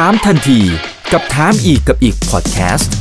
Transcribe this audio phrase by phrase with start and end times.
[0.00, 0.60] ถามทันที
[1.12, 2.92] กับถามอีกกับอีกพอดแคสต์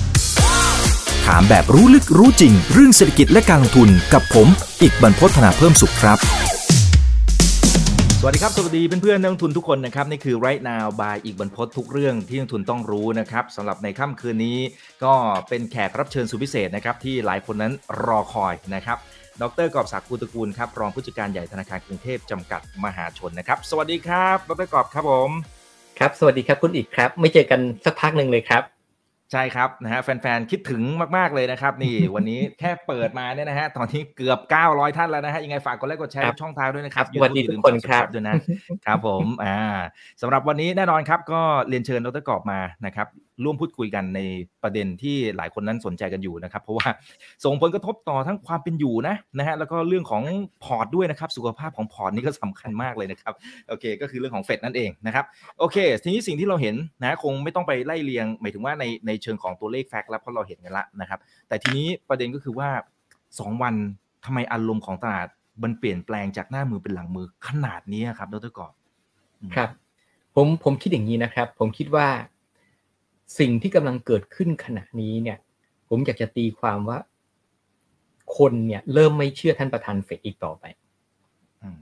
[1.26, 4.48] ถามแบบรู้ลึกรู้จริง เรื่องเศรษฐกิจและการลงทุนกับผม
[4.82, 6.18] อีกบรรพฒนาเพิ่มสุขครับ
[8.20, 14.58] สวัสดีครับ สวัสดีเพื่อนๆนักลงทุนทุกคนนะครับนี่คือ right now by อีกบรรพททุกเรื่องที่นักลงทุนต้องรู้นะครับสำหรับในค่ำคืนนี้
[15.04, 15.14] ก็
[15.50, 17.74] เป็นแขกรับเชิญสุดพิเศษนะครับที่หลายคนนั้น
[18.06, 18.98] รอคอยนะครับ
[19.42, 25.32] ดรกอบศักดิ์ภูตระกูลครับรองผู้จัดการใหญ่ธนาคารกรุงเทพจำกัดมหาชนนะครับ สวัสดีครับดรกอบครับผม
[26.00, 28.64] ครับ สวัสดีครับคุณอีกครับ ไม่เจอกันสักพักหนึ่งเลยครับ
[29.32, 30.82] ใช่ครับนะฮะแฟนๆ คิดถึง
[31.18, 38.36] มากๆเลยนะครับ นี่วันนี้แค่เปิดมาเนี่ยนะฮะตอนนี้เกือบ 900 ท่านแล้วนะฮะยังไงฝากกดไลค์กดแชร์ครับช่องทางด้วยนะครับครับสวัสดี YouTube ทุกคนอย่าลืมครับ subscribe ด้วยนะ
[38.86, 39.60] ครับผมอ่า
[40.22, 43.08] สำหรับวันนี้แน่นอนครับ ก็เรียนเชิญดรกอบมานะครับ
[43.44, 44.20] ร่วมพูดคุยกันใน
[44.64, 46.88] ประเด็นที่หลายคนนั้นสนใจกันอยู่นะครับ เพราะว่า
[47.46, 50.24] ส่งผลกระทบต่อทั้งความเป็นอยู่นะนะฮะแล้วก็เรื่องของ
[50.64, 53.34] พอร์ตด้วยนะครับ สุขภาพของพอร์ตนี่ก็สำคัญมากเลยนะครับ
[53.70, 55.26] โอเค ก็คือเรื่องของเฟดนั่นเองนะครับ
[55.60, 62.70] โอเค ทีนี้สิ่งที่เราเห็นนะคงไม่ต้องไปไล่เรียง หมายถึงว่าในในเชิงของตัวเลขแฟกต์แล้วเพราะเราเห็นกันละนะครับ แต่ทีนี้ประเด็นก็คือว่า
[63.18, 63.76] 2 วัน
[64.26, 65.28] ทำไมอารมณ์ของตลาด
[65.64, 68.72] มันเปลี่ยนแปลงจากหน้ามือเป็นหลังมือขนาดนี้ครับดรกอบ
[69.56, 69.70] ครับ
[70.36, 72.08] ผมผมคิดอย่างนี้นะครับ ผมคิดว่า
[73.40, 75.38] สิ่งที่กำลังเกิดขึ้นขณะนี้เนี่ย
[75.90, 76.98] ผมอยากจะตีความว่า
[78.38, 80.64] คนเนี่ย เริ่มไม่เชื่อท่านประธานเฟดอีกต่อไป
[81.64, 81.80] อืม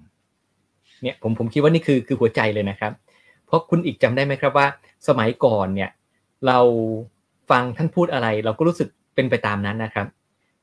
[1.02, 2.92] เนี่ยผมผมคิดว่านี่คือคือหัวใจเลยนะครับ
[3.46, 4.68] เพราะคุณอีกจำได้ไหมครับว่า
[5.08, 5.90] สมัยก่อนเนี่ย
[6.48, 6.60] เรา
[7.50, 10.08] ฟังท่านพูดอะไร เราก็รู้สึกเป็นไปตามนั้นนะครับ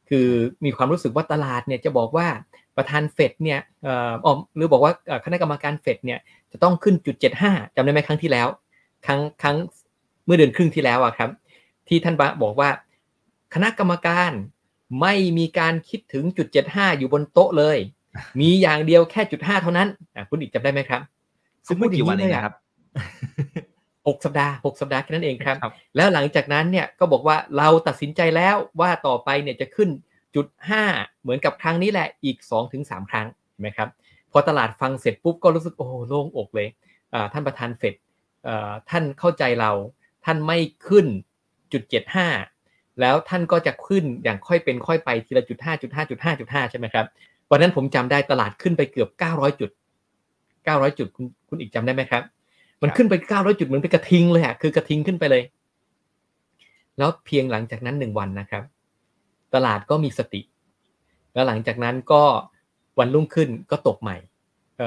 [0.08, 0.28] คือ
[0.64, 2.26] มีความรู้สึกว่าตลาดเนี่ยจะบอกว่า
[2.76, 6.18] ประธานเฟดเนี่ยเอ่ออ๋อหรือบอกว่าเอ่อคณะกรรมการเฟดเนี่ย
[6.52, 8.48] จะต้องขึ้นจุดเจ็ดห้าจำได้ไหมครั้งที่แล้ว
[9.06, 11.30] ครั้งครั้งเมื่อเดือนครึ่งที่แล้วอะครับ
[11.88, 12.70] ที่ท่านบอกว่า
[13.54, 14.32] คณะกรรมการ
[15.00, 17.78] ไม่มีการคิดถึงจุดเจ็ดห้าอยู่บนโต๊ะเลย
[18.40, 21.00] มีอย่างเดียวแค่จุดห้าเท่านั้นอะคุณอีกจำได้ไหมครับ
[21.66, 22.54] ซึ่งไม่กี่วันเองลยนะครับ
[24.08, 29.88] หกสัปดาห์หกสัปดาห์แค่นั้นเองครับครับ แล้วหลังจากนั้นเนี่ยก็บอกว่าเราตัดสินใจแล้วว่าต่อไปเนี่ยจะขึ้น
[30.34, 30.82] จุดห้า
[31.22, 33.88] เหมือนกับครั้งนี้แหละอีก2อถึงสครั้งเห็นไหมครับ
[34.32, 36.68] พอตลาดฟังเสร็จปุ๊บก็รู้สึกโอ้โหโล่งอกเลย
[37.14, 37.94] อ่าท่านประธานเฟด
[38.48, 39.70] อ่าท่านเข้าใจเรา
[40.24, 40.58] ท่านไม่
[40.88, 41.06] ขึ้น
[41.72, 42.28] จุดเจ็ดห้า
[43.00, 47.06] แล้วท่านก็จะขึ้นอย่างค่อยเป็นค่อยไปทีละจุดห้าจุดห้าจุดห้าจุดห้าใช่ไหมครับ
[47.50, 49.70] วันนั้นผมจำได้ตลาดขึ้นไปเกือบ900จุด
[50.34, 52.22] 900จุดคุณคุณอีกจำได้ไหมครับ
[52.82, 55.42] มันขึ้นไป900จุดเหมือนเป็นกระทิงเลยอะคือกระทิงขึ้นไปเลย
[56.98, 58.62] แล้วเพียงหลังจากนั้นหนึ่งวันนะครับ
[59.54, 60.40] ตลาดก็มีสติ
[61.34, 62.22] แล้วหลังจากนั้นก็
[62.98, 64.16] วันรุ่งขึ้นก็ตกใหม่
[64.78, 64.82] เอ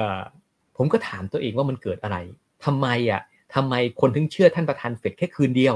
[0.76, 2.16] ผมก็ถามตัวเองว่ามันเกิดอะไร
[2.64, 3.22] ทำไมอะ
[3.54, 5.74] ทำไมคนถึงเชื่อท่านประธานเฟดแค่คืนเดียว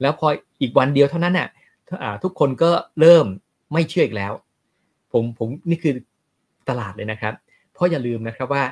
[0.00, 0.26] แล้วพอ
[0.60, 1.48] อีกวันเดียวเท่านั้นน่ะ
[2.22, 2.70] ทุกคนก็
[3.00, 3.26] เริ่ม
[3.72, 4.32] ไม่เชื่ออีกแล้ว
[5.12, 5.94] ผมผมนี่คือ
[6.68, 7.34] ตลาดเลยนะครับ
[7.72, 8.64] เพราะอย่าลืมนะครับว่า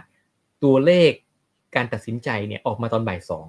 [0.64, 1.10] ตัวเลข
[1.76, 3.46] การตัดสินใจเนี่ยออกมาตอนบ่ายสอง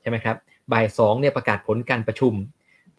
[0.00, 0.36] ใช่ไหมครับ
[0.72, 2.34] บ่ายสองเนี่ยประกาศผลการประชุม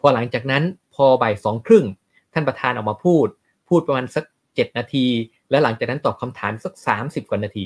[0.00, 0.62] พอหลังจากนั้น
[0.94, 1.84] พอบ่ายสองครึ่ง
[2.32, 3.26] ท่านประธานออกมาพูด
[3.68, 4.24] พูดประมาณสัก
[4.54, 5.06] เจ็ดนาที
[5.50, 7.64] แล้วหลังจากนั้นตอบคำถามสักสามสิบกว่านาที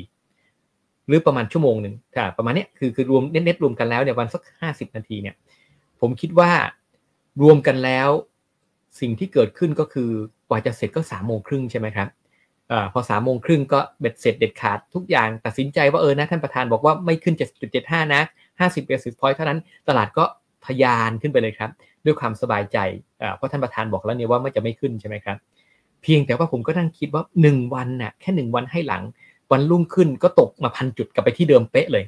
[1.07, 5.35] หรือประมาณชั่วโมงหนึ่งค่ะประมาณเนี้ยคือคือรวมเน็ตๆรวมกันแล้วเนี่ยวันสักห้าสิบนาทีเนี่ย
[6.01, 6.51] ผมคิดว่า
[7.43, 8.09] รวมกันแล้ว
[9.01, 10.11] สิ่งที่เกิดขึ้นก็คือ
[10.49, 12.09] กว่าจะเสร็จก็สามโมงครึ่งใช่ไหมครับ
[12.73, 17.35] อพอสามโมงครึ่งก็เบ็ดเสร็จเด็ดขาดทุกอย่างตัดสินใจว่าเออนะท่านประธานบอกว่าไม่ขึ้น
[17.75, 18.23] 7.75 นะ
[18.59, 20.25] 50 basis point เท่านั้นตลาดก็
[20.67, 21.71] ทะยานขึ้นไปเลยครับ
[22.05, 22.79] ด้วยความสบายใจ
[23.37, 25.37] เพราะท่านประธานบอกแล้วเนี่ยว่าไม่จะไม่ขึ้นใช่ไหมครับ
[26.03, 29.03] เพียงแต่ว่าผมก็นั่งคิดว่า 1 วันน่ะแค่ 1 วันให้หลัง
[29.53, 32.05] วันรุ่งขึ้นก็ตกมาพันจุดกลับไปที่เดิมเป๊ะเลย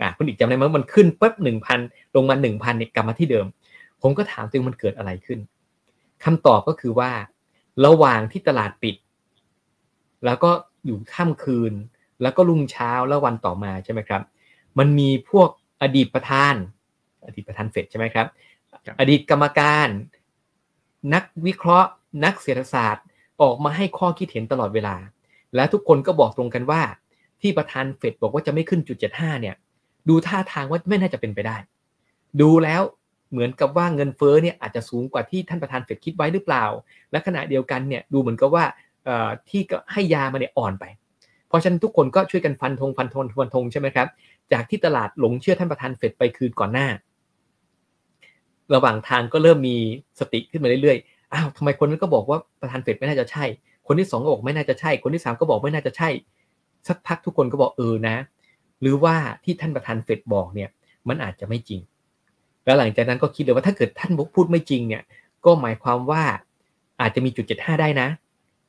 [0.00, 1.78] อ่าคุณอีกจำได้ไหมมันขึ้นปุ๊บหนึ่งพัน
[2.14, 3.46] ลงมาหนึ่งพันเนี่ยกลับมาที่เดิม
[4.02, 5.38] ผมก็ถามตัวเองมันเกิดอะไรขึ้น
[6.24, 7.10] คำตอบก็คือว่า
[7.84, 8.96] ระหว่างที่ตลาดปิด
[10.24, 10.50] แล้วก็
[10.86, 11.72] อยู่ค่ำคืน
[12.22, 14.22] แล้วก็รุ่งเช้าแล้ววันต่อมาใช่ไหมครับ
[14.78, 15.48] มันมีพวก
[15.82, 16.54] อดีตประธาน
[17.26, 18.26] อดีตประธานเฟดใช่ไหมครับ
[18.84, 19.88] ครับอดีตกรรมการ
[21.14, 21.90] นักวิเคราะห์
[22.24, 23.04] นักเศรษฐศาสตร์
[23.42, 24.96] ออกมาให้ข้อคิดเห็นตลอดเวลา
[25.54, 26.82] และทุกคนก็บอกตรงกันว่า
[27.42, 29.54] ที่ประธานเฟดบอกว่าจะไม่ขึ้นจุดเจ็ดห้าเนี่ย
[30.08, 31.56] ดูท่าทางว่าไม่น่าจะเป็นไปได้
[32.40, 32.82] ดูแล้ว
[33.30, 36.64] เหมือนกับว่าเงินเฟ้อเนี่ยอาจจะสูงกว่าที่ท่านประธานเฟดคิดไว้หรือเปล่า
[37.10, 38.64] และขณะเดียวกันเนี่ยดูเหมือนกับว่า
[39.48, 40.84] ที่ก็ให้ยามาเนี่ยอ่อนไป
[41.48, 44.08] เพราะฉะนั้นทุกคนก็ช่วยกันฟันธงฟันธงฟันธงใช่ไหมครับ
[44.52, 46.88] จากที่ตลาดหลงเชื่อท่านประธานเฟดไปคืนก่อนหน้า
[48.74, 49.76] ระหว่างทางก็เริ่มมี
[50.20, 53.44] สติขึ้นมาเรื่อยๆ อ้าวทำไมคนนั้นก็บอกว่าประธานเฟดไม่น่าจะใช่
[53.88, 56.08] คนที่สองก็บอกไม่น่าจะใช่ คนที่สามก็บอกไม่น่าจะใช่
[56.88, 58.16] สักพักทุกคนก็บอกเออนะ
[58.80, 59.14] หรือว่า
[59.44, 60.68] ที่ท่านประธานเฟดบอกเนี่ย
[61.08, 61.80] มันอาจจะไม่จริง
[62.64, 65.02] แล้วหลังจากนั้นก็คิดเลยว่าถ้าเกิดท่านบุกพูดไม่จริงเนี่ย
[65.44, 66.22] ก็หมายความว่า
[67.00, 68.08] อาจจะมีจุดเจ็ดห้าได้นะ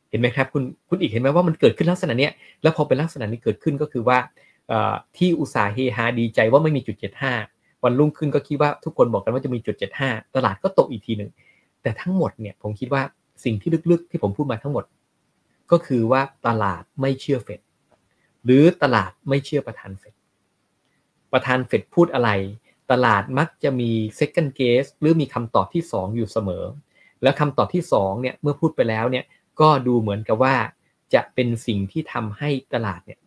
[0.10, 2.32] เห็นไหมครับคุณคุณอีกเห็นไหมว่ามันเกิดขึ้นลักษณะเนี้ย
[2.62, 4.18] แล้วพอเป็นลักษณะนี้เกิดขึ้นก็คือว่า
[5.18, 7.34] ที่อุตสาห์เฮฮาดีใจว่าไม่มีจุดเจ็ดห้า
[7.84, 9.76] วันรุ่งขึ้นก็คิดว่าทุกคนบอกกันว่าจะมีจุด
[10.06, 11.30] 75ตลาดก็ตกอีกทีหนึ่ง
[11.82, 13.02] แต่ทั้งหมดเนี่ยผมคิดว่า
[13.44, 14.84] สิ่งที่ลึกๆที่ผมพูดมาทั้งหมด
[15.72, 17.62] ก็คือว่าตลาดไม่เชื่อเฟด
[18.46, 20.14] หรือตลาดไม่เชื่อประธานเฟด
[21.34, 22.30] ประธานเฟดพูดอะไร
[22.92, 26.64] ตลาดมักจะมี second guess หรือมีคำตอบที่ 2 อยู่เสมอ
[27.24, 29.26] แล้วคำตอบที่2เนี่ยเมื่อพูดไปแล้วเนี่ย
[29.62, 30.56] ก็ดูเหมือนกับว่า
[31.14, 33.20] จะเป็นสิ่งที่ทำให้ตลาดเนี่ย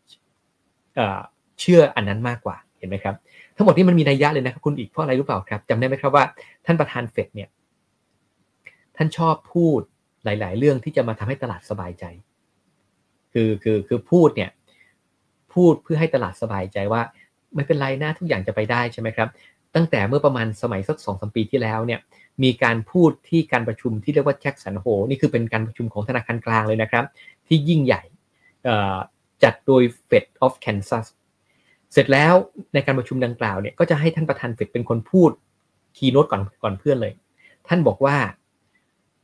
[1.61, 3.15] เชื่ออันนั้นมากกว่าเห็นไหมครับ
[3.57, 6.25] ทั้งหมดนี้มันมีนัยยะเลยนะครับคุณอีกเพราะอะไรรู้เปล่าครับจำได้ไหมครับว่า
[6.67, 7.49] ท่านประธานเฟดเนี่ย
[8.97, 9.81] ท่านชอบพูด
[10.25, 12.05] หลาย ๆ เรื่องที่จะมาทำให้ตลาดสบายใจ
[13.33, 14.51] คือคือคือพูดเนี่ย
[15.55, 17.03] พูดเพื่อให้ตลาดสบายใจว่า
[17.55, 19.29] ไม่เป็นไรนะทุกอย่างจะไปได้ใช่ไหมครับ
[19.75, 22.01] ตั้งแต่เมื่อประมาณสมัยสักสองสมปีที่แล้วเนี่ย
[22.43, 27.05] มีการพูดที่การประชุมที่เรียกว่าแจ็คสันโฮนี่คือเป็นการประชุมของธนาคารกลางเลยนะครับ
[27.47, 28.03] ที่ยิ่งใหญ่
[29.43, 31.07] จัดโดย Fed of Kansas
[31.93, 32.35] เสร็จแล้ว
[32.75, 35.31] ในการประชุมดังกล่าวเนี่ยก็จะให้ท่านประธานเฟดเป็นคนพูด
[35.97, 37.13] คีย์โน้ตก่อนก่อนเพื่อนเลย
[37.69, 38.17] ท่านบอกว่า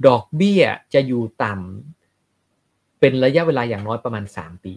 [0.06, 0.62] ดอกเบี้ย
[0.94, 1.98] จะอยู่ต่ำ
[3.00, 4.73] เป็นระยะเวลาอย่างน้อยประมาณ 3 ปี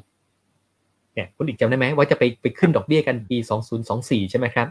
[1.14, 3.38] เนี่ยคุณอีกจำได้ไหมว่าจะไปไปขึ้นดอกเบี้ยกันปี
[3.84, 4.68] 2024 ใช่ไหมครับ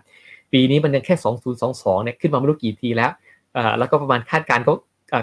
[0.53, 1.15] ปีนี้มันยังแค่
[1.61, 3.11] 2022 เนี่ยขึ้นมาไม่รู้กี่ทีแล้ว
[3.57, 4.73] อ่าแล้วก็ประมาณคาดการณ์ก็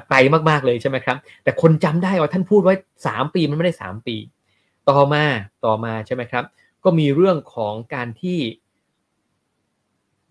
[0.10, 0.18] ไกล
[0.50, 2.74] มากๆเลยใช่ไหมครับ แต่คนจำได้ว่าท่านพูดไว้
[3.06, 4.16] 3 ปีมันไม่ได้ 3 ปี
[4.90, 5.24] ต่อมา
[5.66, 6.44] ต่อมาใช่ไหมครับ
[6.84, 8.40] ก็มีเรื่องของการที่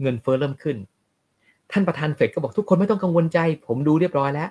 [0.01, 0.77] เงินเฟ้อเริ่มขึ้น
[1.73, 4.49] ท่านประธานเฟดก็บอกทุกคนไม่ต้องกังวลใจ ผมดูเรียบร้อยแล้ว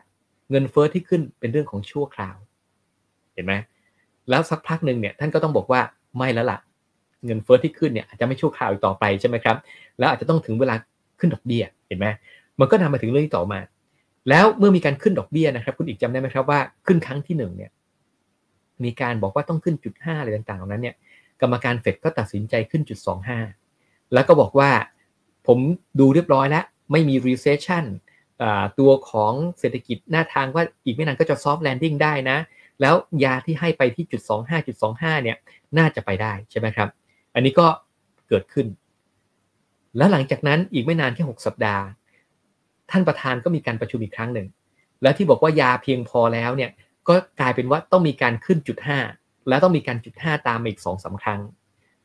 [0.51, 2.38] เงินเฟ้อที่ขึ้นเป็นเรื่องของชั่วคราว
[3.35, 3.53] เห็นไหม
[4.29, 5.81] แล้วสักพักหนึ่งเนี่ยท่านก็ต้องบอกว่า
[6.17, 6.59] ไม่แล้วล่ะ
[7.25, 9.57] เงินเฟ้อที่ขึ้นเนี่ยอาจจะไม่ชั่วคราวอีกต่อไปใช่ไหมครับ
[9.97, 10.75] แล้วอาจจะต้องถึงเวลา
[11.19, 12.07] ขึ้นดอกเบี้ยเห็นไหม
[12.59, 13.59] มันก็นำมาถึงเรื่องที่ต่อมา
[14.29, 17.71] แล้วเมื่อมีการขึ้นดอกเบี้ยนะครับ คุณอีกจำได้ไหมครับว่าขึ้นครั้งที่หนึ่งเนี่ย
[18.83, 20.95] มีการบอกว่าต้องขึ้นจุดห้าอะไรต่างๆเหล่านั้นเนี่ย
[21.41, 23.39] กรรมการเฟดก็ตัดสินใจขึ้นจุดสองห้า
[24.13, 24.69] แล้วก็บอกว่า
[25.47, 25.59] ผม
[25.99, 27.85] ดูเรียบร้อยแล้ว ไม่มี recession
[28.79, 32.38] ตัวของเศรษฐกิจหน้าทางว่าอีกไม่นานก็จะ soft landing ได้นะ
[32.81, 35.38] แล้วยาที่ให้ไปที่จุดสองห้าจุดสองห้าเนี่ย
[35.77, 36.89] น่าจะไปได้ใช่ไหมครับ
[37.36, 37.68] อันนี้ก็
[38.27, 38.68] เกิดขึ้น
[39.98, 41.83] แล้วหลังจากนั้นอีกไม่นานแค่ 6 สัปดาห์
[42.92, 44.48] ท่านประธานก็มีการประชุมอีกครั้งหนึ่ง
[45.01, 46.72] แล้วที่บอกว่ายาเพียงพอแล้วเนี่ย
[47.07, 49.00] ก็กลายเป็นว่าต้องมีการขึ้นจุดห้า
[49.50, 51.42] แล้วต้องมีการจุดห้าตามมาอีกสองสาครั้ง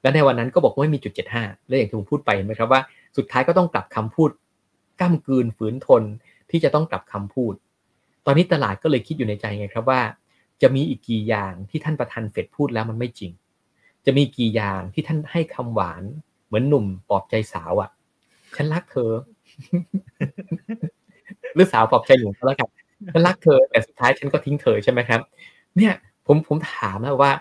[0.03, 2.81] และในวันนั้นก็บอกว่าไม่มีจุดเจ็ดห้าและอย่างที่ผมพูดไปเห็นไหมครับว่า
[3.17, 4.31] สุดท้ายก็ต้องกลับคำพูด
[5.01, 6.03] ก้ามกืนฝืนทน
[6.51, 7.55] ที่จะต้องกลับคำพูด
[8.27, 10.01] ตอนนี้ตลาดก็เลยคิดอยู่ในใจไงครับว่า
[10.63, 13.33] จะมีอีกกี่อย่างที่ท่านประธานเฟดพูดแล้วมันไม่จริง
[14.07, 16.03] จะมีกี่อย่างที่ท่านให้คำหวาน
[16.47, 17.91] เหมือนหนุ่มปลอบใจสาวอะ่ะ
[18.57, 19.11] ฉันรักเธอ
[21.55, 22.69] หรือสาวปลอบใจหนุ่มก็แล้วกัน
[23.13, 25.21] ฉันรักเธอ แต่สุดท้ายฉันก็ทิ้งเธอใช่ไหมครับ
[25.77, 25.93] เนี่ย
[26.27, 27.33] ผมผมถามนะว่า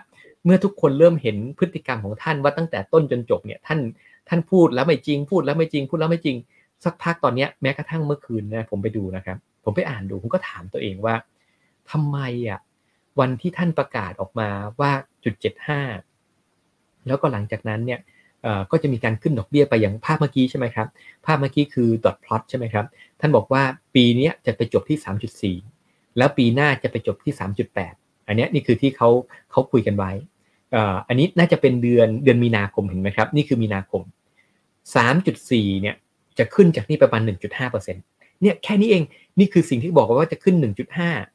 [0.44, 3.80] เมื่อทุกคนเริ่มเห็นพฤติกรรมของท่านว่าตั้งแต่ต้นจนจบเนี่ย ท่าน
[4.28, 6.36] ท่านพูดแล้วไม่จริง พูดแล้วไม่จริง พูดแล้วไม่จริง
[6.84, 11.14] สักพักตอนเนี้ยแม้กระทั่งเมื่อคืนนะผมไปดูนะครับ ผมไปอ่านดูผมก็ถามตัวเองว่า
[11.90, 12.18] ทำไม
[12.48, 12.60] อะ
[13.20, 14.48] วันที่ท่านประกาศออกมา
[14.80, 14.92] ว่า
[15.24, 15.80] จุดเจ็ดห้า
[17.06, 18.00] แล้วก็หลังจากนั้นเนี่ย
[18.70, 20.88] ก็จะมีการขึ้นดอกเบี้ยไปอย่างภาพเมื่อกี้ใช่ไหมครับ
[21.26, 22.86] ภาพเมื่อกี้คือดอทพลอตใช่ไหมครับ
[23.20, 23.62] ท่านบอกว่า
[23.94, 27.32] ปีนี้จะไปจบที่ 3.4 แล้วปีหน้าจะไปจบที่
[27.80, 29.08] 3.8 อันนี้นี่คือที่เขา
[29.50, 30.12] เขาคุยกันไว้
[31.08, 34.02] อันนี้น่าจะเป็นเดือนเดือนมีนาคมเห็นไหมครับ นี่คือมีนาคม
[35.12, 35.96] 3.4 เนี่ย
[36.38, 37.72] จะขึ้นจากนี่ประมาณ 1.5%
[38.42, 39.02] เนี่ยแค่นี้เอง
[39.38, 40.56] นี่คือสิ่งที่บอกว่าจะขึ้น
[40.98, 41.29] 1.5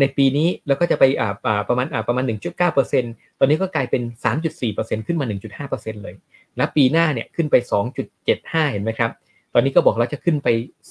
[0.00, 2.24] ในปีนี้แล้วก็จะไปอ่าประมาณอ่าประมาณ
[2.82, 4.02] 1.9%ตอนนี้ก็กลายเป็น
[4.54, 5.26] 3.4%ขึ้นมา
[5.68, 6.14] 1.5%เลย
[6.56, 7.56] แล้วปีหน้าเนี่ยขึ้นไป
[8.14, 9.10] 2.75 เห็นไหมครับ
[9.54, 10.48] ตอนนี้ก็บอกแล้วจะขึ้นไป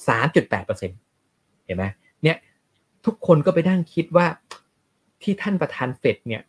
[0.08, 1.84] 3.8%เห็นไหม
[2.22, 2.36] เนี่ย
[3.06, 4.26] ทุกคนก็ไปนั่งคิดว่า
[5.22, 6.42] ที่ท่านประธานเฟดเนี่ย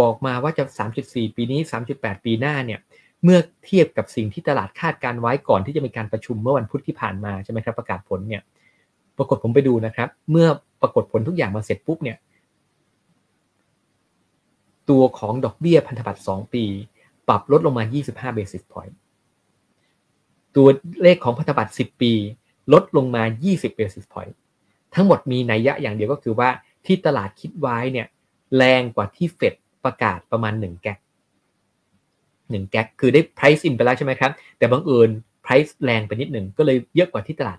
[0.00, 0.64] บอกมาว่าจะ
[1.00, 1.60] 3.4 ปีนี้
[1.92, 2.80] 3.8 ปีหน้าเนี่ย
[3.24, 8.42] เมื่อเทียบกับสิ่งที่ตลาดคาดการไว้ก่อนที่จะมีการประชุมเมื่อวันพุธที่ผ่านมาใช่ไหมครับประกาศผลเนี่ย
[9.18, 10.48] ปรากฏผมไปดูนะครับ เมื่อ
[10.82, 12.16] ปรากฏผลทุกอย่างมาเสร็จปุ๊บเนี่ย
[14.90, 16.64] ตัวของดอกเบี้ยพันธบัตร 2 ปี
[17.28, 18.94] ปรับลดลงมา 25 basis point
[20.56, 20.68] ตัว
[21.02, 22.12] เลขของพันธบัตร 10 ปี
[22.72, 24.34] ลดลงมา 20 basis point
[24.94, 26.48] ทั้งหมดมีนัยยะอย่างเดียวก็คือว่า
[26.86, 28.06] ที่ตลาดคิดไว้เนี่ย
[28.56, 29.54] แรงกว่าที่เฟด
[29.84, 30.98] ประกาศประมาณ 1 แก๊ก
[32.04, 35.10] 1แก๊กคือได้ price in ไปแล้วใช่ไหมครับ แต่บังเอิญ
[35.44, 37.58] price แรงไปนิดหนึ่งก็เลยเยอะกว่าที่ตลาด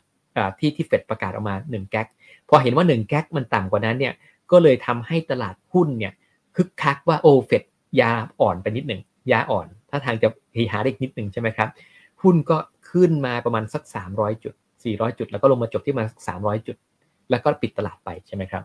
[0.60, 2.08] ที่ที่เฟดประกาศออกมา1แก๊ก
[2.50, 4.14] พอเห็นว่า1แก๊กมันต่ำกว่านั้นเนี่ย
[4.52, 6.14] ก็เลยทำให้ตลาดหุ้นเนี่ย
[6.56, 7.64] คึกคักว่าโอ้เฟด
[8.02, 9.02] ยาอ่อนไปนิดหนึ่ง
[9.32, 10.28] ยาอ่อน ถ้าทางจะ
[10.72, 11.70] หาได้นิดหนึ่งใช่ไหมครับ
[12.22, 12.58] หุ้นก็
[12.92, 14.54] ขึ้นมาประมาณสัก 300 จุด
[14.86, 16.78] 400 จุด แล้วก็ลงมาจบที่มาสัก300 จุด
[17.30, 18.64] แล้วก็ปิดตลาดไปใช่ไหมครับ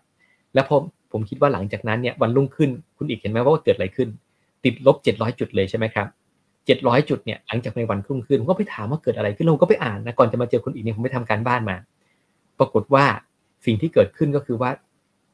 [0.54, 4.08] แล้วผมผมคิดว่าหลังจากนั้นเนี่ยวันรุ่งขึ้นคุณอีกเห็นไหมว่าเกิดอะไรขึ้น
[4.64, 6.06] ติดลบ 700 จุดเลยใช่ไหมครับ
[6.66, 11.76] 700 จุดเนี่ยหลังจากในวันรุ่งขึ้นผมก็ไปถามว่าเกิดอะไรขึ้นเราก็ไปอ่านนะก่อนจะมาเจอคนอีกเนี่ยผมไปทำการบ้านมา
[12.58, 13.04] ปรากฏว่า
[13.64, 14.70] สิ่งที่เกิดขึ้นก็คือว่า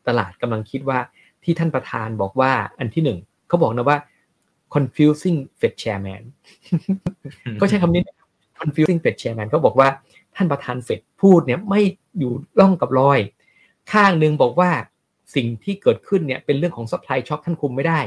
[0.08, 0.98] ตลาดกำลังคิดว่า
[1.44, 3.18] ที่ท่านประธานบอกว่าอันที่หนึ่ง
[3.48, 3.98] เขาบอกนะว่า
[4.74, 6.22] confusing Fed chairman
[7.60, 8.02] ก็ใช้คำนี้
[8.60, 9.88] confusing Fed chairman เขาบอกว่า
[10.36, 11.80] ท่านประธานเฟดพูดเนี่ยไม่
[12.18, 13.18] อยู่ร่องกับรอย
[13.92, 14.70] ข้างหนึ่งบอกว่า
[15.34, 18.00] สิ่งที่เกิดขึ้นเนี่ยเป็นเรื่องของ supply shock ท่านคุมไม่ได้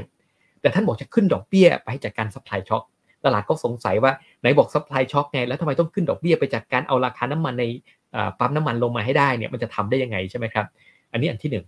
[0.61, 2.83] แต่ท่านบอกจะขึ้นดอกเบี้ยไปจากการ supply shock
[3.25, 4.11] ตลาดก็สงสัยว่า
[4.41, 7.65] ไหนบอก supply shock ไงแล้วทำไมต้องขึ้นดอกเบี้ยไปจากการเอาราคาน้ำมันใน
[8.39, 10.65] ปั๊มน้ำมันลงมาให้ได้เนี่ยมันจะทำได้ยังไงใช่ไหมครับ
[11.11, 11.65] อันนี้อันที่หนึ่ง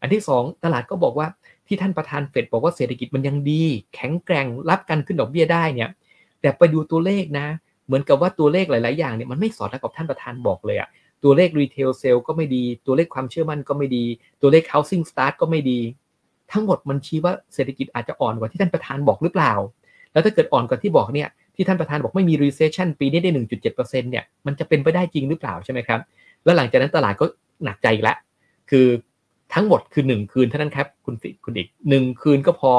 [0.00, 1.26] อันที่สองตลาดก็บอกว่า
[1.66, 3.62] ที่ท่านประธานเฟดบอกว่าเศรษฐกิจมันยังดี
[3.94, 5.90] แข็งแกร่งรับการขึ้นดอกเบี้ยได้เนี่ย
[6.40, 7.46] แต่ไปดูตัวเลขนะ
[7.86, 10.88] เหมือนกับว่าตัวเลขหลาย ๆ อย่างเนี่ยมันไม่สอดรับกับท่านประธานบอกเลยอะ
[11.24, 14.04] ตัวเลขรีเทลเซลก็ไม่ดี ตัวเลขความเชื่อมั่นก็ไม่ดี
[14.42, 15.80] ตัวเลข housing start ก็ไม่ดี
[16.52, 19.52] ทั้งหมดมันชี้ว่าเศรษฐกิจอาจจะอ่อนกว่าที่ท่านประธานบอกหรือเปล่า
[20.14, 26.00] แล้วถ้าเกิดอ่อนกว่าที่บอกเนี่ยที่ท่านประธานบอกไม่มี recession ปีนี้ได้ 1.7%เนี่ยมันจะเป็นไปได้จริงหรือเปล่าใช่ไหมครับ
[26.44, 27.26] แล้วหลังจากนั้นตลาดก็
[27.64, 28.16] หนักใจอีกแล้ว
[28.70, 28.86] คือ
[29.54, 32.72] ทั้งหมดคือหนึ่งคืนเท่านั้นครับคุณฟิคุณอีกหนึ่งคืนก็พอ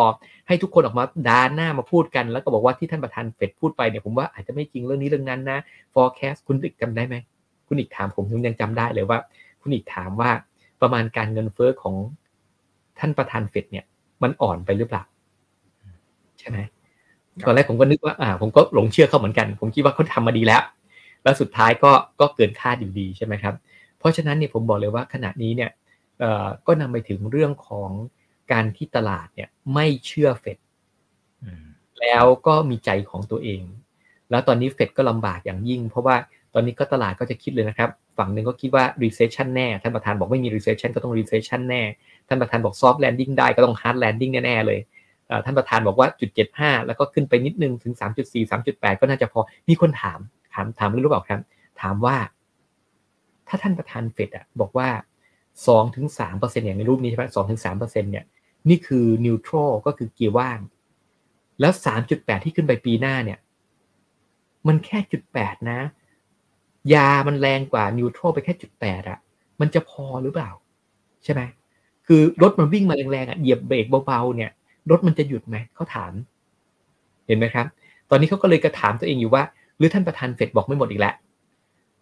[0.47, 5.59] ให้ทุกคนออกมาดานหน้ามาพูดกัน แล้วก็บอกว่าที่ท่านประธานเฟดพูดไปเนี่ยผมว่าอาจจะไม่จริงเรื่องนี้เรื่องนั้นนะ
[5.93, 7.15] forecast คุณอีกจำได้ไหม
[7.67, 9.19] คุณอีกถามผมผมยังจำได้เลยว่า
[9.61, 10.29] คุณอีกถามว่า
[10.81, 11.95] ประมาณการเงินเฟ้อของ
[12.99, 13.85] ท่านประธานเฟดเนี่ย
[14.23, 15.03] มันอ่อนไปหรือเปล่า
[16.39, 16.57] ใช่ไหม
[17.45, 20.61] ตอนแรกผมก็นึกว่าอ่า ผมก็หลงเชื่อเขาเหมือนกัน ผมคิดว่าเขาทามาดีแล้ว
[21.23, 23.55] แล้วสุดท้ายก็ก็เกินคาดอยู่ดีใช่ไหมครับ
[23.99, 25.69] เพราะฉะนั้นเนี่ยผมบอกเลยว่าขณะนี้เนี่ย
[26.67, 27.89] ก็นำไปถึงเรื่องของ
[28.51, 30.57] การที่ตลาดเนี่ยไม่เชื่อเฟด
[32.01, 33.61] แล้วก็มีใจของตัวเอง
[34.29, 36.15] แล้วตอนนี้เฟดก็ลำบากอย่างยิ่ง เพราะว่า
[36.53, 41.81] ตอนนี้ก็ตลาดก็จะคิดเลยนะครับ ฝั่งหนึ่งก็คิดว่า recession แน่ ท่านประธานบอกไม่มี recession ก็ต้อง recession แน่
[42.27, 44.79] ท่านประธานบอก soft landing ได้ก็ต้อง hard landing แน่ๆเลย
[45.45, 49.39] ท่านประธานบอกว่าจุดเจ็ดห้าแล้วก็ขึ้นไปนิดนึงถึง3.4 3.8ก็น่าจะพอ
[49.69, 50.19] มีคนถาม
[50.53, 51.41] ถามถามรู้เปล่าครับ
[51.81, 52.17] ถามว่า
[53.47, 54.89] ถ้าท่านประธานเฟดอะบอกว่า
[55.67, 58.25] สองถึงสามเปอร์เซ็นต์อย่างในรูปนี้ใช่ไหมสองถึงสามเปอร์เซ็นต์เนี่ย
[58.69, 60.59] นี่คือ neutral ก็คือเกียร์ว่าง
[61.59, 63.39] แล้วสามจุดแปดที่ขึ้นไปปีหน้าเนี่ย
[64.67, 65.79] มันแค่จุดแปดนะ
[66.93, 69.19] ยามันแรงกว่า neutral ไปแค่จุดแปดอะ
[69.59, 70.51] มันจะพอหรือเปล่า
[71.23, 71.41] ใช่ไหม
[72.07, 74.51] คือรถมันวิ่งมาแรงๆอะเหยียบเบรกเบาๆเนี่ย
[74.91, 76.13] รถมันจะหยุดไหมเขาถาม
[77.27, 77.65] เห็นไหมครับ
[78.09, 79.43] ตอนนี้เขาก็เลยกระถามตัวเองอยู่ว่า
[79.77, 81.13] หรือท่านประธานเฟดบอกไม่หมดอีกแล้ว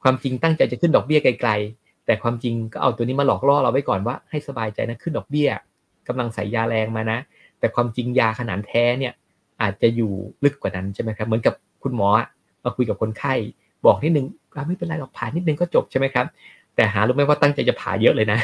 [0.03, 1.51] ความจริงตั้งใจจะขึ้นดอกเบี้ยไกล
[2.05, 5.49] แต่ความจริงก็เอาตัวนี้มาหลอกล่อเราไว้ก่อนว่าให้สบายใจนะขึ้นดอกเบี้ย
[6.07, 7.19] กำลังใส่ยาแรงมานะ
[7.59, 9.13] แต่ความจริงยาขนาดแท้เนี่ย
[9.61, 10.13] อาจจะอยู่
[10.43, 12.09] ลึกกว่านั้นใช่ไหมครับ เหมือนกับคุณหมอ
[12.63, 13.33] มาคุยกับคนไข้
[13.85, 14.25] บอกนิดนึง
[14.67, 16.25] ไม่เป็นไรหรอกผ่านิดนึงก็จบใช่ไหมครับ
[16.75, 18.39] แต่หารู้ไหมว่าตั้งใจจะผ่าเยอะเลยนะ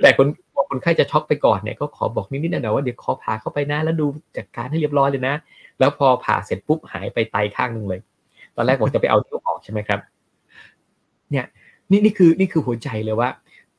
[0.00, 0.41] แต่คนบอก
[0.72, 5.34] คนไข้จะช็อกไปก่อนเนี่ยก็ขอบอกนิดๆนะว่าเดี๋ยวขอผ่าเข้าไปนะ แล้วดูจัดการให้เรียบร้อยเลยนะ
[5.78, 8.00] แล้วพอผ่าเสร็จปุ๊บหายไปไตข้างหนึ่งเลย
[8.56, 10.00] ตอนแรกบอกจะไปเอานิ้วออกใช่ไหมครับ
[11.30, 11.44] เนี่ย
[11.90, 13.28] นี่นี่คือนี่คือหัวใจเลยว่า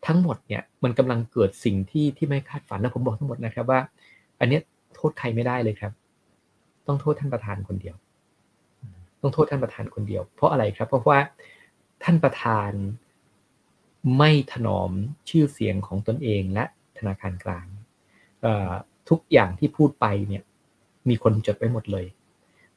[0.07, 3.79] ทั้งหมดเนี่ยมันกำลังเกิดสิ่งที่ที่ไม่คาดฝันแล้วผมบอกทั้งหมดนะครับว่า
[4.39, 4.59] อันนี้
[4.95, 5.91] โทษใครไม่ได้เลยครับ
[6.88, 7.95] ต้องโทษท่านประธานคนเดียว
[9.21, 11.19] ต้องโทษท่านประธานคนเดียว เพราะอะไรครับ เพราะว่า
[12.03, 12.71] ท่านประธาน
[14.17, 14.91] ไม่ถนอม
[15.29, 16.65] ชื่อเสียงของตนเองและ
[17.03, 17.65] ธนาคารกลาง
[19.10, 20.43] ทุกอย่างที่พูดไปเนี่ย
[21.10, 22.05] มีคนจดไว้หมดเลย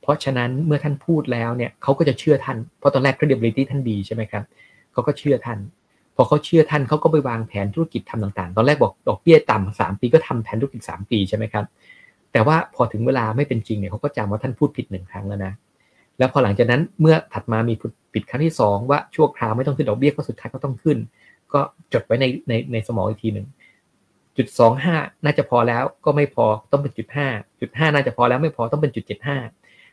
[0.01, 4.45] เพราะฉะนั้นเมื่อท่านพูดแล้วเนี่ยเขาก็จะเชื่อท่าน เพราะตอนแรก credibility ท่านดีใช่ไหมครับ
[4.93, 5.59] เขาก็เชื่อท่าน
[6.17, 11.65] พอเขาเชื่อท่านเขาก็ไปวางแผนธุรกิจทำต่างๆ ตอนแรกบอกดอกเบี้ยต่ำสามปีก็ทำแผนธุรกิจสามปีใช่ไหมครับ
[12.33, 15.53] แต่ว่าพอถึงเวลาไม่เป็นจริงเนี่ยเขาก็จำว่าท่านพูดผิดหนึ่งครั้งแล้วนะ
[16.19, 17.75] แล้วพอหลังจากนั้นเมื่อถัดมามี
[18.15, 20.99] ผิดครั้งที่สองว่าชั่วคราวไม่ต้องขึ้นดอกเบี้ยก็สุดท้ายก็ต้องขึ้น
[21.53, 21.61] ก็
[21.93, 23.47] จดไว้ในในในสมองอีกทีหนึ่ง
[24.37, 27.29] จุดสองห้าน่าจะพอแล้วก็ไม่พอต้องเป็นจุดห้า
[27.61, 29.39] จุดห้าน่าจะพอแล้วไม่พอต้องเป็นจุดเจ็ดห้า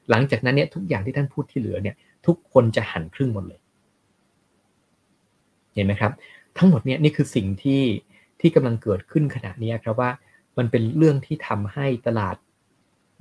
[0.10, 1.96] หลังจากนั้นเนี่ยทุกอย่างที่ท่านพูดที่เหลือเนี่ย
[2.28, 3.60] ทุกคนจะหันครึ่งหมดเลย
[5.76, 6.12] เห็นไหมครับ
[6.58, 7.84] ทั้งหมดเนี่ยนี่คือสิ่งที่
[8.42, 10.12] ที่กำลังเกิดขึ้นขณะนี้ครับว่า
[10.58, 12.36] มันเป็นเรื่องที่ทำให้ตลาด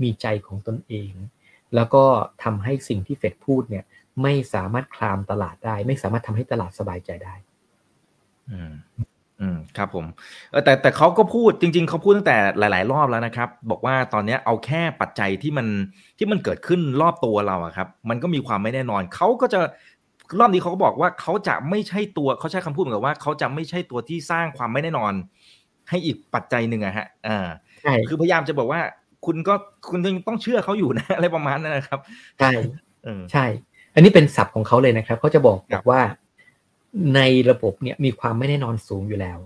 [0.02, 1.12] มีใจของตนเอง
[1.74, 2.04] แล้วก็
[2.44, 3.84] ทำให้สิ่งที่เฟดพูดเนี่ย
[4.22, 7.34] ไม่สามารถคลามตลาดได้ ไม่สามารถทำให้ตลาดสบายใจได้
[9.42, 10.06] อืมอืมครับผม
[10.64, 15.66] แต่แต่เขาก็พูดจริง ๆเขาพูดตั้งแต่หลาย ๆ รอบแล้วนะครับ บอกว่าตอนนี้เอาแค่ปัจจัยที่มัน
[16.18, 19.60] ที่มันเกิดขึ้นรอบตัวเราอะครับ มันก็มีความไม่แน่นอนเขาก็จะ
[20.38, 25.12] รอบนี้เขาก็บอกว่าเขาจะไม่ใช่ตัวเขาใช้คำพูดเหมือนกับว่าเขาจะไม่ใช่ตัวที่สร้างความไม่แน่นอน
[25.90, 27.48] ให้อีกปัจจัยหนึ่งอะฮะอ่า
[28.08, 28.80] คือพยายามจะบอกว่า
[29.26, 29.54] คุณก็
[29.90, 31.98] คุณยังต้องเชื่อเขาอยู่นะอะไรประมาณนั้นนะครับ
[32.38, 32.50] ใช่
[33.32, 33.44] ใช่
[33.94, 36.00] อันนี้เป็นศัพท์ของเขาเลยนะครับเขาจะบอกบอกว่า
[37.16, 37.20] ใน
[37.50, 39.38] ระบบเนี่ยมีความไม่แน่นอนสูงอยู่แล้ว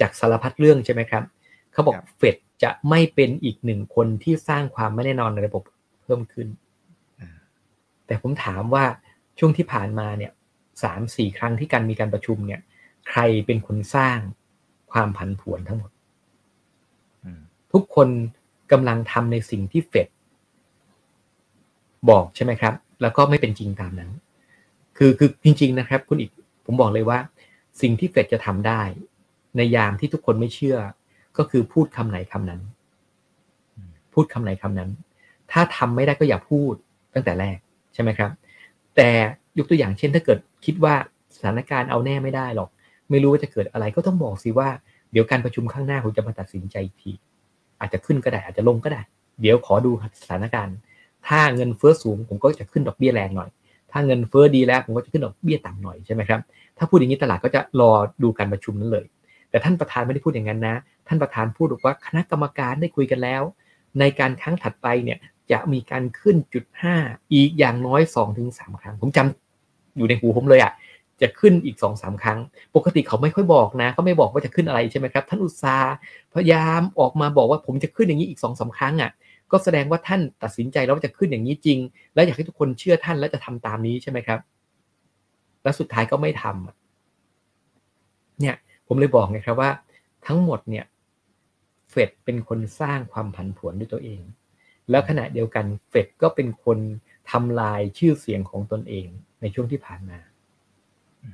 [0.00, 1.24] จากสารพัดเรื่องใช่ไหมครับ
[1.72, 5.62] เขาบอกเฟดจะไม่เป็นอีกหนึ่งคนที่สร้างความไม่แน่นอนในระบบ
[6.02, 6.48] เพิ่มขึ้น
[8.06, 8.84] แต่ผมถามว่า
[9.38, 10.32] ช่วงที่ผ่านมาเนี่ย
[10.82, 12.60] สามสี่ครั้งที่การมีการประชุมเนี่ย
[13.08, 14.18] ใครเป็นคนสร้าง
[14.92, 15.90] ความผันผวนทั้งหมด
[17.72, 18.08] ทุกคน
[18.72, 20.08] กำลังทำในสิ่งที่เฟด
[22.10, 24.10] บอกใช่ไหมครับ แล้วก็ไม่เป็นจริงตามนั้น
[24.96, 26.30] คือคือจริง ๆ นะครับ คุณอีก
[26.66, 27.18] ผมบอกเลยว่า
[27.80, 28.82] สิ่งที่เฟดจะทำได้
[29.56, 30.78] ในยามที่ทุกคนไม่เชื่อ
[31.38, 32.60] ก็คือพูดคำไหนคำนั้น
[34.12, 34.90] พูดคำไหนคำนั้น
[35.52, 36.74] ถ้าทำไม่ได้ก็อย่าพูด
[37.14, 37.58] ตั้งแต่แรก
[37.94, 38.30] ใช่ไหมครับ
[38.96, 39.08] แต่
[39.58, 40.94] ยกตัวอย่างเช่น ถ้าเกิดคิดว่า
[41.34, 42.68] สถานการณ์เอาแน่ไม่ได้หรอก
[43.10, 44.68] ไม่รู้ว่าจะเกิดอะไรก็ต้องบอกสิว่า
[45.12, 47.12] เดี๋ยวการประชุมข้างหน้าผมจะมาตัดสินใจที
[47.80, 49.02] อาจจะขึ้นก็ได้อาจจะลงก็ได้
[49.40, 50.76] เดี๋ยวขอดูสถานการณ์
[51.28, 53.50] ถ้าเงินเฟ้อสูงผมก็จะขึ้นดอกเบี้ยแรงหน่อย
[53.96, 56.40] ถ้าเงินเฟ้อดีแล้วผมก็จะขึ้นดอกเบี้ยต่ำหน่อยใช่ไหมครับ
[56.78, 59.06] ถ้าพูดอย่างนี้ตลาดก็จะรอดูการประชุมนั้นเลย
[59.50, 60.76] แต่ท่านประธานไม่ได้พูดอย่างนั้นนะ
[61.08, 63.42] ท่านประธานพูดบอกว่าคณะกรรมการได้คุยกันแล้ว
[63.98, 65.18] ในการครั้งถัดไปเนี่ย
[65.52, 66.96] จะมีการขึ้นจุดห้า
[67.32, 70.72] อีกอย่างน้อยสองถึงสามครั้ง ผมจำอยู่ในหูผมเลยอะ่ะ
[71.20, 72.38] จะขึ้นอีกสองสามครั้ง
[72.76, 75.94] ปกติเขาไม่ค่อยบอกนะเขาไม่บอกว่าจะขึ้นอะไรใช่ไหมครับ ท่านอุตสาห์
[76.34, 79.10] พยายามออกมาบอกว่าผมจะขึ้นอย่างนี้อีกสองสาครั้งอะ่ะ
[79.52, 81.78] ก็แสดงว่าท่านตัดสินใจแล้วว่าจะขึ้นอย่างนี้จริง
[82.14, 84.40] และอยากให้ทุกคนเชื่อท่านและจะทำตามนี้ใช่ไหมครับ
[85.62, 89.70] แล้วสุดท้ายก็ไม่ทำเนี่ยผมเลยบอกไงครับว่า
[90.26, 90.84] ทั้งหมดเนี่ย
[91.90, 94.20] เฟดเป็นคนสร้างความผันผวนด้วยตัวเอง
[94.90, 96.78] แล้วขณะเดียวกันเฟดก็เป็นคน
[97.30, 99.06] ทำลายชื่อเสียงของตนเอง
[99.40, 100.18] ในช่วงที่ผ่านมา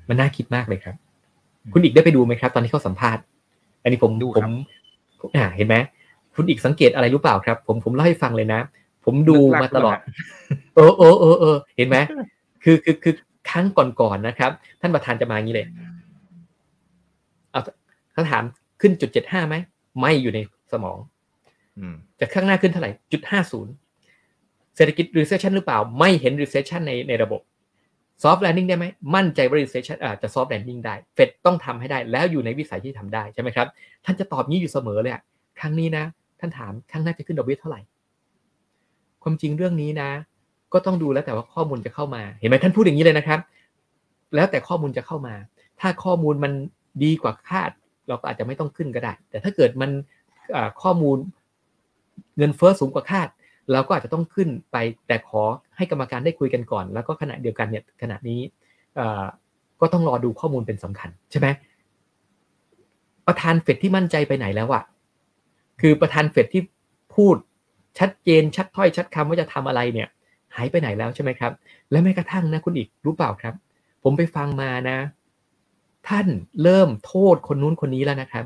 [0.09, 0.97] มันน่าคิดมากเลยครับ
[1.73, 3.23] คุณอีกได้ไปดูไหมครับ ตอนที่เขาสัมภาษณ์
[3.83, 4.51] อันนี้ผมผม
[5.37, 5.77] อ่าเห็นไหม
[6.35, 8.61] คุณอีกสังเกตอะไรรู้เปล่าครับ ผมผมเล่าให้ฟังเลยนะ
[9.05, 9.99] ผมดูมาตลอด
[10.77, 11.97] เออเออเออเออเห็นไหม
[12.65, 13.15] คือคือคือ
[13.51, 13.67] ครั้ง
[14.01, 15.67] ก่อนๆนะครับ ท่านประธานจะมาอย่างนี้เลย
[17.51, 17.61] เอา
[18.13, 18.43] เขาถาม
[18.81, 19.55] ขึ้นจุดเจ็ดห้าไหม
[20.01, 20.41] ไม่อยู่ใน
[20.73, 20.99] สมอง
[22.21, 23.73] จะข้างหน้าขึ้นเท่าไหร่จุดห้าศูนย์
[24.77, 27.41] เศรษฐกิจ recession หรือเปล่า ไม่เห็น recession ในในระบบ
[28.23, 33.67] soft landing ได้ไหม มั่นใจว่า recession อาจจะ soft landing ได้ เฟดต้องทำให้ได้ แล้วอยู่ในวิสัยที่ทำได้ใช่ไหมครับ
[34.05, 35.15] ท่านจะตอบนี้อยู่เสมอเลย
[35.61, 36.05] ครั้งนี้นะ
[36.43, 37.81] ท่านถามครั้งหน้าจะขึ้นดอกเบี้ยเท่าไหร่
[39.23, 40.11] ความจริงเรื่องนี้นะ
[40.73, 43.41] ก็ต้องดูแล้วแต่ว่าข้อมูลจะเข้ามา เห็นไหมท่านพูดอย่างนี้เลยนะครับ
[44.35, 45.35] แล้วแต่ข้อมูลจะเข้ามา
[45.81, 46.53] ถ้าข้อมูลมัน
[47.05, 47.71] ดีกว่าคาด
[48.09, 49.91] เราก็อาจจะไม่ต้องขึ้นก็ได้ แต่ถ้าเกิดมัน
[50.83, 51.19] ข้อมูล
[52.37, 53.29] เงินเฟ้อสูงกว่าคาด
[53.73, 54.77] เราก็อาจจะต้องขึ้นไป
[55.09, 55.43] แต่ขอ
[55.77, 58.41] ให้กรรมการได้คุยกันก่อน แล้วก็ขณะเดียวกันเนี่ยขณะนี้
[59.81, 61.49] ก็ต้องรอดูข้อมูลเป็นสำคัญใช่ไหม
[63.27, 64.83] ประธานเฟดที่มั่นใจไปไหนแล้วอะ
[65.83, 66.63] คือประธานเฟดที่
[67.15, 67.37] พูด
[67.99, 70.09] ชัดเจนชัดถ้อยชัดคำว่าจะทำอะไรเนี่ย
[70.57, 71.53] หายไปไหนแล้วใช่ไหมครับ
[71.91, 73.55] และแม้กระทั่งนะคุณอีกรู้เปล่าครับ
[74.03, 74.99] ผมไปฟังมานะ
[76.09, 76.27] ท่าน
[76.63, 78.45] เริ่มโทษคนนู้นคนนี้แล้วนะครับ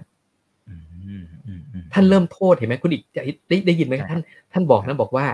[1.92, 3.02] ท่านเริ่มโทษเห็นไหมคุณอีก
[3.48, 4.20] ได้ได้ยินไหมท่าน
[4.52, 5.26] ท่านบอกนะบอกว่า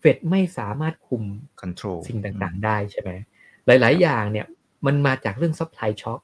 [0.00, 1.22] เฟดไม่สามารถคุม
[1.60, 3.10] control สิ่งต่างๆ ได้ใช่ไหม
[3.66, 4.46] หลาย ๆ อย่างเนี่ย
[4.86, 6.20] มันมาจากเรื่อง supply shock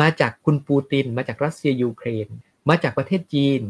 [0.00, 2.28] มาจากคุณปูติน มาจากรัสเซียยูเครน
[2.68, 3.60] มาจากประเทศจีน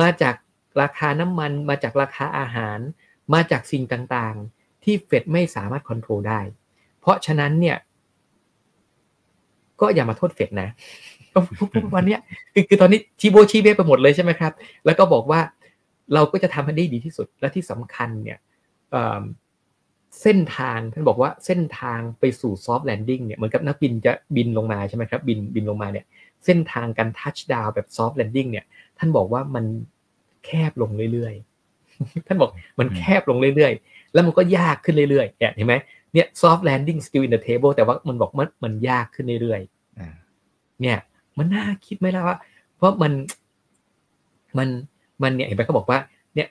[0.00, 0.34] มาจาก
[0.82, 2.78] ราคาน้ำมัน มาจากราคาอาหาร
[3.34, 6.40] มาจากสิ่งต่างๆ ที่เฟดไม่สามารถควบคุมได้
[7.00, 7.76] เพราะฉะนั้นเนี่ย
[9.80, 10.70] ก็อย่ามาโทษเฟดนะ
[11.94, 12.16] วันนี้
[12.54, 14.52] คือคือตอนนี้ชีโบชีเบไปหมดเลยใช่ไหมครับ
[14.84, 15.40] แล้วก็บอกว่า
[16.14, 18.38] เราก็จะทำให้ได้ดีที่สุดและที่สำคัญเนี่ย
[20.22, 26.04] เส้นทางท่านบอกว่าเส้นทางไปสู่ soft landing เนี่ยเหมือนกับนักบินจะบินลงมาใช่ไหมครับบินบินลงมาเนี่ย
[26.44, 28.64] เส้นทางการ touchdown แบบ soft landing เนี่ย
[28.98, 29.64] ท่านบอกว่ามัน
[30.44, 35.74] แคบลงเรื่อยๆ ท่านบอกมันแคบลงเรื่อยๆ แล้วมันก็ยากขึ้นเรื่อยๆเห็นไหม
[36.12, 40.98] เนี่ย soft landing still in the table แต่ว่ามันบอกมันมันยากขึ้นเรื่อยๆเนี่ย
[41.38, 42.36] มันน่าคิดไหมล่ะว่า
[42.76, 43.12] เพราะมัน
[44.58, 44.68] มัน
[45.22, 45.98] มันเนี่ยเห็นไหมเขาบอกว่า
[46.34, 46.48] เนี่ย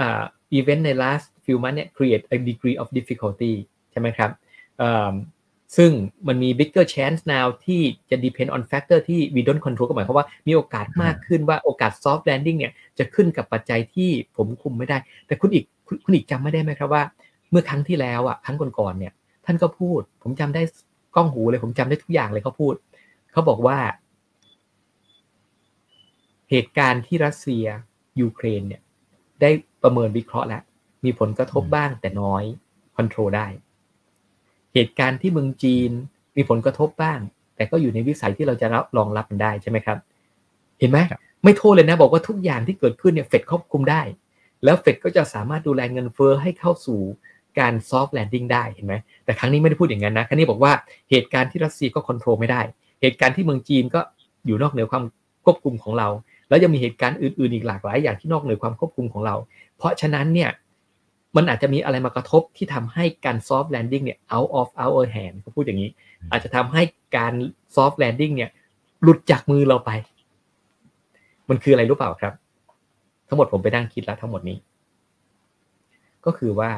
[0.00, 0.22] อ่า
[0.58, 3.52] event ใน last few months เนี่ย create a degree of difficulty
[3.90, 4.30] ใช่ไหมครับ
[5.76, 5.90] ซึ่ง
[6.28, 7.80] มันมี bigger chance now ที่
[8.10, 15.64] จะ depend on factor ที่ we don't control ก็หมายความว่ามีโอกาสมากขึ้นว่าโอกาส soft landing เนี่ยจะขึ้นกับปัจจัยที่ผมคุมไม่ได้ แต่คุณอีก
[16.04, 17.02] คุณอีกจำไม่ได้ไหมครับว่า
[17.50, 19.12] เมื่อครั้งที่แล้วอะครั้งก่อนๆเนี่ย
[19.44, 20.62] ท่านก็พูด ผมจำได้
[21.14, 22.74] กล้องหูเลย ผมจำได้ทุกอย่างเลยเขาพูด
[23.32, 23.78] เขาบอกว่า
[26.50, 27.64] เหตุการณ์ที่รัสเซีย
[28.20, 28.82] ยูเครนเนี่ย
[29.40, 29.50] ได้
[29.82, 30.62] ประเมินวิเคราะห์แล้ว
[31.04, 32.42] มีผลกระทบบ้างแต่น้อย
[32.96, 33.46] คอนโทรลได้
[34.74, 35.90] เหตุการณ์ที่เมืองจีน
[36.36, 37.18] มีผลกระทบบ้าง
[37.56, 39.98] แต่ก็อยู่ในวิสัยที่เราจะรับรองรับมันได้ใช่ไหมครับ
[40.78, 40.98] เห็นไหม
[41.44, 44.02] ไม่โทษเลยนะ บอกว่าทุกอย่างที่เกิดขึ้นเนี่ยเฟดควบคุมได้
[44.64, 47.00] แล้วเฟดก็จะสามารถดูแลเงินเฟ้อให้เข้าสู่
[47.58, 50.72] การซอฟต์แลนดิ้งได้เห็นไหมแต่ครั้งนี้ไม่ได้พูดอย่างนั้นนะครั้งนี้บอกว่า
[51.10, 52.60] เหตุการณ์ที่รัสเซียก็ควบคุมไม่ได้
[53.02, 54.00] เหตุการณ์ที่เมืองจีนก็
[54.46, 55.04] อยู่นอกเหนือความ
[55.44, 56.08] ควบคุมของเรา
[56.48, 59.34] แล้วยังมีเหตุการณ์อื่นๆอีกหลากหลายอย่างที่นอกเหนือความควบคุมของเรา
[59.76, 60.50] เพราะฉะนั้นเนี่ย
[61.36, 65.90] มันอาจจะมีอะไรมากระทบที่ทำให้การ soft landing เนี่ย out of our hand เขาพูดอย่างนี้
[66.30, 66.82] อาจจะทำให้
[67.16, 67.34] การ
[67.74, 68.50] soft landing เนี่ย
[69.02, 69.90] หลุดจากมือเราไป
[71.48, 72.34] มันคืออะไรรู้เปล่าครับ
[73.28, 74.58] ทั้งหมดผมไปนั่งคิดแล้วทั้งหมดนี้
[76.24, 76.72] ก็คือว่า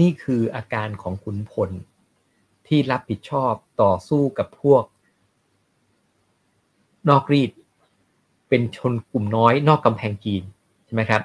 [0.00, 1.70] นี่คืออาการของขุนพล
[2.66, 4.84] ที่รับผิดชอบต่อสู้กับพวก
[7.08, 7.50] นอกรีด
[8.48, 10.42] เป็นชนกลุ่มน้อยนอกกำแพงจีน
[10.86, 11.22] ใช่ไหมครับ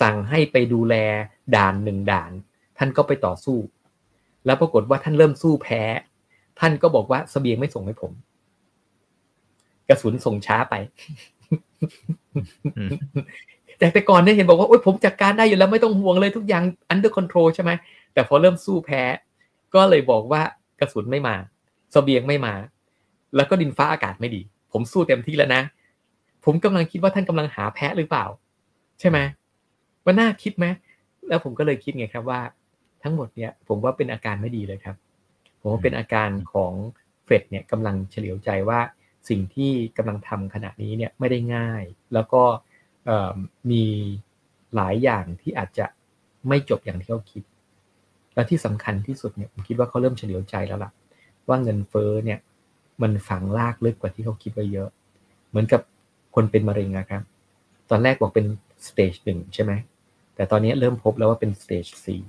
[0.00, 0.94] สั่งให้ไปดูแล
[1.56, 2.30] ด่านหนึ่งด่าน
[2.78, 3.58] ท่านก็ไปต่อสู้
[4.46, 5.82] แล้วปรากฏว่าท่านเริ่มสู้แพ้
[6.60, 8.12] ท่านก็บอกว่าสเสบียงไม่ส่งให้ผม
[9.88, 10.74] กระสุนส่งช้าไป
[13.78, 17.70] แต่แต่ก่อนเนี่ยเห็นบอกว่าโอ๊ยผมจัดการได้อยู่แล้วไม่ต้องห่วงเลยทุกอย่าง under control ใช่ไหม
[18.12, 19.02] แต่พอเริ่มสู้แพ้
[19.74, 20.42] ก็เลยบอกว่า
[20.80, 21.36] กระสุนไม่มา
[21.94, 22.54] สเสบียงไม่มา
[23.36, 24.40] แล้วก็ดินฟ้าอากาศไม่ดี
[24.72, 25.62] ผมสู้เต็มที่แล้วนะ
[26.44, 28.24] ผมกำลังคิดว่าท่านกำลังหาแพ้หรือเปล่า
[29.00, 29.18] ใช่ไหม
[30.08, 30.66] ว่าน่าคิดไหม
[31.28, 32.40] แล้วผมก็เลยคิดไงครับว่า
[33.02, 34.96] ทั้งหมดเนี่ยผมว่าเป็นอาการไม่ดีเลยครับ
[35.60, 36.72] ผมว่าเป็นอาการของ
[37.24, 38.80] เฟดเนี่ยกำลังเฉลียวใจว่า
[39.28, 41.82] สิ่งที่กำลังทำขณะนี้เนี่ยไม่ได้ง่าย
[42.14, 42.42] แล้วก็
[43.70, 43.84] มี
[44.74, 45.86] หลายอย่างที่อาจจะ
[46.48, 47.42] ไม่จบอย่างที่เขาคิด
[48.34, 50.90] และที่สำคัญที่สุดเนี่ยผมคิดว่าเขาเริ่มเฉลียวใจแล้วล่ะ
[51.48, 52.38] ว่าเงินเฟ้อเนี่ย
[53.02, 54.88] มันฝังลากลึกกว่าที่เขาคิดไว้เยอะ
[55.48, 55.80] เหมือนกับ
[56.34, 57.22] คนเป็นมะเร็งนะครับ
[57.90, 58.46] ตอนแรกบอกเป็น
[58.86, 59.72] stage หนึ่งใช่ไหม
[60.38, 62.22] แต่ตอนนี้เริ่มพบแล้วว่าเป็น stage สี่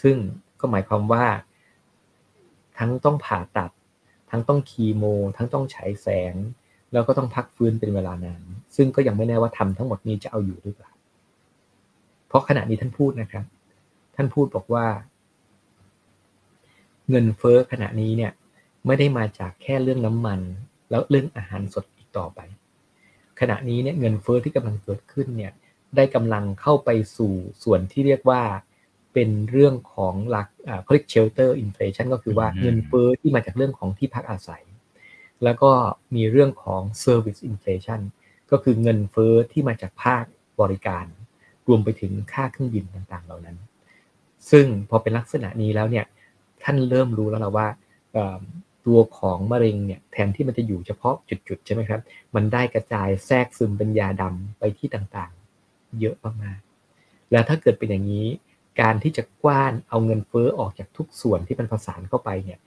[0.00, 0.16] ซึ่ง
[0.60, 1.26] ก็หมายความว่า
[2.78, 3.70] ทั้งต้องผ่าตัด
[4.30, 5.04] ทั้งต้องคีโม
[5.36, 6.34] ทั้งต้องฉายแสง
[6.92, 8.42] แล้วก็ต้องพักฟื้นเป็นเวลานาน
[8.76, 10.92] ซึ่งก็ยังไม่แน่ว่าทำทั้งหมดนี้จะเอาอยู่หรือเปล่า
[12.26, 13.44] เพราะขณะนี้ท่านพูดนะครับ
[14.16, 14.86] ท่านพูดบอกว่า
[17.10, 18.32] เงินเฟ้อขณะนี้เนี่ย
[18.86, 20.40] ไม่ได้มาจากแค่เรื่องน้ำมัน
[20.90, 22.40] แล้วเรื่องอาหารสดอีกต่อไป
[23.40, 25.52] ขณะนี้เนี่ยเงินเฟ้อที่กำลังเกิดขึ้นเนี่ย
[25.96, 27.32] ได้กำลังเข้าไปสู่
[27.62, 28.42] ส่วนที่เรียกว่า
[29.12, 30.48] เป็นเรื่องของหลัก
[30.82, 34.64] เขาเรียก shelter inflation ก็คือว่าเงินเฟ้อที่มาจากเรื่องของที่พักอาศัย
[35.44, 35.70] แล้วก็
[36.14, 38.00] มีเรื่องของ service inflation
[38.50, 40.24] ก็คือเงินเฟ้อที่มาจากภาค
[40.60, 41.06] บริการ
[41.68, 43.56] รวมไปถึงค่าเครื่องบินต่างๆ เหล่านั้น
[44.50, 46.04] ซึ่งพอเป็นลักษณะนี้แล้วเนี่ย
[46.62, 47.68] ท่านเริ่มรู้แล้วว่า
[48.86, 52.00] ตัวของมะเร็งเนี่ยแทนที่มันจะอยู่เฉพาะจุดๆ ใช่ไหมครับ
[52.34, 55.45] มันได้กระจายแทรกซึมเป็นยาดำไปที่ต่างๆ
[56.00, 58.26] เยอะมากๆแล้วถ้าเกิดเป็นอย่างนี้
[58.80, 62.58] การที่จะกว้านเอาเงินเฟ้อออกจากทุกส่วนที่มันผสานเข้าไปเนี่ย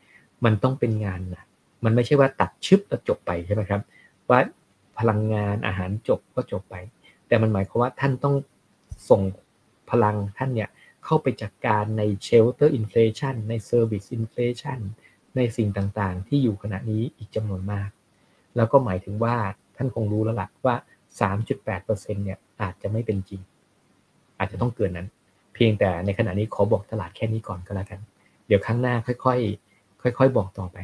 [0.46, 1.46] มันต้องเป็นงานนะ
[1.84, 3.82] มันไม่ใช่ว่าตัดชึบแล้วจบไปใช่ไหมครับ
[4.30, 4.40] ว่า
[5.00, 6.76] พลังงานอาหารจบก็จบไป
[7.28, 8.36] แต่มันหมายความว่าท่านต้อง
[9.10, 9.22] ส่ง
[9.90, 10.70] พลังท่านเนี่ย
[11.06, 14.80] เข้าไปจัดการใน shelter inflation ใน service inflation
[15.36, 17.90] ในสิ่งต่างๆ ที่อยู่ขณะนี้อีกจำนวนมาก
[18.56, 19.36] แล้วก็หมายถึงว่า
[19.76, 20.76] ท่านคงรู้แล้วล่ะว่า
[21.20, 21.86] 3.8%
[22.26, 23.42] เนี่ย อาจจะไม่เป็นจริง
[24.40, 25.08] อาจจะต้องเกินนั้น
[25.54, 28.00] เพียงแต่ในขณะนี้ขอบอกตลาดแค่นี้ก่อนก็แล้วกัน
[28.48, 30.78] เดี๋ยวครั้งหน้าค่อยๆค่อย ๆ บอกต่อไป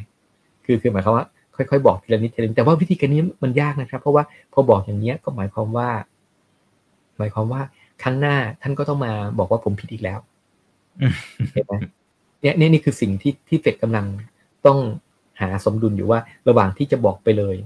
[0.64, 5.88] คือคือหมายความว่า ค่อยๆ บอกทีละนิดทีละนิดแต่ว่าวิธีการนี้มันยากนะครับ เพราะว่าพอบอกอย่างนี้ก็หมายความว่า
[7.18, 7.62] หมายความว่า
[8.02, 10.18] ครั้งหน้าท่านก็ต้องมาบอกว่าผมผิดอีกแล้ว
[11.52, 11.74] เห็นไหม
[12.40, 14.06] เนี่ยนี่นี่คือสิ่งที่ที่เฟดกำลัง
[14.66, 14.78] ต้อง
[15.40, 17.56] หาสมดุลอยู่ว่าระหว่างที่จะบอกไปเลย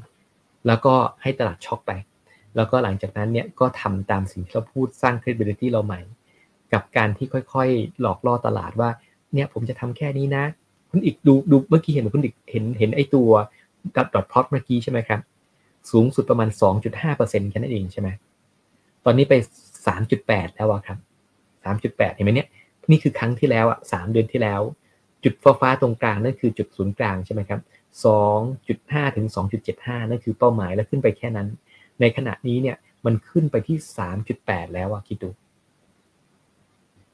[0.66, 1.92] แล้วก็ให้ตลาดช็อกไป
[2.56, 6.00] แล้วก็หลังจากนั้นเนี่ยก็ทำตามสิ่งที่เราพูดสร้าง credibility เราใหม่
[6.72, 8.90] กับการที่ค่อยๆ หลอกล่อตลาดว่า
[9.34, 10.44] เนี่ยผมจะทำแค่นี้นะ
[10.90, 13.30] คุณอีกดูดูเมื่อกี้เห็นคุณอีกเห็นเห็นไอตัว
[13.96, 15.20] ดับดอทพลอตเมื่อกี้ใช่ไหมครับ
[15.90, 16.48] สูงสุดประมาณ
[17.00, 18.08] 2.5%แค่นั้นเองใช่ไหม
[19.04, 19.34] ตอนนี้ไป
[19.96, 20.98] 3.8 แล้วครับ
[21.64, 22.48] 3.8 เห็นไหมเนี่ย
[22.90, 24.60] นี่คือครั้งที่แล้วอะสามเดือนที่แล้ว
[25.24, 27.60] จุดฟ้าฟ้าตรงกลางนั่นคือจุดศูนย์กลางใช่ไหมครับ
[28.04, 31.48] สองจุดห้าถึงสองจุดเจ็ดห้านั่นคือเป้าหมายแล้วขึ้นไปแค่นั้น
[32.00, 35.30] ในขณะนี้เนี่ยมันขึ้นไปที่สามจุดแปดแล้วอะคิดดู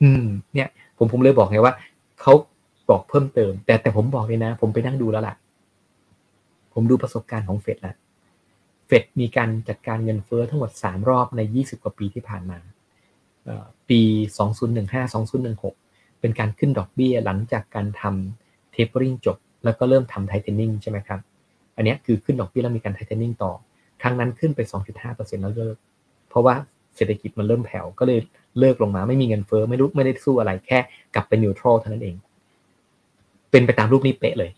[0.03, 0.68] อืม เนี่ย
[0.99, 1.75] ผมผมเลยบอกไงว่า
[2.20, 2.33] เขา
[2.90, 5.35] บอกเพิ่มเติม แต่แต่ผมบอกเลยนะ ผมไปนั่งดูแล้วล่ะ
[6.72, 7.96] ผมดูประสบการณ์ของเฟดแล้ว
[8.87, 12.59] เฟดมีการจัดการเงินเฟ้อทั้งหมดสามรอบในยี่สิบกว่าปีที่ผ่านมา
[13.88, 14.01] ปี
[15.11, 21.20] 2015-2016 เป็นการขึ้นดอกเบี้ยหลังจากการทำเทปเปอริงจบ แล้วก็เริ่มทำไทเทนิ่งใช่ไหมครับ
[21.77, 23.53] อันนี้คือขึ้นดอกเบี้ยแล้วมีการไทเทนิ่งต่อ
[24.03, 24.61] ครั้งนั้นขึ้นไป
[25.03, 25.77] 2.5%แล้วเลิก
[26.29, 26.55] เพราะว่า
[26.97, 28.21] เศรษฐกิจมันเริ่มแผ่วก็เลย
[28.59, 30.79] เลิกลงมาไม่มีเงินเฟ้อไม่รู้ไม่ได้สู้อะไรแค่
[31.15, 32.17] กลับเป็นนิวทรัลเท่านั้นเอง
[33.51, 34.51] เป็นไปตามรูปนี้เป๊ะเลย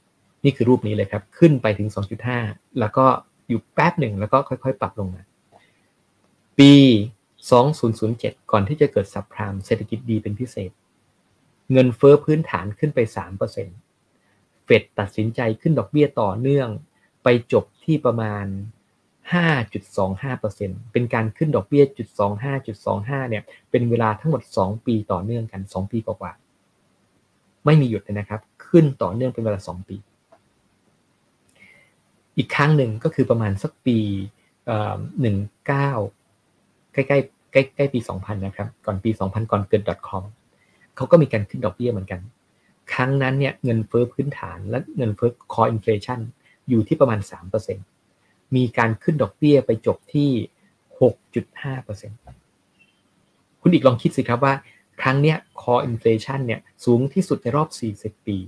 [0.45, 1.89] นี่คือรูปนี้เลยครับ ขึ้นไปถึง
[2.33, 3.07] 2.5 แล้วก็
[3.49, 5.23] อยู่แป๊บหนึ่งแล้วก็ค่อยๆ ปรับลงมา
[6.59, 6.73] ปี
[7.63, 10.71] 2007 ก่อนที่จะเกิดสับพรามเศรษฐกิจดีเป็นพิเศษ
[11.73, 12.99] เงินเฟอ้อพื้นฐานขึ้นไป
[13.83, 16.69] 3%เฟดตัดสินใจขึ้นดอกเบี้ยต่อเนื่อง
[17.23, 18.45] ไปจบที่ประมาณ
[19.37, 22.09] 5.25%เป็นการขึ้นดอกเบี้ยจุด
[22.69, 29.97] 25.25 เนี่ย เป็นเวลาทั้งหมด 2 ปีต่อเนื่องกัน 2 ปีกว่าๆ ไม่มีหยุดเลยนะครับ ขึ้นต่อเนื่องเป็นเวลา 2 ปี
[32.37, 33.99] อีกครั้งหนึ่งก็คือประมาณสักปี
[35.21, 35.37] หนึ่ง
[35.67, 35.91] เก้า
[36.93, 40.23] ใกล้ๆใกล้ใกล้ปี 2000 นะครับ ก่อนปี 2000 ก่อนเกิด .com
[40.97, 42.21] เขาก็มีการขึ้นดอกเบี้ยเหมือนกัน
[42.93, 46.21] ครั้งนั้นเนี่ยเงินเฟ้อพื้นฐานและเงินเฟ้อ core inflation
[46.69, 47.21] อยู่ที่ประมาณ
[47.63, 47.98] 3%
[48.57, 50.31] มีการขึ้นดอกเบี้ยไปจบที่
[51.01, 54.55] 6.5%คุณอิกลองคิดสิครับว่า
[55.03, 57.69] ครั้งเนี้ย core inflation เนี่ยสูงที่สุดในรอบ
[58.01, 58.39] 40 ปี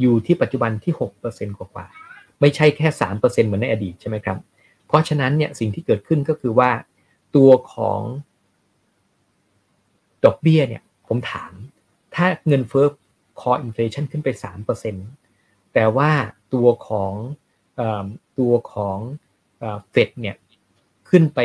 [0.00, 0.94] อยู่ที่ปัจจุบันที่
[1.26, 4.38] 6%กว่าๆไม่ใช่แค่ 3%เหมือนในอดีตใช่ไหมครับ
[4.86, 6.70] เพราะฉะนั้นเนี่ยสิ่งที่เกิดขึ้นก็คือว่า
[7.36, 8.00] ตัวของ
[10.24, 11.52] ดอกเบี้ยเนี่ยผมถาม
[12.14, 12.86] ถ้าเงินเฟ้อ
[13.40, 14.28] core inflation ขึ้นไป
[15.02, 16.10] 3%แต่ว่า
[16.54, 17.12] ตัวของ
[18.38, 18.98] ตัวของ
[19.90, 20.36] เฟดเนี่ย
[21.08, 21.40] ขึ้นไป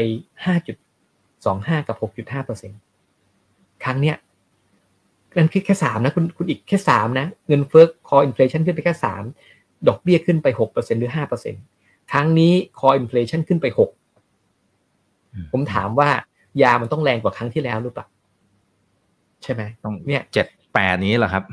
[0.96, 4.18] 5.25 กับ 6.5%ครั้งเนี้ย
[5.38, 9.24] นั่นคือแค่สามนะคุณคุณอิกแค่สามนะ เงินเฟ้อ core inflation ขึ้นไปแค่สาม
[9.88, 11.56] ดอกเบี้ยขึ้นไปหกเปอร์เซ็นหรือห้าเปอร์เซ็น
[12.12, 13.90] ครั้งนี้ core inflation ขึ้นไปหก
[15.52, 16.10] ผมถามว่า
[16.62, 18.08] ยามันต้องแรงกว่าครั้งที่แล้วหรือเปล่า
[19.44, 21.44] ใช่ไหมต้องเนี่ยเจ็ดแปดนี้เหรอครับ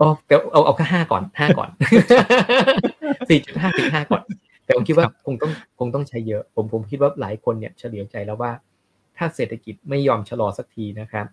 [0.00, 1.68] โอ้แต่เอาเอาแค่ห้าก่อนห้าก่อน
[3.28, 4.22] สี่จุดห้าจุดห้าก่อน
[4.64, 8.52] แต่ผมคิดว่าคงต้องคงต้องใช้เยอะ ผมผมคิดว่าหลายคนเนี่ยเฉลียวใจแล้วว่า
[9.16, 11.26] ถ้าเศรษฐกิจไม่ยอมชะลอสักทีนะครับ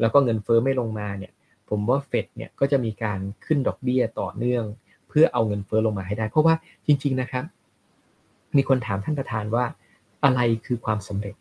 [0.00, 1.32] แล้วก็เงินเฟ้อไม่ลงมาเนี่ย
[1.68, 4.64] ผมว่าเฟดเนี่ยก็จะมีการขึ้นดอกเบี้ยต่อเนื่อง
[5.08, 6.54] เพื่อเอาเงินเฟ้อลงมาให้ได้ เพราะว่า
[6.86, 7.44] จริง ๆนะครับ
[8.56, 9.64] มีคนถามท่านประธานว่า
[10.24, 11.34] อะไรคือความสำเร็จ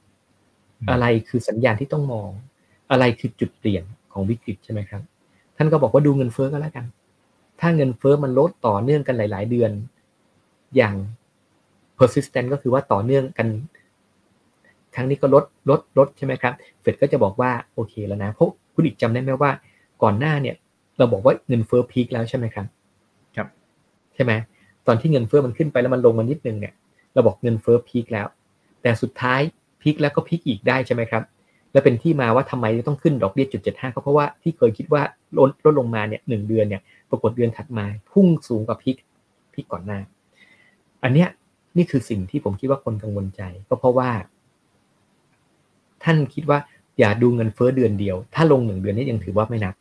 [0.91, 2.29] อะไรคือสัญญาณที่ต้องมอง
[2.91, 5.01] อะไรคือจุดเปลี่ยนของวิกฤตใช่ไหมครับ
[5.57, 6.85] ท่านก็บอกว่าดูเงินเฟ้อก็แล้วกัน
[7.59, 9.71] ถ้าเงินเฟ้อมันลดต่อเนื่องกันหลาย ๆ เดือน
[10.75, 10.95] อย่าง
[11.97, 13.47] persistent ก็คือว่าต่อเนื่องกัน
[14.95, 19.51] ครั้งนี้ก็ลดลดลดใช่ไหมครับ เฟดก็จะบอกว่าโอเคแล้วนะ เพราะคุณอีกจำได้ไหมว่า
[20.03, 20.55] ก่อนหน้าเนี่ย
[20.97, 22.65] เราบอกว่าเงินเฟ้อพีคแล้วใช่ไหมครับ
[23.35, 23.47] ครับ
[24.15, 24.31] ใช่ไหม
[24.87, 26.73] ตอนที่เงินเฟ้อมันขึ้นไปแล้วมันลงมานิดนึงเนี่ย
[27.13, 28.27] เราบอกเงินเฟ้อพีคแล้ว
[28.81, 29.41] แต่สุดท้าย
[29.81, 31.23] พีคแล้วก็พีคอีกได้ใช่ไหมครับ
[31.73, 35.01] และเป็นที่มาว่าทำไมต้องขึ้นดอกเบี้ยจุดเจ็ดห้าเพราะว่าที่เคยคิดว่า
[35.38, 38.97] ลดลดลงมาเนี่ยหนึ่งเดือนเนี่ยปรากฏเดือนถัดมาพุ่งสูงกว่าพีค
[39.53, 39.99] พีคก่อนหน้า
[41.03, 41.29] อันเนี้ย
[41.77, 44.10] นี่คือสิ่งที่ผมคิดว่าคนกังวลใจ ก็เพราะว่า
[46.03, 46.60] ท่านคิดว่า
[46.99, 49.75] อย่าดูเงินเฟ้อเดือนเดียว ถ้าลงหนึ่งเดือนนี้ยังถือว่าไม่นับ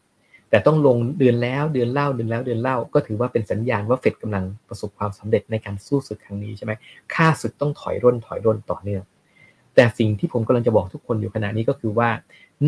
[0.50, 6.72] แต่ต้องลงเดือนแล้วเดือนเล่าเดือนแล้วเดือนเล่า ก็ถือว่าเป็นสัญญาณว่าเฟดกำลังประสบความสำเร็จในการสู้ศึกครั้งนี้ใช่ไหม
[7.14, 9.02] ค่าศึกต้องถอยร่นถอยร่นต่อเนื่อง
[9.74, 12.10] แต่สิ่งที่ผมกำลังจะบอกทุกคนอยู่ขณะนี้ก็คือว่า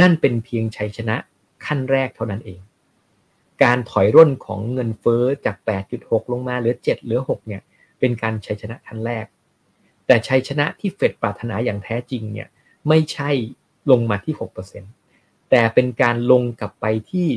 [0.01, 1.17] นั่นเป็นเพียงชัยชนะ
[1.65, 2.61] ขั้นแรกเท่านั้นเอง
[3.63, 5.57] การถอยร่นของเงินเฟอ้อจาก
[5.95, 7.63] 8.6 ลงมาเหลือ 7 เหลือ 6 เนี่ย
[8.01, 9.27] เป็นการชัยชนะขั้นแรก
[10.07, 12.49] แต่ชัยชนะที่เฟดปรารถนาอย่างแท้จริงเนี่ย
[12.89, 13.31] ไม่ใช่
[13.91, 14.35] ลงมาที่
[14.93, 17.29] 6%แต่เป็นการลงกลับไปที่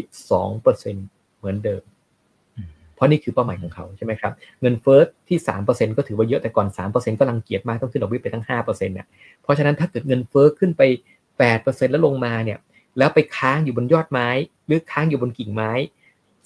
[0.63, 1.84] 2%เหมือนเดิม
[2.95, 9.08] เพราะนี่คือเป้าหมายของเขาใช่ไหมครับเงินเฟ้อที่สามเปอร์เซ็นก็ถือว่าเยอะแต่ก่อนสามเปอร์เซ็นก็รังเกียจมากต้องขึ้นดอกเบี้ยไปทั้งห้าเปอร์เซ็นต์เนี่ย
[9.43, 10.81] เพราะฉะนั้นถ้าเกิดเงินเฟ้อขึ้นไป
[11.39, 12.60] แปดเปอร์เซ็นแล้วลงมาเนี่ย
[12.97, 14.27] แล้วไปค้างอยู่บนยอดไม้
[14.67, 15.71] หรือค้างอยู่บนกิ่งไม้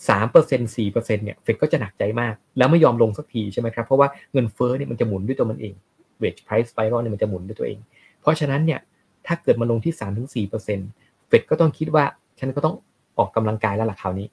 [0.09, 5.73] สามเปอร์เซ็นสี่เปอร์เซ็นเนี่ยเฟดก็จะหนักใจมาก แล้วไม่ยอมลงสักทีใช่ไหมครับ เพราะว่าเงินเฟ้อเนี่ยมันจะหมุนด้วยตัวมันเอง
[6.21, 7.79] wage price spiral เนี่ยมันจะหมุนด้วยตัวเอง
[8.21, 8.79] เพราะฉะนั้นเนี่ย
[9.27, 10.89] ถ้าเกิดมาลงที่สามถึงสี่เปอร์เซ็นต์
[11.27, 12.05] เฟดก็ต้องคิดว่า
[12.39, 12.75] ฉันก็ต้อง
[13.17, 14.27] ออกกำลังกายแล้วล่ะคราวนี้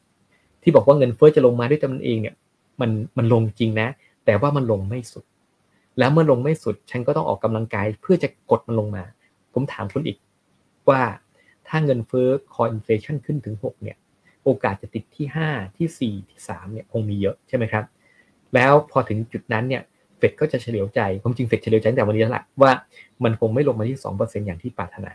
[0.66, 2.34] ที่บอกว่าเงินเฟ้อจะลงมาด้วยตัวมันเองเนี่ย
[2.80, 3.88] มันมันลงจริงนะ
[4.24, 5.24] แต่ว่ามันลงไม่สุด
[5.98, 9.04] แล้วเมื่อลงไม่สุด ฉันก็ต้องออกกำลังกายเพื่อจะกดมันลงมา
[9.52, 10.18] ผมถามคุณอิก
[10.88, 11.02] ว่า
[11.68, 13.96] ถ้าเงินเฟ้อ core inflation ขึ้นถึง 6 เนี่ย
[14.44, 17.84] โอกาสจะติดที่ 5 ที่ 4 ที่ 3 เนี่ยคงมีเยอะใช่ไหมครับ
[18.54, 19.82] แล้วพอถึงจุดนั้นเนี่ย
[20.18, 22.72] เฟดก็จะเฉลียวใจ ผมจริงเฟดเฉลียวใจแต่วันนี้แล้วละว่า
[23.24, 25.12] มันคงไม่ลงมาที่ 2%อย่างที่ปรารถนา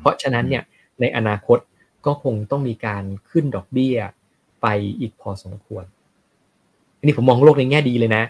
[0.00, 0.62] เพราะฉะนั้นเนี่ย
[1.00, 1.58] ในอนาคต
[2.06, 3.96] ก็คงต้องมีการขึ้นดอกเบี้ย
[4.62, 4.66] ไป
[5.00, 5.84] อีกพอสมควร
[6.98, 8.22] อันนี้ผมมองโลกในแง่ดีเลยนะ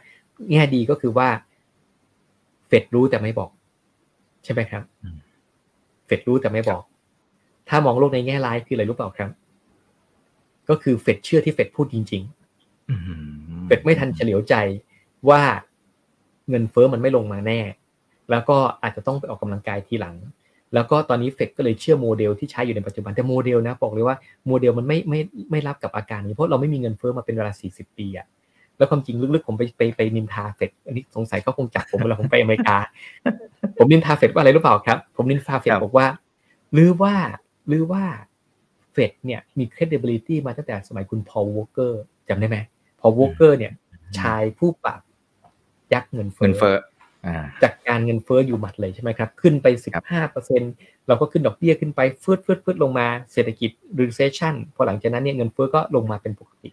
[0.53, 1.29] แง่ดีก็คือว่า
[2.67, 3.51] เฟดรู้แต่ไม่บอก
[4.45, 4.83] ใช่ไหมครับ
[6.07, 6.83] เฟดรู้แต่ไม่บอก
[7.69, 9.31] ถ้ามองโลกในแง่ร้ายคืออะไรรู้เปล่าครับ
[10.69, 14.55] ก็คือเฟดเชื่อที่เฟดพูดจริงๆเฟดไม่ทันเฉลียวใจ
[15.29, 15.43] ว่า
[16.49, 17.61] เงินเฟ้อมันไม่ลงมาแน่
[18.31, 20.15] แล้วก็อาจจะต้องไปออกกำลังกายทีหลัง
[20.75, 28.27] แล้วก็ตอนนี้เฟดก็เลยเชื่อโมเดลที่ใช้อยู่ในปัจจุบันแต่โมเดลนะบอกเลยว่าโมเดลมันไม่ไม่ไม่รับกับอาการนี้เพราะเราไม่มีเงินเฟ้อมาเป็นเวลา 40 ปีอะ
[28.79, 32.77] แล้วความจริงลึกๆผมไปไปไปนินทาเฟดอันนี้สงสัยเขาคงจับผมเวลาผมไปอเมริกา
[33.79, 36.07] ผมนินทาเฟดว่าอะไรรู้เปล่าครับ ผมนินทาเฟดบอกว่า
[36.73, 37.15] หรือว่า
[37.69, 38.03] หรือว่า
[38.93, 42.57] เฟดเนี่ยมี credibility มาตั้งแต่สมัยคุณพอลวอเกอร์จำได้ไหม
[43.01, 43.73] พอลวอเกอร์เนี่ย
[44.19, 45.01] ชายผู้ปราบ
[45.93, 46.94] ยักษ์เงินเฟ้เงินเฟ้ออ่า
[47.63, 49.67] จัดการเงินเฟ้ออยู่หมัดเลยใช่ไหมครับ ขึ้นไป
[50.03, 50.63] 15เปอร์เซ็น
[51.07, 56.71] เราก็ขึ้นดอกเบี้ยขึ้นไปฟืดฟืดฟืดลงมาเศรษฐกิจ recession พอหลังจากนั้นเนี่ยเงินเฟ้อก็ลงมาเป็นปกติ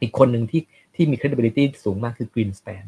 [0.00, 0.62] อีกคนหนึ่งที่
[0.94, 2.84] ที่มี credibility สูงมากคือ Greenspan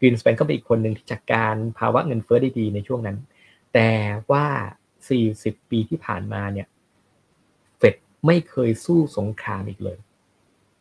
[0.00, 3.16] Greenspan ก็เป็นอีกคนหนึ่งที่จัดการภาวะเงินเฟ้อได้ดีในช่วงนั้น
[3.74, 3.90] แต่
[4.30, 4.46] ว่า
[5.08, 6.66] 40 ปีที่ผ่านมาเนี่ย
[7.78, 7.94] เฟด
[8.26, 9.98] ไม่เคยสู้สงครามอีกเลย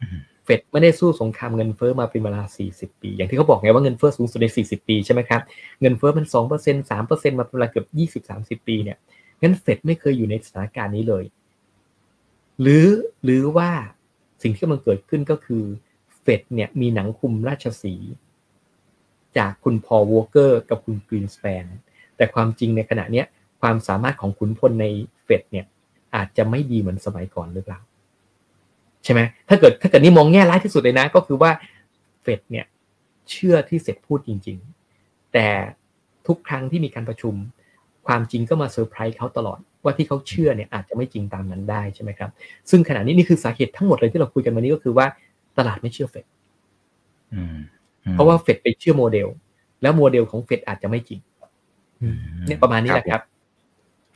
[0.01, 5.41] อืมเฟดไม่ได้สู้สงครามเงินเฟ้อมาเป็นเวลา 40 ปี อย่างที่เขาบอกไงว่าเงินเฟ้อสูงสุดใน 40 ปีใช่ไหมครับ
[5.81, 8.97] เงินเฟ้อมัน 2% 3%มาเป็นเวลาเกือบ 20 30 ปีเนี่ย
[9.41, 11.23] งั้นเฟดไม่เคยอยู่ในสถานการณ์นี้เลย
[12.61, 12.87] หรือ
[13.23, 13.69] หรือว่า
[14.41, 15.63] สิ่งที่กำลังเกิดขึ้นก็คือ
[16.21, 18.11] เฟดเนี่ยมีหนังคุมราชสีห์
[19.37, 21.65] จากคุณพอวอเกอร์กับคุณกรีนสแปน
[22.15, 23.25] แต่ความจริงในขณะเนี้ย
[23.61, 24.85] ความสามารถของขุนพลใน
[25.23, 25.65] เฟดเนี่ย
[26.15, 27.79] อาจจะไม่ดีเหมือนสมัยก่อนหรือเปล่า
[29.03, 31.51] ใช่ไหมถ้าเกิดถ้าเกิดนี่มองแง่ร้ายที่สุดเลยนะ ก็คือว่า
[32.21, 32.65] เฟดเนี่ย
[33.31, 34.57] เชื่อที่เสร็จพูดจริง
[34.95, 35.47] ๆ แต่
[36.27, 37.35] ทุกครั้งที่มีการประชุม
[38.07, 42.29] ความจริงก็มาเซอร์ไพรส์เขาตลอดว่าที่เขาเชื่อเนี่ยอาจจะไม่จริงตามนั้นได้ใช่ไหมครับ
[42.69, 45.05] ซึ่งขณะนี้นี่คือสาเหตุทั้งหมดเลยที่เราคุยกันวันนี้ก็คือว่า
[45.57, 46.25] ตลาดไม่เชื่อเฟด
[47.33, 47.57] อืม
[48.13, 49.27] เพราะว่าเฟดไปเชื่อโมเดล
[49.81, 51.19] แล้วโมเดลของเฟดอาจจะไม่จริง
[52.01, 53.21] อืมเนี่ยประมาณนี้แหละครับ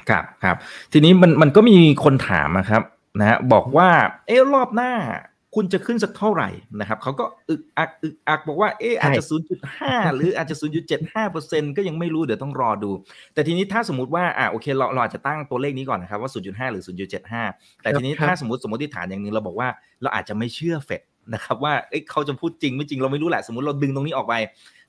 [0.10, 0.56] ครับครับ
[0.92, 2.82] ทีนี้มันมันก็มีคนถามนะครับ
[3.20, 3.90] นะฮะบอกว่า
[4.28, 4.92] เอ๊ะรอบหน้า
[5.58, 6.50] คุณจะขึ้นสักเท่าไหร่
[6.80, 9.24] นะครับเขาก็อึกอักอึกอักบอกว่าเอ๊ะอาจจะ
[9.70, 10.56] 0.5 หรืออาจจะ
[10.94, 12.92] 0.75เปอร์เซ็นก็ยังไม่รู้เดี๋ยวต้องรอดู
[13.34, 16.32] แต่ทีนี้ถ้าสมมติว่าอ่าโอเคเราเราอาจจะตั้งตัวเลขนี้ก่อนนะครับว่า
[16.70, 16.84] 0.5 หรือ
[17.34, 19.70] 0.75 แต่ทีนี้ครับถ้าสมมติสมมติฐานอย่างหนึ่งเราบอกว่า
[20.02, 21.02] เราอาจจะไม่เชื่อเฟด
[21.34, 24.34] นะครับว่าเอ๊ะเขาจะพูดจริงไม่จริงเราไม่รู้แหละสมมติเราดึงตรงนี้ออกไป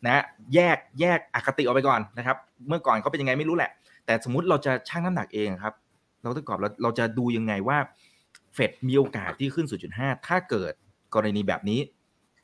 [0.04, 0.22] นะ
[0.54, 2.36] แยกแยกอคติออกไปก่อนนะครับ
[2.68, 3.70] เมื่อก่อนเขาเป็นยังไงไม่รู้แหละ
[4.06, 5.74] แต่สมมุติเราจะชั่งน้ำหนักเองครับ
[6.22, 7.78] เราต้องกรอบเราเราจะดูยังไงว่า
[8.54, 10.72] เฟดมีโอกาสที่ขึ้น 0.5 ถ้าเกิด
[11.14, 11.80] กรณีแบบนี้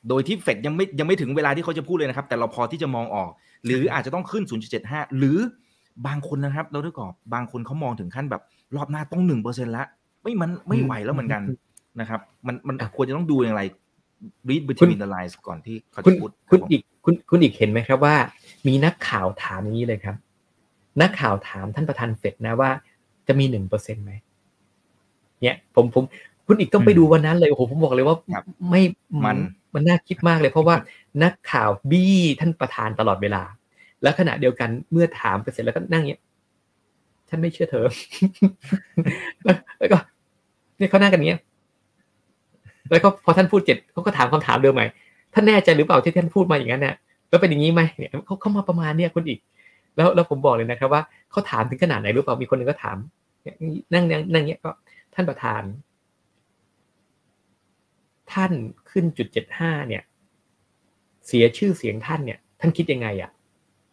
[0.08, 3.30] โดยที่เฟดยังไม่ยังไม่ถึงเวลาที่เขาจะพูดเลยนะครับ แต่เราพอที่จะมองออก
[3.64, 4.44] หรืออาจจะต้องขึ้น
[4.80, 5.38] 0.75 หรือ
[6.06, 8.42] บางคนนะครับ เราต้องกรอบบางคนเขามองถึงขั้นแบบ
[8.76, 9.84] รอบหน้าต้อง1%เปอร์เซ็นต์ละ
[10.22, 11.42] ไม่มันไม่ไหวแล้วเหมือนกัน
[12.00, 13.62] นะครับ มันมันควรจะต้องดูอย่างไร
[14.48, 18.16] read between the lines ก่อนที่เขาคุจะณพูดคุณรับผมอีกคุณคุณอีกเห็นไหมครับว่า
[18.66, 20.16] มีนักข่าวถามอย่างนี้เลยครับ
[21.02, 22.70] นักข่าวถามท่านประธานเฟดนะว่า
[23.28, 24.12] จะมีหนึ่งเปอร์เซ็นต์ไหม
[25.42, 26.04] เนี่ยผมผม
[26.46, 28.82] คุณอีกต้องไปดูวันนั้นเลยโอ้โหผมบอกเลยว่าครับไม่
[29.24, 29.36] มัน
[29.74, 30.76] มันน่าคิดมากเลย เพราะว่า
[31.22, 33.42] นักข่าวบี้ท่านประธานตลอดเวลา
[34.02, 36.20] แล้วขณะเดียวกันเมื่อถามไปเสร็จแล้วก็นั่งเนี้ย
[37.28, 37.86] ฉันไม่เชื่อเธอ
[39.44, 39.98] แล้วแล้วก็
[40.78, 41.40] เนี่ยเขานั่งกันอย่างเงี้ย
[42.90, 44.86] แล้วก็พอท่านพูดเสร็จเขาก็ถามคำถามเดิมใหม่
[45.34, 46.94] ท่านแน่ใจหรือเปล่าที่ท่านพูดมาอย่างนั้นเนี่ย
[47.28, 49.38] แล้วเป็นอย่างนี้ไหมเนี่ยเขาเขามาประมาณเนี่ยคุณอีก
[49.96, 52.96] แล้วแล้วผมบอกเลยนะครับว่าเขาถามถึงขนาดไหนรู้เปล่ามีคนหนึ่งก็ถาม
[53.42, 53.54] เนี่ย
[53.92, 54.70] นั่งนั่งนั่งเนี้ยก็
[55.14, 55.62] ท่านประธาน
[58.32, 58.52] ท่าน
[58.90, 60.02] ขึ้นจุดเจ็ดห้าเนี่ย
[61.26, 63.30] เสียชื่อเสียงท่านเนี่ย ท่านคิดยังไงอะ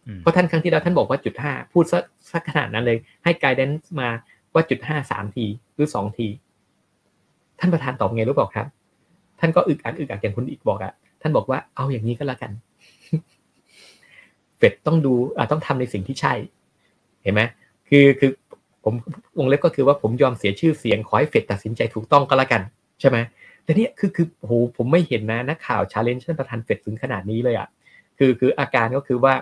[0.07, 1.99] อืมเพราะท่านครั้งที่แล้วท่านบอกว่าจุดห้าพูดซะ
[2.31, 4.09] สักขนาดนั้นเลย ให้ไกด์แดนซ์มา
[4.53, 6.27] ว่าจุดห้าสามทีหรือสองที
[7.59, 8.67] ท่านประธานตอบไงรู้เปล่าครับ
[9.39, 12.51] ท่านก็อึกอักอึกอักอย่างคุณอีกบอกอะท่านบอกว่าเอาอย่างนี้ก็แล้วกัน
[14.57, 16.33] เฟดต้องดูอะต้องทำในสิ่งที่ใช่
[17.23, 17.41] เห็นไหม
[17.89, 18.31] คือคือ
[18.89, 18.97] ผม
[19.37, 22.61] วงเล็บก็คือว่าผมยอมเสียชื่อเสียงขอให้เฟดตัดสินใจถูกต้องก็แล้วกัน
[22.99, 23.17] ใช่ไหม
[23.63, 27.67] แต่เนี่ยคือคือโหผมไม่เห็นนะนักข่าวชาเลนจ์ท่านประธานเฟดถึงขนาดนี้เลยอะ
[28.17, 29.33] คือคืออาการก็คือว่า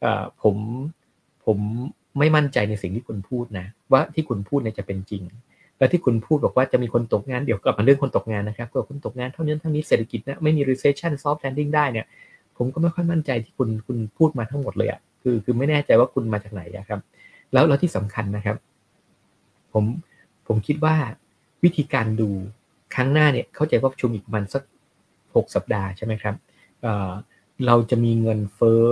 [0.00, 0.56] เอ่อผม
[1.44, 1.58] ผม
[2.18, 5.22] ไม่มั่นใจในสิ่งที่คุณพูดนะ ว่าที่คุณพูดเนี่ยจะเป็นจริง
[5.78, 12.06] แล้วที่คุณพูดบอกว่าจะมีคนตกงานเดี๋ยวกลับมาเรื่องคนตกงานนะครับเกิดคนตกงานเท่านี้เท่านี้เศรษฐกิจนะไม่มี recession soft landing ได้เนี่ย
[12.56, 17.00] ผมก็ไม่ค่อยมั่นใจที่คุณคุณพูดมาทั้งหมดเลยอะ่ะคือคือไม่แน่ใจว่าคุณมาจากไหนอะครับ
[17.52, 18.56] แล้วแล้วที่สำคัญนะครับ
[19.72, 19.84] ผม
[20.46, 20.96] ผมคิดว่า
[21.64, 22.30] วิธีการดู
[22.94, 24.62] ครั้งหน้าเนี่ยเข้าใจว่าประชุมอีกประมาณสัก
[25.34, 26.34] หกสัปดาห์ใช่ไหมครับ
[26.82, 28.86] เเราจะมีเงินเฟ้อ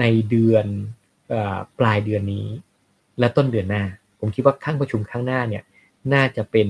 [0.00, 0.66] ในเดือน
[1.32, 1.34] อ
[1.78, 2.46] ปลายเดือนนี้
[3.18, 3.84] และต้นเดือนหน้า
[4.20, 5.62] ผมคิดว่าข้างประชุมครั้งหน้าเนี่ย
[6.12, 6.68] น่าจะเป็น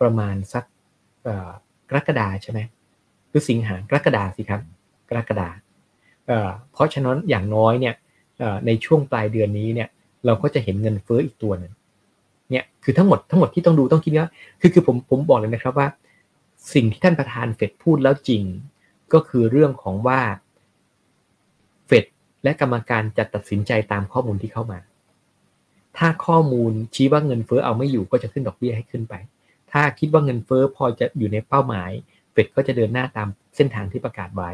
[0.00, 0.64] ประมาณสัก
[1.90, 2.60] กรกฎาใช่ไหม
[3.28, 4.60] หรือสิงหากรกฎาสิครับ
[5.08, 5.48] กรกฎา
[6.72, 7.94] เพราะฉะนั้นอย่างน้อยเนี่ย
[8.66, 9.88] ในช่วงปลายเดือนนี้เนี่ย
[10.26, 11.72] เราก็จะเห็นเงินเฟ้ออีกตัวหนึ่ง
[12.50, 14.28] เนี่ยคือทั้งหมดทั้งหมดที่ต้องดูต้องคิดว่า
[14.60, 15.88] คือคือผมผมบอกเลยนะครับว่า
[16.74, 18.42] สิ่งที่ท่านประธานเฟดพูดแล้วจริง
[19.12, 20.20] ก็คือเรื่องของว่า
[21.86, 22.04] เฟด
[22.44, 24.78] และกรรมการจะตัดสินใจตามข้อมูลที่เข้ามา
[25.96, 29.14] ถ้าข้อมูลชี้ว่าเงินเฟ้อเอาไม่อยู่ก็จะขึ้นดอกเบี้ยให้ขึ้นไป
[29.72, 31.90] ถ้าคิดว่าเงินเฟ้อพอจะอยู่ในเป้าหมาย
[32.32, 34.50] เฟดก็จะเดินหน้าตามเส้นทางที่ประกาศไว้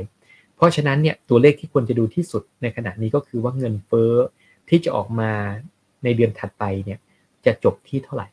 [0.57, 4.12] เพราะฉะนั้นเนี่ยตัวเลขที่ควรจะดูที่สุดในขณะนี้ก็คือว่าเงินเฟ้อ
[4.75, 5.31] ที่จะออกมา
[6.05, 6.99] ในเดือนถัดไปเนี่ย
[7.47, 8.29] จะจบที่เท่าไหร่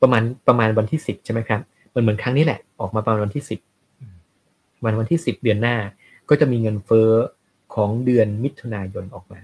[0.00, 1.60] ประมาณประมาณวันที่สิบใช่ไหมครับ
[1.94, 3.60] มันเหมือนครั้งนี้แหละ ออกมาประมาณวันที่สิบ
[4.84, 5.76] วันวันที่สิบเดือนหน้า
[6.28, 7.10] ก็จะมีเงินเฟ้อ
[7.74, 9.40] ของเดือนมิถุนายนออกมา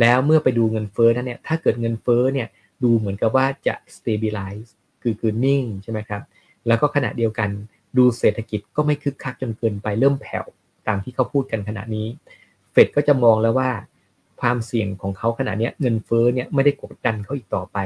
[0.00, 2.48] แล้วเมื่อไปดูเงินเฟ้อนั้นเนี่ยถ้าเกิดเงินเฟ้อเนี่ย
[2.82, 4.70] ดูเหมือนกับว่าจะ stabilize
[5.02, 6.22] คือคือนิ่งใช่ไหมครับ
[6.66, 7.50] แล้วก็ขณะเดียวกัน
[7.98, 10.46] ดูเศรษฐกิจก็ไม่คึกคักจนเกินไปเริ่มแผ่ว
[10.88, 12.06] ตามที่เขาพูดกันขณะนี้
[12.72, 13.70] เฟดก็จะมองแล้วว่า
[14.40, 17.78] ความเสี่ยงของเขาขณะนี้เงินเฟ้อเนี่ยไม่ได้กดดันเขาอีกต่อไป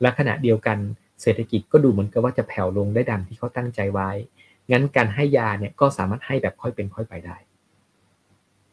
[0.00, 0.78] และขณะเดียวกัน
[1.22, 4.10] เศรษฐกิจก็ดูเหมือนกับว่าจะแผ่วลงได้ดังที่เขาตั้งใจไว้
[4.70, 7.36] งั้นการให้ยาเนี่ยก็สามารถให้แบบค่อยเป็นค่อยไปได้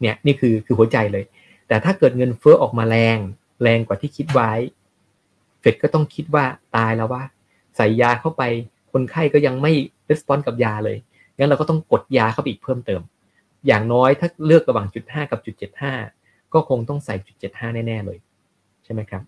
[0.01, 1.23] เนี่ยนี่คือคือหัวใจเลย
[1.67, 3.17] แต่ถ้าเกิดเงินเฟ้อออกมาแรง
[3.63, 4.51] แรงกว่าที่คิดไว้
[5.59, 6.45] เฟดก็ต้องคิดว่า
[6.75, 7.23] ตายแล้วว่า
[7.75, 8.43] ใส่ยาเข้าไป
[8.91, 9.71] คนไข้ก็ยังไม่
[10.09, 10.97] รีสปอนส์กับยาเลย
[11.37, 13.01] งั้นเราก็ต้องกดยาเข้าไปอีกเพิ่มเติม
[13.67, 15.93] อย่างน้อยถ้าเลือกระหว่างจุดห้ากับจุดเจ็ดห้า
[16.53, 18.17] ก็คงต้องใส่จุดเจ็ดห้าแน่ ๆ เลย
[18.83, 19.21] ใช่ไหมครับ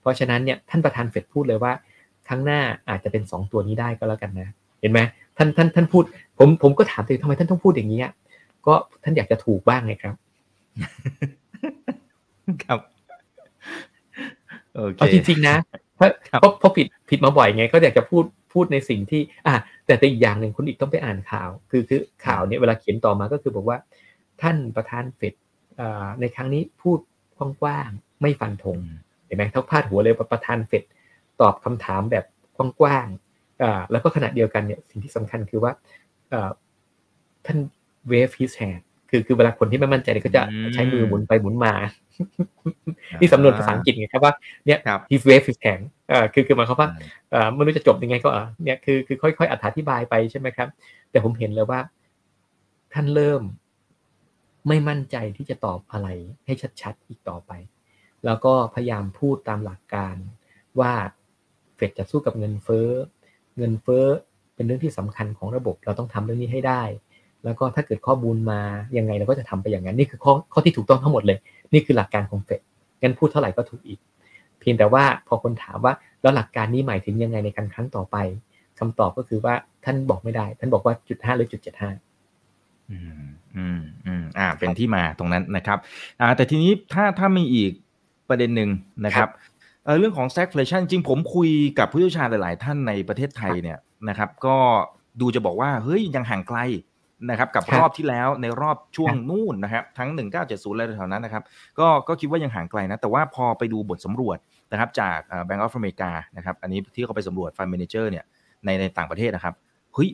[0.00, 1.72] เพราะฉะนั้นเนี่ยท่านประธานเฟดพูดเลยว่า
[2.28, 4.48] ครั้งหน้าอาจจะเป็นสองตัวนี้ได้ก็แล้วกันนะ
[4.80, 5.00] เห็นไหม
[5.36, 6.04] ท่านท่านท่านพูด
[6.38, 8.00] ผมผมก็ถามตัวเองทำไมท่านต้องพูดอย่างนี้
[8.66, 10.14] ก็ท่านอยากจะถูกบ้างไงครับ
[12.64, 12.78] ครับ
[14.74, 15.56] โอเคเอาจริงๆนะ
[15.96, 16.10] เพราะ
[16.40, 19.54] เพราะเพราะผิดผิดมาบ่อยไง ก็อยากจะพูดพูดในสิ่งที่ อะ
[19.86, 23.78] แต่แต่อีกอย่างหนึ่งคุณอีกต้องไปอ่านข่าว คือคือข่าวเนี่ยเวลาเขียนต่อมาก็คือบอกว่า
[24.42, 25.34] ท่านประธานเฟด
[26.20, 26.98] ในครั้งนี้พูด
[27.38, 28.76] กว้างๆไม่ฟันธง
[29.26, 30.82] เห็นไหมเขาพาดหัวเลยประธานเฟด
[31.40, 32.24] ตอบคำถามแบบ
[32.80, 35.72] กว้างๆแล้วก็ขณะเดียวกันเนี่ยสิ่งที่สำคัญคือว่า
[37.46, 37.58] ท่าน
[38.08, 40.42] เวฟฮิสแฮนคือคือเวลาคนที่ไม่มั่นใจก็จะ
[40.74, 41.74] ใช้มือหมุนไปหมุนมา
[43.20, 44.32] ที่สำนวนภาษาอังกฤษไงครับว่า
[44.66, 44.78] เนี่ย
[45.10, 45.78] his wave is แข็ง
[46.12, 46.88] อ่าคือคือหมายความว่า
[47.34, 50.68] อ่าไม่รู้จะจบยังไงก็อ่าเนี่ยคือคือค่อยๆอธิบายไปใช่ไหมครับ
[51.10, 51.80] แต่ผมเห็นเลยว่า
[52.92, 53.42] ท่านเริ่ม
[54.68, 56.08] ไม่มั่นใจที่จะตอบอะไร
[56.44, 56.52] ให้
[56.82, 57.52] ชัดๆ อีกต่อไป
[58.24, 60.16] แล้วก็พยายามพูดตามหลักการ
[60.80, 60.92] ว่า
[61.76, 62.88] เฟดจะสู้กับเงินเฟ้อ
[63.56, 64.06] เงินเฟ้อ
[64.54, 66.82] เป็นเรื่องที่สำคัญของระบบ เราต้องทำเรื่องนี้ให้ได้
[67.44, 68.60] แล้วก็ถ้าเกิดข้อมูลมา
[68.96, 71.38] ยังไงเราก็จะทำไปอย่างนั้น นี่คือข้อข้อที่ถูกต้องทั้งหมดเลย
[71.72, 72.60] นี่คือหลักการของเฟด
[73.02, 73.98] งั้นพูดเท่าไหร่ก็ถูกอีก
[74.60, 75.92] เพียงแต่ว่าพอคนถามว่า
[76.22, 78.16] แล้วหลักการนี้หมายถึงยังไงในการครั้งต่อไป
[78.78, 79.54] คำตอบก็คือว่า
[79.84, 81.90] ท่านบอกไม่ได้ ท่านบอกว่าจุดห้าหรือจุดเจ็ดห้า
[82.92, 83.24] อืม
[83.56, 85.78] อืมอืมอ่า เป็นที่มาตรงนั้นนะครับ
[86.20, 87.72] อ่า แต่ทีนี้ถ้าถ้ามีอีก
[88.28, 88.70] ประเด็นหนึ่ง
[89.06, 89.28] นะครับ
[89.84, 93.78] เเรื่องของ stagflation จริงผมคุยกับผู้เชี่ยวชาญหลาย ๆ ท่านในประเทศไทยเนี่ย
[94.08, 94.56] นะครับ ก็
[95.20, 96.58] ดูจะบอกว่าเฮ้ยยังห่างไกล
[97.30, 100.08] นะครับ กับรอบที่แล้วในรอบช่วงนู่นนะครับ ทั้ง
[100.40, 101.42] 1970อะไรแถวนั้นนะครับ
[101.78, 104.38] ก็ก็คิดว่ายังห่างไกลนะ แต่ว่าพอไปดูบทสำรวจ
[104.72, 105.18] นะครับ จาก
[105.48, 108.24] Bank of America นะครับ อันนี้ที่เขาไปสำรวจ Fund Manager เนี่ย
[108.64, 109.54] ในในต่างประเทศนะครับ
[109.94, 110.10] เฮ้ย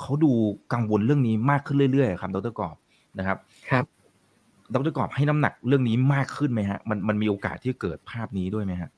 [0.00, 0.32] เขาดู
[0.72, 2.74] กังวลเรื่องนี้มากขึ้นเรื่อยๆครับดรกอบ
[3.18, 3.38] นะครับ
[3.70, 3.84] ครับ
[4.74, 8.90] ดรกอบให้น้ำหนักเรื่องนี้มากขึ้นไหมฮะมันมันมีโอกาสที่เกิดภาพนี้ด้วยไหมฮะ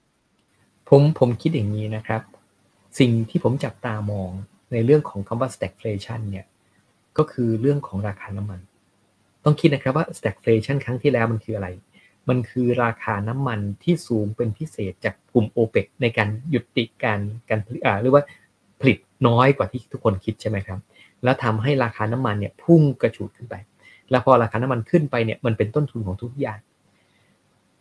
[0.88, 2.22] ผมผมคิดอย่างนี้นะครับ
[2.98, 4.30] สิ่งที่ผมจับตามอง
[4.72, 6.46] ในเรื่องของคำว่า stagflation เนี่ย
[7.18, 8.60] ก็คือเรื่องของราคาน้ำมัน
[9.44, 11.68] ต้องคิดนะครับว่า stagflation ครั้งที่แล้วมันคืออะไร
[12.28, 18.22] มันคือราคาน้ำมันที่สูงเป็นพิเศษจากกลุ่มโอเปกในการหยุดติการการผลิตอ่าหรือว่า
[18.84, 20.78] ผลิตน้อยกว่าที่ทุกคนคิดใช่ไหมครับ
[21.24, 23.54] แล้วทำให้ราคาน้ำมันเนี่ยพุ่งกระฉูดขึ้นไป
[24.10, 26.58] แล้วพอราคาน้ำมันขึ้นไปเนี่ยมันเป็นต้นทุนของทุกอย่าง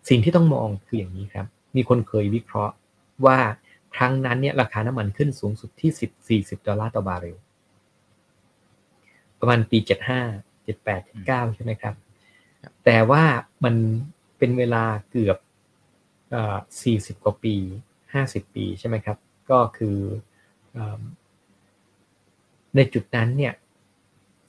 [0.10, 2.74] สิ่งที่ต้องมองคืออย่างนี้ครับ มีคนเคยวิเคราะห์
[3.26, 3.38] ว่า
[3.96, 5.92] ครั้งนั้นเนี่ยราคาน้ำมันขึ้นสูงสุดที่
[6.48, 7.38] 10 40ดอลลาร์ต่อบาร์เรล
[9.40, 10.22] ประมาณปีเจ็ดห้า
[10.64, 11.96] เจ็ดแปดเจ็ดเก้าใช่ไหมครับ
[12.86, 13.24] แต่ว่า
[13.64, 13.76] มัน
[14.38, 15.38] เป็นเวลาเกือบ
[16.82, 17.56] สี่สิบกว่าปี
[18.14, 19.18] ห้าสิบปีใช่ไหมครับ
[19.50, 19.98] ก็คือ
[22.76, 23.54] ในจุดนั้นเนี่ย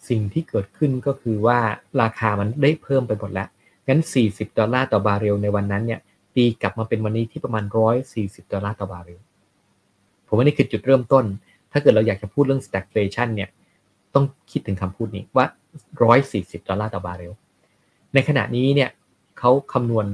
[0.08, 1.58] สิ่งที่เกิดขึ้นก็คือว่า
[2.02, 3.48] ราคามันได้เพิ่มไปหมดแล้ว
[3.88, 6.00] งั้น 40 ดอลลาร์ต่อบาร์เรลในวันนั้นเนี่ย
[6.34, 7.64] ตีกลับมาเป็นวันนี้ที่ประมาณ
[8.08, 9.20] 140 ดอลลาร์ต่อบาร์เรล
[10.26, 11.24] ผมว่านี่คือจุดเริ่มต้น
[11.72, 13.48] ถ้าเกิดเราอยากจะพูดเรื่อง stagflation เนี่ย
[14.14, 15.46] ต้องคิดถึงคำพูดนี้ว่า
[16.04, 17.32] 140 ดอลลาร์ต่อบาร์เรล
[18.14, 18.90] ในขณะนี้เนี่ย
[19.38, 20.06] เขาคำนวณ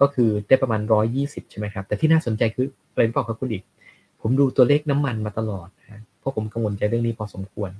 [0.00, 0.80] ก็คือได้ประมาณ
[1.16, 3.64] 120 ใช่ไหมครับ แต่ที่น่าสนใจคืออะไรรู้เปล่าครับคุณอีก
[4.20, 7.70] ผมดูตัวเลขน้ำมันมาตลอดนะเพราะผมกังวลใจเรื่องนี้พอสมควร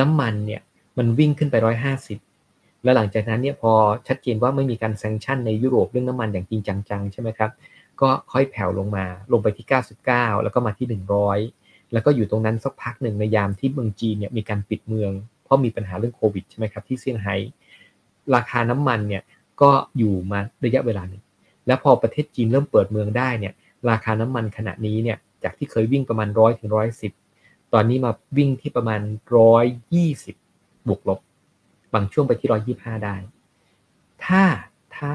[0.00, 0.60] น้ำมันเนี่ย
[0.98, 1.56] มันวิ่งขึ้นไป
[2.20, 3.72] 150แล้วหลังจากนั้นเนี่ยพอ
[4.08, 7.50] ชัดเจนว่าไม่มีการแซงชั่นในยุโรปเรื่องน้ำมันอย่างจริงจังๆใช่ไหมครับ
[8.00, 9.66] ก็ค่อยแผ่วลงมาลงไปที่
[10.04, 10.86] 99 แล้วก็มาที่
[11.40, 15.12] 100 แล้วก็อยู่ตรงนั้นสักพักหนึ่งในยามที่เมืองจีนเนี่ยมีการปิดเมือง
[15.44, 17.36] เพราะมีปัญหาเรื่องโควิดใช่ไหมครับที่เซี่ยงไฮ้
[18.34, 19.22] ราคาน้ำมันเนี่ย
[19.62, 21.22] ก็อยู่มาระยะเวลาหนึ่ง
[21.66, 23.52] แล้วพอประเทศจีนเริ่มเปิดเมืองได้เนี่ย
[23.90, 27.12] ราคาน้ำมันขณะนี้เนี่ยจากที่เคยวิ่งประมาณร้อยถึงร้อยสิบ
[27.72, 29.00] ตอนนี้มาวิ่งที่ประมาณ
[29.36, 29.64] ร้อย
[29.94, 30.36] ยี่สิบ
[30.88, 31.20] บวกลบ
[31.94, 33.16] บางช่วงไปที่ร้อยยี่ห้าได้
[34.24, 34.42] ถ้า
[34.96, 35.12] ถ้า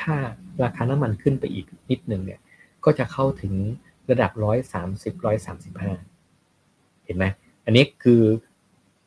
[0.00, 0.14] ถ้า
[0.62, 2.40] ราคาน้ำมันขึ้นไปอีกนิดหนึ่งเนี่ย
[2.84, 3.54] ก็จะเข้าถึง
[4.10, 5.92] ระดับร้อยสามสิบร้อยสามสิบห้า
[7.04, 7.24] เห็นไหม
[7.64, 8.22] อันนี้คือ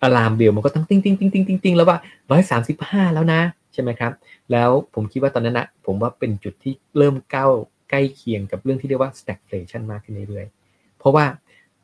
[0.01, 1.97] alarm bell มันก็ต้องติ้งติ้งติ้งติ้งติ้งติ้งแล้วว่า
[2.31, 3.41] ร้อยสามสิบห้าแล้วนะ
[3.73, 4.11] ใช่ไหมครับ
[4.51, 7.51] แล้วผมคิดว่าตอนนั้นนะผมว่าเป็นจุดที่เริ่มก้าว
[7.89, 11.25] ใกล้เคียงกับเรื่องที่เรียกว่า stagflation มากขึ้นเรื่อยๆ เพราะว่า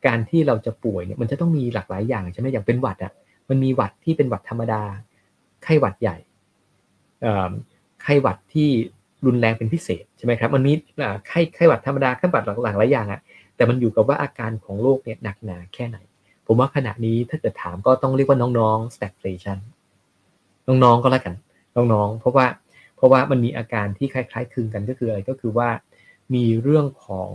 [0.06, 3.12] การที่เราจะป่วยเนี่ยมันจะต้องมีหลากหลายอย่างใช่ไหมอย่างเป็นหวัดอะ
[3.48, 4.82] มันมีหวัดที่เป็นหวัดธรรมดา
[5.64, 6.16] ไข้หวัดใหญ่
[8.02, 8.68] ไข้หวัดที่
[9.26, 10.72] รุนแรงเป็นพิเศษใช่ไหมครับ มันมี
[11.28, 13.20] ไข้ไข้หวัดธรรมดาไข้หวัดหลากหลายอย่างอะ
[13.56, 15.98] แต่มันอยู่กับว่าอาการของโรคเนี่ยหนักหนาแค่ไหน
[16.46, 19.58] ผมว่าขณะนี้ถ้าเกิดถามก็ต้องเรียกว่าน้องๆ stagflation
[20.68, 21.34] น้องๆก็แล้วกัน
[21.76, 22.46] น้องๆ เพราะว่า
[22.96, 25.68] เพราะว่ามันมีอาการที่คล้าย ๆคลึงกันก็คืออะไรก็คือว่า
[26.34, 27.30] มีเรื่องของ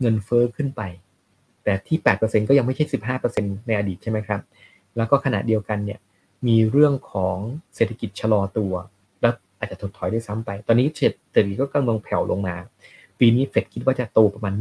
[0.00, 0.82] เงินเฟอ้อขึ้นไป
[1.64, 2.84] แต่ที่ 8%ก็ยังไม่ใช่
[3.26, 4.40] 15%ในอดีตใช่ไหมครับ
[4.96, 6.00] แล้วก็ขณะเดียวกันเนี่ย
[6.46, 7.36] มีเรื่องของ
[7.74, 8.72] เศรษฐกิจชะลอตัว
[9.20, 12.56] แล้วอาจจะถดถอยได้ซ้ำไป ตอนนี้เศรษฐกิจก็กำลังแผ่วลงมา
[13.18, 14.54] ปีนี้เฟดคิดว่าจะโตประมาณ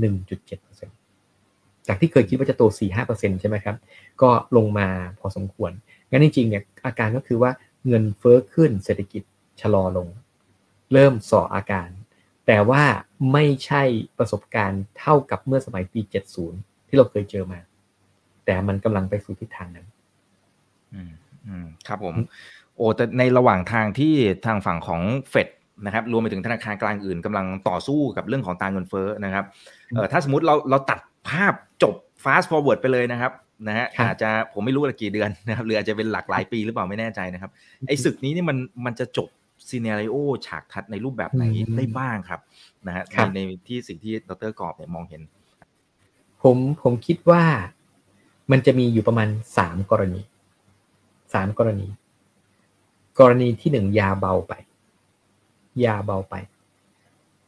[1.10, 2.64] 1.7%จากที่เคยคิดว่าจะโต
[3.00, 3.76] 4-5%ใช่ไหมครับ
[4.22, 4.88] ก็ลงมา
[5.20, 5.72] พอสมควร
[6.10, 7.52] งั้นจริงๆเนี่ยอาการก็คือว่า
[7.88, 9.24] เงินเฟอ้อขึ้นเศรษฐกิจ
[9.62, 10.08] ชะลอลง
[10.94, 11.90] เริ่มส่ออาการ
[12.48, 12.84] แต่ว่า
[13.34, 13.84] ไม่ใช่
[14.18, 16.02] ประสบการณ์เท่ากับเมื่อสมัยปี
[16.46, 17.60] 70 ที่เราเคยเจอมา
[18.46, 19.88] แต่มันกำลังไปสู่ทิศทางนั้น
[20.94, 21.12] อืม
[21.48, 22.16] อืมครับผม
[22.76, 24.14] โอ้แต่ในระหว่างทางที่
[24.46, 25.48] ทางฝั่งของเฟด
[25.86, 29.46] นะครับรวมไปถึงธนาคารกลางอื่นกำลังต่อสู้กับเรื่องของตาเงินเฟ้อนะครับ
[29.96, 31.00] เออถ้าสมมติเราเราตัด
[31.30, 31.54] ภาพ
[31.84, 33.32] จบ fast forward ไปเลยนะครับ
[33.68, 37.52] นะฮะอาจจะผมไม่รู้ว่ากี่เดือนนะครับหรืออาจจะเป็นหลักหลายปีหรือเปล่าไม่แน่ใจนะครับ
[37.88, 39.30] ไอ้ศึกนี้นี่มันมันจะจบ
[39.70, 40.16] ซีเนริโอ
[40.48, 41.44] ฉากทัดในรูปแบบไหน
[41.78, 42.42] ได้บ้างครับ
[42.88, 43.04] นะฮะ
[43.34, 45.22] ในในที่สิ่งที่ดรกอบเนี่ยมองเห็น
[46.44, 47.44] ผมผมคิดว่า
[48.52, 50.22] มันจะมีอยู่ประมาณสามกรณี
[51.34, 51.88] สามกรณี
[53.20, 54.54] กรณีที่หนึ่งยาเบาไป
[55.86, 56.36] ยาเบาไป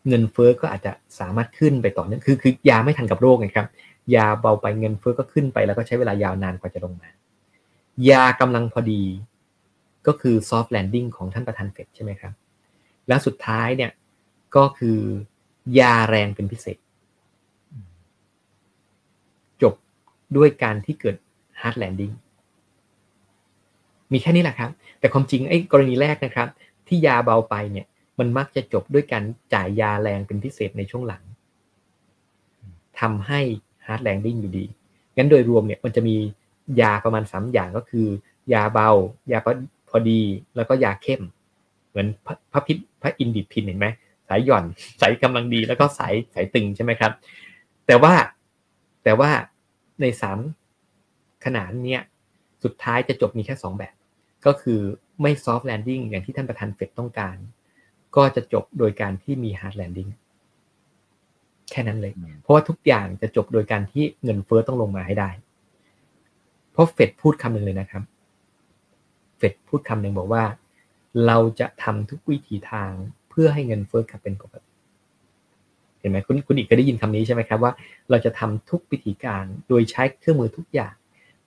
[0.08, 3.68] เงินเฟ้อก็อาจจะสามารถขึ้นไปต่อเนื่องคือคือยาไม่ทันกับโรคไงครับ
[4.16, 7.10] ยาเบาไปเงินเฟ้อก็ขึ้นไปแล้วก็ใช้เวลายาวนานกว่าจะลงมา
[8.10, 9.02] ยากำลังพอดี
[10.08, 12.34] ก็คือ soft landing ของท่านประธานเฟดใช่ไหมครับ
[13.08, 13.92] แล้วสุดท้ายเนี่ย
[14.56, 15.00] ก็คือ
[15.80, 16.78] ยาแรงเป็นพิเศษ
[19.62, 19.74] จบ
[20.38, 21.16] ด้วยการที่เกิด
[21.62, 22.12] hard landing
[24.12, 26.48] มีแค่นี้แหละครับ แต่ความจริงไอ้กรณีแรกนะครับ
[26.88, 27.86] ที่ยาเบาไปเนี่ย
[28.20, 29.24] มันมักจะจบด้วยการ
[29.54, 31.24] จ่ายยาแรงเป็นพิเศษในช่วงหลัง
[33.00, 33.42] ทำให้
[33.88, 34.66] hard landing อยู่ดี
[35.18, 36.16] งั้นโดยรวมเนี่ยมันจะมี
[36.82, 38.08] ยาประมาณสามอย่างก็คือ
[38.54, 38.90] ยาเบา
[39.32, 39.40] ยา
[39.90, 40.20] พอดี
[40.56, 41.22] แล้วก็ยาเข้ม
[41.90, 42.08] เหมือน
[42.52, 43.88] พระพิษพระอินทร์ดีดพิณเห็นไหม
[44.28, 44.66] สายหย่อน
[45.02, 47.12] สายกำลังดีแล้วก็สายสายตึงใช่ไหมครับ
[47.88, 48.14] แต่ว่า
[49.04, 49.30] แต่ว่า
[50.02, 50.38] ในสาม
[51.46, 52.02] ขนาดเนี้ย
[52.64, 53.94] สุดท้ายจะจบมีแค่สองแบบ
[54.46, 54.80] ก็คือ
[55.22, 57.36] ไม่ soft landing อย่างที่ท่านประธานเฟดต้องการ
[58.16, 60.10] ก็จะจบโดยการที่มี hard landing
[61.72, 65.30] แค่นั้นเลย เพราะว่าทุกอย่างจะจบโดยการที่เงินเฟอ้อต้องลงมาให้ได้
[66.72, 68.04] เพราะเฟดพูดคำหนึ่งเลยนะครับ
[69.40, 70.44] เฟดพูดคำหนึ่งบอกว่า
[71.26, 72.92] เราจะทำทุกวิถีทาง
[73.30, 74.70] เพื่อให้เงินเฟ้อกลับเป็นปกติ
[76.00, 77.72] เห็นไหมคุณคุณอีกเคยได้ยินคำนี้ใช่ไหมครับว่า
[78.10, 80.94] เราจะทำทุกวิธีการโดยใช้เครื่องมือทุกอย่าง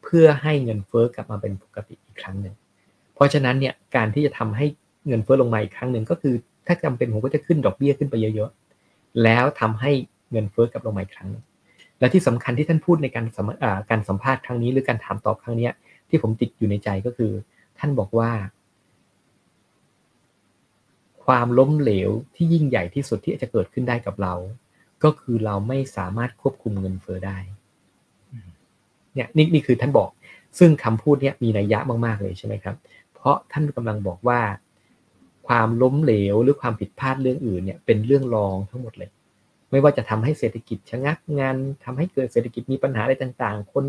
[0.02, 2.54] เพื่อให้เงินเฟ้อกลับมาเป็นปกติอีกครั้งหนึ่ง
[3.14, 4.66] เพราะฉะนั้นเนี่ยการที่จะทำให้
[5.08, 6.34] เงินเฟ้อลงมาอีกครั้งหนึ่งก็คือ
[6.66, 9.92] ถ้าจำเป็นผมก็จะขึ้นดอกเบี้ยขึ้นไปเยอะๆแล้วทำให้
[10.32, 11.44] เงินเฟ้อกลับลงมาอีกครั้งนึง
[12.00, 13.48] และที่สำคัญที่ท่านพูดในการสัม
[13.90, 15.68] การสัมภาษณ์ครั้งนี้ หรือการถามตอบครั้งนี้
[16.08, 17.32] ที่ผมติดอยู่ในใจก็คือ
[17.84, 18.30] ท่านบอกว่า
[21.24, 24.34] ความล้มเหลวที่ยิ่งใหญ่ที่สุดที่จะเกิดขึ้นได้กับเรา
[25.04, 27.38] ก็คือเราไม่สามารถควบคุมเงินเฟ้อได้
[29.14, 30.10] เนี่ยนี่นี่คือท่านบอก
[30.58, 32.76] ซึ่งคำพูดเนี่ยมีนัยยะมากๆเลยใช่ไหมครับ
[33.14, 34.40] เพราะท่านกำลังบอกว่า
[35.46, 39.10] ความล้มเหลวหรือความผิดพลาดเรื่องอื่นเนี่ยเป็นเรื่องรองทั้งหมดเลย
[39.72, 43.84] ไม่ว่าจะทำให้เศรษฐกิจชะงักงานทำให้เกิดเศรษฐกิจมีปัญหาอะไรต่างๆ คน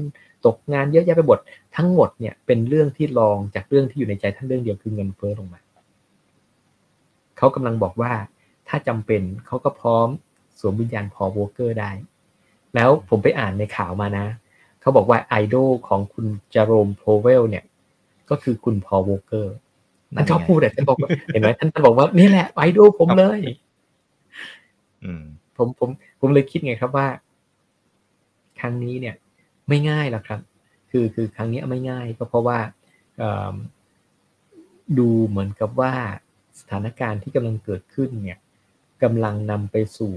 [0.46, 1.40] ตกงานเยอะแยะไปหมด
[1.76, 5.62] ทั้งหมดเนี่ยเป็นเรื่องที่รองจากเรื่องที่อยู่ในใจท่านเรื่องเดียวคือเงินเฟ้อลงมา
[7.38, 8.12] เขากำลังบอกว่า
[8.68, 10.08] ถ้าจำเป็นเขาก็พร้อม
[10.60, 11.92] สวมวิญญาณพอวอเกอร์ได้
[12.76, 14.26] แล้วผมไปอ่านในข่าวมานะ
[14.82, 17.64] เขาบอกว่าไอดอลของคุณจารมโพเวลเนี่ย
[18.30, 19.56] ก็คือคุณพอวอเกอร์
[20.16, 20.98] ท่านชอบพูดแต่ท่านบอก
[21.34, 23.40] เห็นไหมท่านบอกว่านี่แหละไอดอลผมเลย
[25.04, 25.24] อืม
[25.58, 25.90] ผมผม
[26.20, 27.08] ผมเลยคิดไงครับว่า
[28.60, 29.16] ครั้งนี้เนี่ย
[29.68, 30.40] ไม่ง่ายหรอกครับ
[30.92, 32.60] คือคือครั้งนี้ไม่ง่ายก็เพราะว่า
[35.00, 35.94] ดูเหมือนกับว่า
[36.60, 38.40] สถานการณ์ที่กำลังเกิดขึ้นเนี่ย
[39.04, 40.14] กำลังนำไปสู่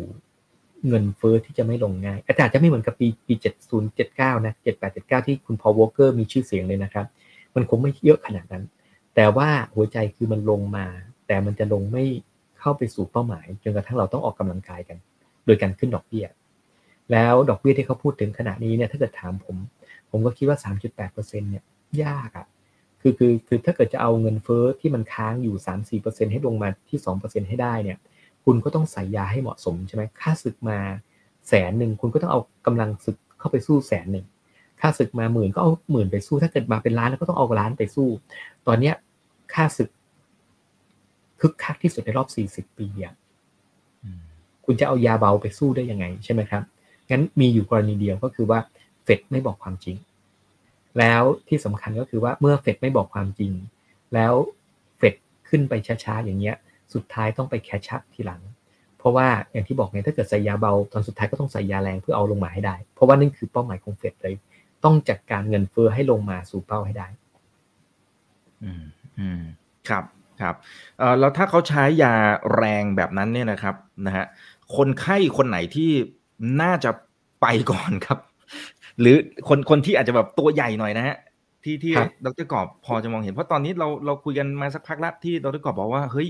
[0.86, 7.06] เงินเฟอ้อที่จะไม่ลงง่าย อาจจะไม่เหมือนกับปีปีเจ็ดศูนย์เจ็ดเก้านะเจ็ดแปดเจ็ดเก้าที่คุณพอวอเกอร์มีชื่อเสียงเลยนะครับ
[7.54, 8.64] มันคงไม่เยอะขนาดนั้น
[9.14, 10.86] แต่ว่าหัวใจคือมันลงมา
[11.26, 12.04] แต่มันจะลงไม่
[12.58, 14.96] เข้าไปสู่เป้าหมาย จนกระทั่งเราต้องออกกำลังกายกัน
[15.46, 16.26] โดยการขึ้นดอกเบี้ย
[17.12, 19.56] แล้วดอกเบี้ยที่เขาพูดถึงขณะนี้เนี่ยถ้าเกิดถามผม
[20.10, 21.64] ผมก็คิดว่า 3.8%เนี่ย
[22.02, 22.46] ยากอะ่ะ
[23.00, 27.98] คือคือคือถ้าเกิดจะเอาเงินเฟ้อที่มันค้างอยู่สามสี่เปอร์เซ็นให้ลงมาที่สองเปอร์เซ็นให้ได้เนี่ย
[28.44, 30.78] คุณก็ต้องใส่ยาให้เหมาะสมใช่ไหมค่าศึกมา
[31.48, 34.26] แสนหนึ่งคุณก็ต้องเอากำลังศึกเข้าไปสู้แสนหนึ่ง
[34.80, 38.08] ค่าศึกมาหมื่นก็เอาหมื่นไปสู้ ถ้าเกิดมาเป็นล้านแล้วก็ต้องเอาล้านไปสู้
[38.66, 38.94] ตอนเนี้ย
[39.54, 39.90] ค่าศึก
[41.40, 43.14] คึกคักที่สุดในรอบสี่สิบปีอะ
[44.66, 46.62] คุณจะเอายาเบาไปสู้ได้ยังไงใช่ไหมครับ
[47.10, 48.58] งั้นมีอยู่กรณีเดียวก็คือว่า
[49.04, 49.96] เฟดไม่บอกความจริง
[50.98, 53.52] แล้วที่สำคัญก็คือว่าเมื่อเฟดไม่บอกความจริง
[54.14, 54.34] แล้ว
[54.98, 55.14] เฟด
[55.48, 55.72] ขึ้นไป
[56.04, 56.56] ช้าๆอย่างเงี้ย
[56.94, 58.42] สุดท้ายต้องไปแคชชัพทีหลัง
[58.98, 64.34] เพราะว่าอย่างที่บอกไงถ้าเกิดใส่ยาเบาตอนสุดท้ายก็ต้องใส่ยาแรงเพื่อเอาลงมาให้ได้ เพราะว่านั่นคือเป้าหมายของเฟดเลย
[64.84, 67.08] ต้องจัดการเงินเฟ้อให้ลงมาสู่เป้าให้ได้
[68.62, 68.82] อืม
[69.18, 69.42] อืม
[69.88, 70.04] ครับ
[70.40, 70.54] ครับ
[70.98, 72.14] เอ่อแล้วถ้าเขาใช้ยา
[72.56, 73.74] แรงแบบนั้นเนี่ยนะครับ
[74.06, 74.26] นะฮะ
[74.76, 75.90] คนไข้คนไหนที่
[76.62, 76.90] น่าจะ
[77.42, 78.18] ไปก่อนครับ
[79.00, 79.16] หรือ
[79.48, 81.16] คนคนที่อาจจะแบบตัวใหญ่หน่อยนะฮะ
[81.64, 86.28] ที่ที่ครับดรกอบพอจะมองเห็นเพราะตอนนี้เราเราคุยกันมาสักพักแล้วที่ดรกอบบอกว่าเฮ้ย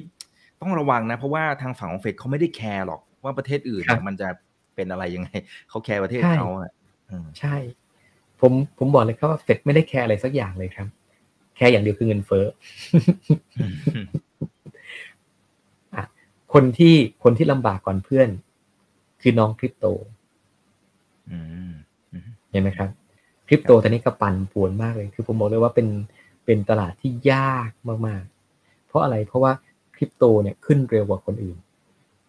[0.62, 4.28] ต้องระวังนะ เพราะว่าทางฝั่งของเฟดเขาไม่ได้แคร์หรอกว่าประเทศอื่นเนี่ยมันจะ
[4.74, 5.28] เป็นอะไรยังไง
[5.68, 6.70] เขาแคร์ประเทศเขาอะ
[7.10, 7.56] อืมใช่
[8.40, 10.88] ผมผมบอกเลยครับว่าเฟดไม่ได้แคร์อะไรสักอย่างเลยครับ
[11.56, 12.54] แคร์อย่างเดียวคือเงินเฟ้ออะ
[16.52, 18.28] คนที่คนที่ลำบากก่อนเพื่อน
[19.20, 19.86] คือน้องคริปโต
[21.30, 21.38] อื
[21.68, 21.72] ม
[22.12, 22.88] อืมเห็นไหมครับ
[23.46, 25.88] คริปโตตอนนี้ก็ปั่นป่วนมากเลย คือผมบอกเลยว่าเป็น
[26.44, 27.70] เป็นตลาดที่ยาก
[28.06, 29.52] มากๆ เพราะอะไรเพราะว่า
[29.96, 31.56] คริปโตเนี่ยขึ้นเร็วกว่าคนอื่น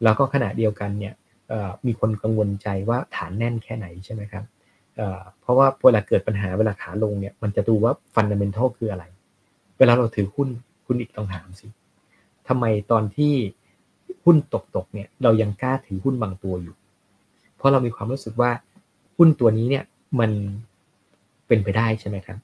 [0.03, 1.13] แล้วก็ขณะเดียวกันเนี่ย
[1.49, 4.43] เอ่อมีคนกังวลใจว่าฐานแน่นแค่ไหนใช่ไหมครับ
[4.95, 9.03] เอ่อเพราะว่าเวลาเกิดปัญหาเวลาขาลงเนี่ยมันจะดูว่าฟันเดเมนทัลคืออะไร
[9.77, 10.49] เวลาเราถือหุ้น
[10.85, 11.67] คุณอีกต้องถามสิ
[12.47, 13.33] ทำไมตอนที่
[14.27, 16.75] หุ้นตกตกๆเนี่ยเรายังกล้าถือหุ้นบางตัวอยู่
[17.57, 18.51] เพราะเรามีความรู้สึกว่า
[19.17, 19.83] หุ้นตัวนี้เนี่ย
[20.19, 20.31] มัน
[21.47, 22.37] เป็นไปได้ใช่ไหมครับ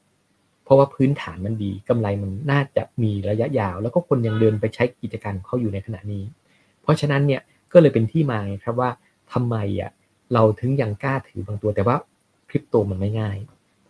[0.64, 6.24] เพราะว่าพื้นฐานมันดีกำไรมันน่าจะมีระยะยาว แล้วก็คนยังเดินไปใช้กิจการของเขาอยู่ในขณะนี้
[6.82, 7.42] เพราะฉะนั้นเนี่ย
[7.74, 8.90] ก็เลยเป็นที่มาครับว่า
[9.34, 9.92] ทำไมอะ
[10.34, 11.96] เราถึงยังกล้าถือบางตัวแต่ว่า
[12.50, 13.38] คริปโตมันไม่ง่าย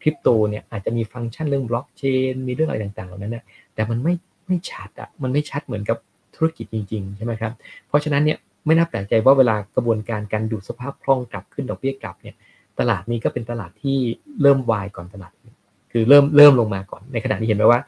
[0.02, 4.14] คริปโตเนี่ยอาจจะมีฟังก์ชันเรื่องบล็อกเชนมีเรื่องอะไรต่างๆเหล่านั้นนะแต่มันไม่
[4.48, 5.98] ไม่ชัดอะมันไม่ชัดเหมือนกับ
[6.36, 7.54] ธุรกิจจริงๆ ใช่ไหมครับ
[7.88, 12.36] เพราะฉะนั้นเนี่ยไม่น่าแปลกใจว่าเวลากระบวนการการดูดสภาพคล่องกลับขึ้นดอกเบี้ยกลับเนี่ย
[12.80, 13.98] ตลาดนี้ก็เป็นตลาดที่
[14.42, 15.56] เริ่มวายก่อนตลาดอื่น
[15.92, 17.80] คือเริ่มเริ่มลงมาก่อน ในขณะนี้เห็นไหมว่า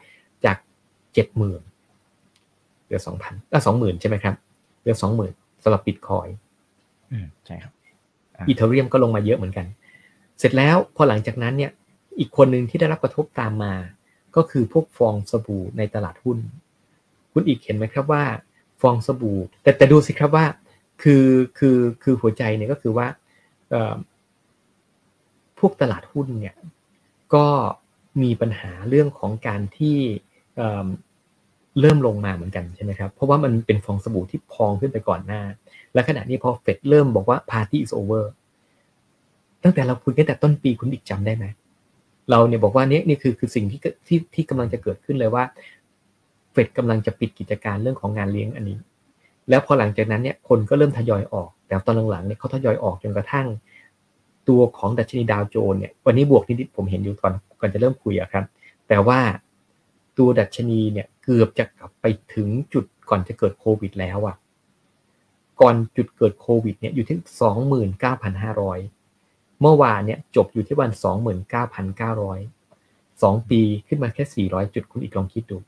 [0.44, 0.56] จาก
[1.14, 1.60] เจ็ดหมื่น
[2.84, 4.34] เหลือสองพันอะสองหมื่นใช่ไหมครับ
[4.80, 5.32] เหลือสองหมื่น
[5.62, 6.26] สำหรับบิตคอย
[7.12, 7.72] อืมใช่ครับ
[8.36, 9.66] อ่าอีเทเรียมก็ลงมาเยอะเหมือนกัน
[10.38, 11.70] เสร็จแล้วพอหลังจากนั้นเนี่ย
[12.18, 13.74] อีกคนหนึ่งที่ได้รับกระทบตามมา
[14.36, 16.38] ก็คือพวกฟองสบู่ในตลาดหุ้น
[17.38, 18.24] คุณอีกเห็นไหมครับว่า
[18.80, 20.44] ฟองสบู่ แต่แต่ดูสิครับว่า
[21.02, 21.26] คือ
[21.58, 23.06] คือคือหัวใจเนี่ยก็คือว่า
[25.58, 26.56] พวกตลาดหุ้นเนี่ย
[27.34, 27.46] ก็
[28.22, 29.96] มีปัญหาเรื่องของการที่
[31.80, 35.42] เริ่มลงมาเหมือนกันใช่ไหมครับ เพราะว่ามันเป็นฟองสบู่ที่พองขึ้นไปก่อนหน้า
[35.94, 38.24] และขณะนี้พอเฟดเริ่มบอกว่า party is over
[39.62, 41.46] ตั้งแต่เราคุยกันแต่ต้นปีคุณอีกจำได้ไหม
[42.30, 45.44] เราเนี่ยบอกว่านี่นี่คือคือสิ่งที่ที่ที่กำลังจะเกิดขึ้นเลยว่า
[46.56, 48.78] เฟดกำลังจะปิดกิจการเรื่องของงานเลี้ยงอันนี้
[49.48, 53.46] แล้วพอหลังจากนั้นเนี่ยคนก็เริ่มทยอยออก แต่ตอนหลังๆเนี่ยเขาทยอยออกจนกระทั่ง
[54.48, 58.44] ตัวของดัชนีดาวโจนส์เนี่ยวันนี้บวกนิดๆผมเห็นอยู่ก่อนก่อนจะเริ่มคุยอะครับ
[58.88, 59.20] แต่ว่า
[60.18, 64.36] ตัวดัชนีเนี่ยเกือบจะกลับไปถึงจุดก่อนจะเกิดโควิดแล้วอะ
[65.60, 67.90] ก่อนจุดเกิดโควิดเนี่ยอยู่ที่สองหมื่น
[69.60, 72.40] เมื่อวานเนี่ยจบอยู่ที่วันสองหมื่นเก้าพันเก้าร้อย
[73.22, 75.58] สองปีขึ้นมาแค่สี่ร้อยจุดคุณอีกลองคิดดู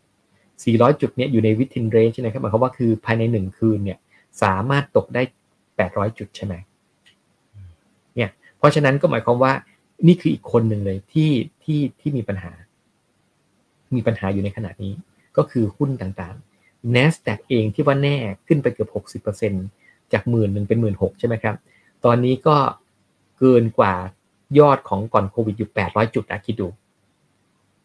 [0.63, 3.99] 400 จุดเนี่ยอยู่ในวิทินเรนจ์นะครับหมายความว่าคือภายในหนึ่งคืนเนี่ย
[4.43, 5.23] สามารถตกได้
[5.71, 6.55] 800 จุดใช่ไหม
[8.17, 9.53] เนี่ยเพราะฉะนั้นก็หมายความว่า
[10.07, 11.31] นี่คืออีกคนหนึ่งเลยที่
[11.63, 12.53] ที่ที่มีปัญหา
[13.95, 14.93] มีปัญหาอยู่ในขณะนี้
[15.37, 18.87] ก็คือหุ้นต่างๆ NASDAQ เองที่ว่าแน่ขึ้นไปเกือ
[19.21, 19.23] บ
[19.65, 21.57] 60%จากหมื่นหนึ่งเป็นหมื่นหกใช่ไหมครับ
[22.05, 22.57] ตอนนี้ก็
[23.39, 23.95] เกินกว่า
[24.59, 26.69] ยอดของก่อนโควิดอยู่ 800 จุดนะคิดดู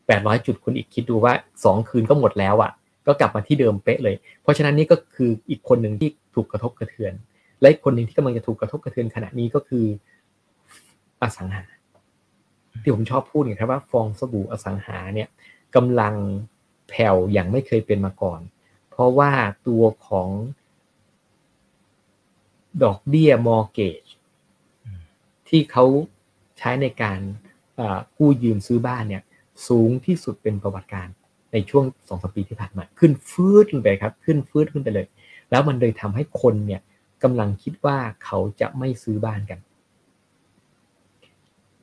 [0.08, 1.34] 800 จุดคุณอีกคิดดูว่า
[1.64, 2.72] 2 คืนก็หมดแล้วอะ่ะ
[3.08, 7.14] ก็กลับมาที่เดิมเป๊ะเลย เพราะฉะนั้นนี่ก็คืออีกคนหนึ่งที่ถูกกระทบกระเทือน
[7.62, 9.86] และอีกคนหนึ่งที่กำลังจะถูกกระทบกระเทือนขณะนี้ก็คือ
[11.22, 11.64] อสังหา
[12.82, 15.28] ที่ผมชอบพูดเนี่ยครับว่าฟองสบู่อสังหาเนี่ย
[15.76, 16.16] กำลัง
[16.90, 18.42] แผ่วอย่างไม่เคยเป็นมาก่อน
[18.90, 19.32] เพราะว่า
[19.68, 20.30] ตัวของ
[22.84, 24.02] ดอกเบี้ยมอร์เกจ
[25.48, 25.86] ที่เขา
[26.58, 27.20] ใช้ในการ
[27.76, 29.24] เอ่อกู้ยืมซื้อบ้านเนี่ย
[29.68, 31.08] สูงที่สุดเป็นประวัติการ
[31.54, 35.06] ในช่วงสองสปีที่ผ่านมาขึ้นฟืดขึ้นไปครับ ขึ้นฟืดขึ้นไปเลย
[35.52, 36.82] แล้วมันเลยทำให้คนเนี่ย
[37.24, 39.60] กำลังคิดว่าเขาจะไม่ซื้อบ้านกัน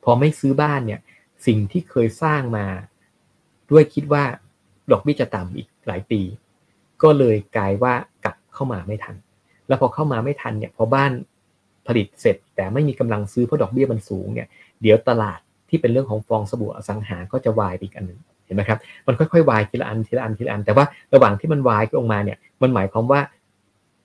[0.03, 0.99] พอไม่ซื้อบ้านเนี่ย
[1.47, 2.65] สิ่งที่เคยสร้างมา
[3.71, 4.23] ด้วยคิดว่า
[4.91, 6.21] ดอกเบี้ยจะต่ำอีกหลายปี
[7.03, 7.93] ก็เลยกลายว่า
[8.23, 9.15] กลับเข้ามาไม่ทัน
[9.67, 11.11] แล้วพอเข้ามาไม่ทันเนี่ยพอบ้าน
[11.87, 14.47] ผลิตเสร็จ แต่ไม่มีกำลังซื้อเพราะดอกเบี้ยมันสูงเนี่ย
[14.81, 15.39] เดี๋ยวตลาด
[15.71, 23.19] ที่เป็นเรื่องของฟองสบู่อสังหาก็จะวายไปอีกอันหนึ่งเห็นไหมครับมันค่อยๆวายทีละอันทีละอันทีละอัน แต่ว่าระหว่างที่มันวายลงมาเนี่ยมันหมายความว่า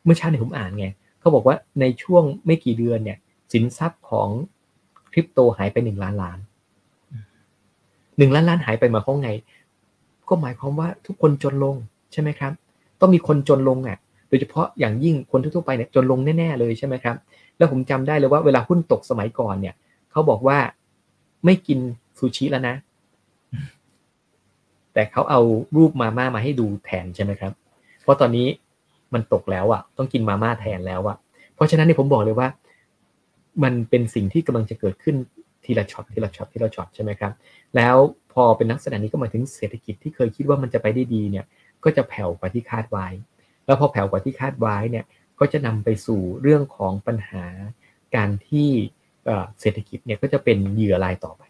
[0.04, 0.86] เมื่อเช้าในผมอ่านไง
[1.20, 3.18] เขาบอกว่าในช่วงไม่กี่เดือนเนี่ย
[3.52, 4.28] สินทรัพย์ของ
[5.12, 6.38] คริปโตหายไปหนึ่งล้านล้าน
[8.18, 9.30] หนึ่งล้านล้านหายไปมาเขาไง
[10.28, 11.76] ก็หมายความว่าทุกคนจนลง
[12.12, 12.52] ใช่ไหมครับ
[13.00, 13.98] ต้องมีคนจนลงอะ
[14.28, 17.16] โดยเฉพาะอย่างยิ่งคนทั่วไปเนี่ยจนลงแน่ๆเลยใช่ไหมครับ
[17.56, 19.74] แล้วผมจำได้เลยว่าเวลาหุ้นตกสมัยก่อนเนี่ย
[20.10, 20.58] เขาบอกว่า
[21.46, 21.78] ไม่กิน
[22.18, 22.76] ซูชิแล้วนะ
[24.94, 25.40] แต่เขาเอา
[25.76, 27.52] รูปมาม่ามาให้ดูแทนใช่ไหมครับ
[28.02, 28.46] เพราะตอนนี้
[29.14, 31.16] มันตกแล้วอะ ต้องกินมาม่าแทนแล้วอะ
[31.54, 32.48] เพราะฉะนั้นเนี่ยผมบอกเลยว่า
[33.62, 35.16] มันเป็นสิ่งที่กำลังจะเกิดขึ้น
[35.64, 37.32] ทีละช็อตทีละช็อตทีละช็อตใช่ไหมครับ
[37.76, 37.96] แล้ว
[38.32, 41.44] พอเป็นลักษณะนี้ก็หมายถึงเศรษฐกิจที่เคยคิดว่ามันจะไปได้ดีเนี่ย
[41.84, 43.06] ก็จะแผ่วกว่าที่คาดไว้
[43.66, 45.04] แล้วพอแผ่วกว่าที่คาดไว้เนี่ย
[45.40, 47.46] ก็จะนำไปสู่เรื่องของปัญหา
[48.16, 48.70] การที่
[49.60, 51.42] เศรษฐกิจเนี่ยก็จะเป็นเหยื่อรายต่อไป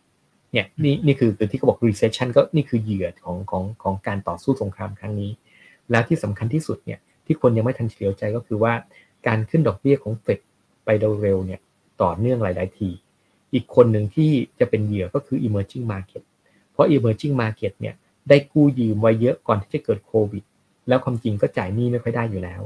[0.53, 5.31] เนี่ยนี่นี่คือคือที่เขาบอก recession ก็นี่คือเหยื่อของของของการต่อสู้สงครามครั้งนี้
[5.91, 8.72] แล้วที่สำคัญที่สุดเนี่ยที่คนยังไม่ทันเฉลียวใจก็คือว่า
[9.27, 10.39] การขึ้นดอกเบี้ยของเฟด
[10.85, 10.89] ไป
[11.22, 11.61] เร็วๆเนี่ย
[12.03, 12.91] ต่อเนื่องหลาย ๆ ที
[13.55, 16.22] อีกคนหนึ่งที่จะเป็นเหยื่อก็คือ emerging market
[16.72, 17.95] เพราะ emerging market เนี่ย
[18.29, 20.45] ได้กู้ยืมไว้เยอะก่อนที่จะเกิดโควิด
[20.89, 22.62] แล้วความจริงก็จ่ายหนี้ไม่ค่อยได้อยู่แล้ว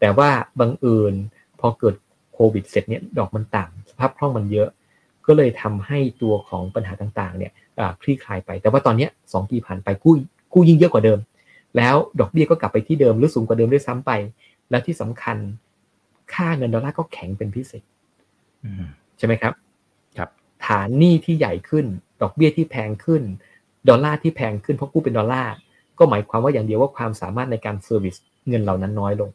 [0.00, 0.30] แต่ว่า
[0.60, 1.14] บังเอิญ
[1.60, 1.94] พอเกิด
[2.34, 4.68] โควิดเสร็จเนี่ยดอกมันต่ำส ภาพคล่องมันเยอะ
[5.26, 7.52] ก็เลยทำให้ตัวของปัญหาต่างๆเนี่ย
[8.00, 10.14] คลี่คลายไป แต่ว่าตอนนี้สองปีผ่านไปกู้
[10.52, 11.18] กู้ยิ่งเยอะกว่าเดิม
[11.76, 14.10] แล้วดอกเบี้ยก็กลับไปที่เดิมหรือสูงกว่าเดิมด้วยซ้ำไป
[14.70, 15.36] แล้วที่สำคัญ
[16.34, 17.84] ค่าเงินดอลลาร์ก็แข็งเป็นพิเศษ
[19.18, 19.52] ใช่ไหมครับ
[20.18, 20.28] ครับ
[20.66, 21.86] ฐานหนี้ที่ใหญ่ขึ้น
[22.22, 23.22] ดอกเบี้ยที่แพงขึ้น
[23.88, 25.54] ดอลลาร์ที่แพงขึ้นเพราะกู้เป็นดอลลาร์
[25.98, 28.16] ก็หมายความว่าอย่างเดียวว่าความสามารถในการ service
[28.48, 29.30] เงินเหล่านั้นน้อยลง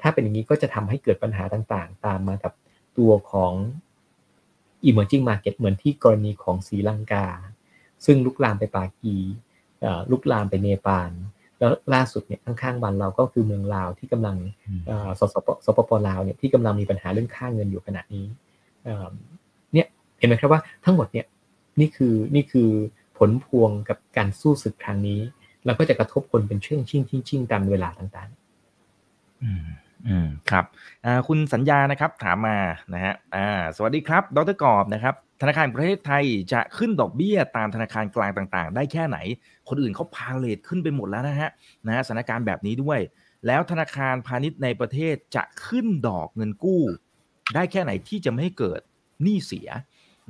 [0.00, 2.52] ถ้าเป็นอย่างนี้ก็จะทำให้เกิดปัญหาต่างๆ ตามมากับ
[2.98, 3.52] ตัวของ
[4.88, 7.26] emerging market เหมือนที่กรณีของศรีลังกา
[8.04, 9.16] ซึ่งลุกลามไปปากี
[10.10, 11.10] ลุกลามไปเนปาล
[11.58, 14.36] แล้วล่าสุดเนี่ยข้างๆบ้านเราก็คือเมืองลาวที่กำลัง
[15.18, 18.26] สสปสปปลาวเนี่ยที่กำลังมีปัญหาเรื่องค่าเงินอยู่ขณะนี้
[19.72, 19.86] เนี่ย
[20.18, 21.26] เห็นไหมครับว่าทั้งหมดเนี่ย
[21.80, 22.70] นี่คือนี่คือ
[23.18, 25.20] ผลพวงกับการสู้ศึกครั้งนี้
[25.64, 28.42] แล้วก็จะกระทบคนเป็นเชื่องชิ่งชิ่งชิ่งตามเวลาต่างๆ
[30.08, 30.64] อืมครับ
[31.28, 32.58] คุณสัญญานะครับถามมา
[32.94, 39.18] นะฮะอ่าสวัสดีครับดรกอบนะครับธนาคารประเทศไทยจะขึ้นดอกเบี้ยตามธนาคารกลางต่าง ๆ ได้แค่ไหน
[39.68, 41.50] คนอื่นเขาพาเลทขึ้นไปหมดแล้วนะฮะ
[41.86, 43.00] นะฮะสถานการณ์แบบนี้ด้วย
[43.46, 46.82] แล้วธนาคารพาณิชย์ในประเทศจะขึ้นดอกเงินกู้
[47.54, 48.80] ได้แค่ไหนที่จะไม่ให้เกิด
[49.22, 49.68] หนี้เสีย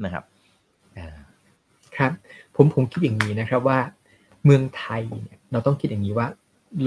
[0.05, 0.25] นะครับ
[1.97, 2.13] ครับ
[2.57, 3.79] ผมผมคิดอย่างนี้นะครับว่า
[4.45, 6.29] เมืองไทยเนี่ยเราต้องคิดอย่างนี้ว่า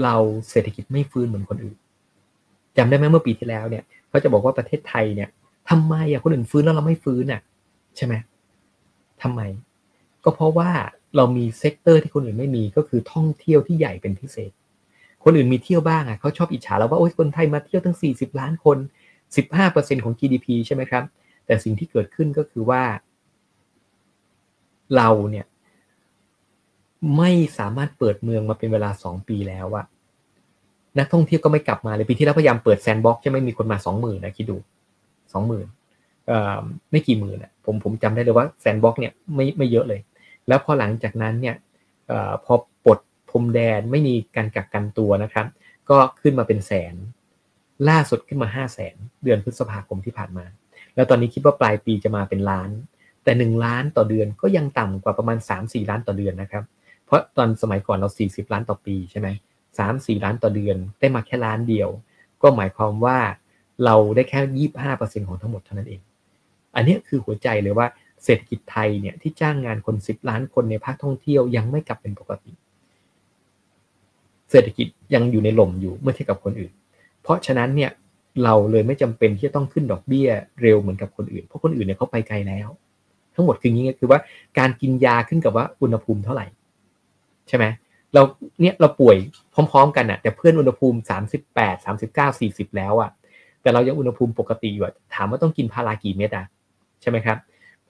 [0.02, 0.16] เรา
[0.50, 1.76] เศรษฐกิจไม่ฟื้นเหมือนคนอื่น
[2.76, 5.28] จำได้ไหมเมื่อปีที่แล้วเนี่ยเขาจะบอกว่าประเทศไทยเนี่ย
[5.70, 7.40] ทำไมอะคนอื่นฟื้นแล้วเราไม่ฟื้นอะ
[7.96, 8.14] ใช่ไหม
[9.22, 9.40] ทำไม
[10.24, 10.70] ก็เพราะว่า
[11.16, 14.50] เรามี sector ที่คนอื่นไม่มีก็คือท่องเที่ยวที่ใหญ่เป็นพิเศษ
[15.24, 18.78] คนอื่นมีเที่ยวบ้างอะเขาชอบอิจฉาเราว่าโอ้ยคนไทยมาเที่ยวตั้ง 40 ล้านคน
[19.42, 21.04] 15%ของ GDP ใช่ไหมครับ
[21.46, 22.82] แต่สิ่งที่เกิดขึ้นก็คือว่า
[24.96, 25.46] เราเนี่ย
[27.16, 29.86] ไม่สามารถเปิดเมืองมาเป็นเวลา 2 ปีแล้วอะ
[30.98, 34.56] นักท่องเที่ยวก็ไม่กลับมาเลยปีที่แล้วพยายามเปิด sandbox จะไม่มีคนมาสองหมื่นนะคิดดู
[35.32, 35.66] สองหมื่น
[36.90, 40.00] ไม่กี่หมื่นอะผมผมจำได้เลยว่า sandbox เนี่ยไม่ไม่เยอะเลย
[40.48, 41.56] แล้วพอหลังจากนั้นเนี่ย
[42.44, 42.98] พอปลด
[43.30, 45.46] พรมแดนไม่มีการกักกันตัวนะครับ
[45.90, 46.94] ก็ขึ้นมาเป็นแสน
[47.88, 50.44] ล่าสุดขึ้นมาห้าแสนเดือนพฤษภาคมที่ผ่านมา
[50.94, 52.70] แล้วตอนนี้คิดว่าปลายปีจะมาเป็นล้าน
[53.24, 56.64] แต่หนึ่งล้านต่อเดือนก็ยังต่ำกว่าประมาณสามสี่ล้านต่อเดือนนะครับ
[57.06, 59.28] เพราะตอนสมัยก่อนเราสี่สิบล้านต่อปีใช่ไหม
[59.78, 61.88] สามสี่ล้านต่อเดือน ได้มาแค่ล้านเดียว
[62.42, 63.18] ก็หมายความว่า
[63.84, 66.00] เราได้แค่ยี่บห้าเปอร์เซ็นของทั้งหมดเท่านั้นเอง
[66.76, 67.86] อันนี้คือหัวใจเลยว่า
[68.24, 72.52] เศรษฐกิจไทยเนี่ยที่จ้างงานคนสิบล้านคนในภาคท่องเที่ยวยังไม่กลับเป็นปกติ
[74.50, 76.72] เศรษฐกิจยังอยู่ในหล่มอยู่เมื่อเทียบกับคนอื่น
[77.22, 77.90] เพราะฉะนั้นเนี่ย
[78.44, 80.28] เราเลยไม่จำเป็นที่จะต้องขึ้นดอกเบี้ย
[80.62, 82.68] เร็วเหมือนกับคนอื่น เพราะคนอื่นเนี่ยเขาไปไกลแล้ว
[83.34, 84.20] ทั้งหมดคืออย่างนี้คือว่า
[84.58, 86.46] การกินยาขึ้นกับว่าอุณหภูมิเท่าไหร่
[87.48, 87.64] ใช่ไหม
[88.14, 88.22] เรา
[88.60, 89.16] เนี่ยเราป่วย
[89.54, 93.10] พร้อมๆ กันอะแต่เพื่อนอุณหภูมิสามสิบแปดสามสิบเก้าสี่สิบแล้วอะ
[93.62, 94.84] แต่เรายังอุณหภูมิปกติอยู่
[95.14, 96.46] ถามว่าต้องกินพารากี่เม็ดอะ
[97.02, 97.38] ใช่ไหมครับ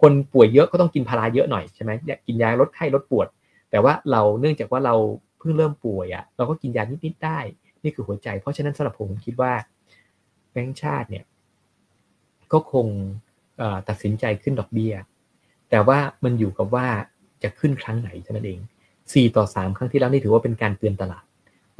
[0.00, 1.90] คนป่วยเยอะก็ต้องกินพาราเยอะหน่อยใช่ไหม
[2.26, 3.26] กินยาลดไข้ลดปวด
[3.70, 4.94] แต่ว่าเราเนื่องจากว่าเรา
[5.38, 7.38] เพิ่งเริ่มป่วยอะเราก็กินยานิดๆได้
[7.82, 9.52] นี่คือหัวใจ เพราะฉะนั้นสำหรับผมคิดว่า
[10.52, 11.24] แบงก์ชาติเนี่ย
[12.52, 12.86] ก็คง
[13.88, 14.94] ตัดสินใจขึ้นดอกเบี้ย
[15.70, 16.86] แต่ว่ามันอยู่กับว่า
[17.42, 18.60] จะขึ้นครั้งไหนเท่านั้นเอง
[19.12, 21.24] 4 ต่อ 3 ครั้งที่แล้วนี่ถือว่าเป็นการเตือนตลาด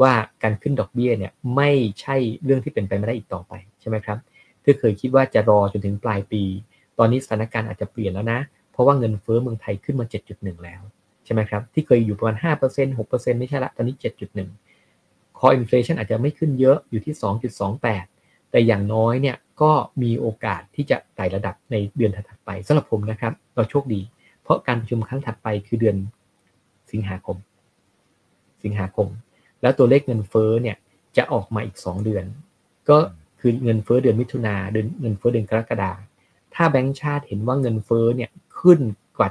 [0.02, 0.12] ว่า
[0.42, 1.70] การขึ้นดอกเบี้ยเนี่ยไม่
[2.00, 4.18] ใช่เรื่องที่เป็นไปไม่ได้อีกต่อไปใช่ไหมครับ
[4.62, 6.42] ที่เคยคิดว่าจะรอจนถึงปลายปี
[6.98, 8.40] ตอนนี้สถานการณ์อาจจะเปลี่ยนแล้วนะ
[8.72, 10.82] เพราะว่าเงินเฟ้อเมืองไทยขึ้นมา 7.1 แล้ว
[11.24, 12.36] ใช่ไหมครับที่เคยอยู่ประมาณ
[12.68, 13.96] 5% 6%ไม่ใช่ละตอนนี้
[14.66, 17.14] 7.1 core inflation อาจจะไม่ขึ้นเยอะอยู่ที่
[17.82, 19.72] 2.28 แต่อย่างน้อยเนี่ยก็
[20.02, 24.00] มีโอกาสที่จะไต่ระดับในเดือนถัดไปสำหรับผมนะครับ เราโชคดี
[24.42, 25.96] เพราะการประชุมครั้งถัดไปคือเดือน
[26.92, 27.36] สิงหาคม
[28.62, 29.08] สิงหาคม
[29.62, 30.76] แล้วตัวเลขเงินเฟ้อเนี่ย
[31.16, 32.24] จะออกมาอีก 2 เดือน
[32.88, 32.96] ก็
[33.40, 35.92] คือเงินเฟ้อเดือนมิถุนาเดือนเงินเฟ้อเดือนกรกฎา
[36.54, 38.30] ถ้าแบงก์ชาติเห็นว่าเงินเฟ้อเนี่ย
[38.60, 38.78] ขึ้น
[39.18, 39.28] กว่า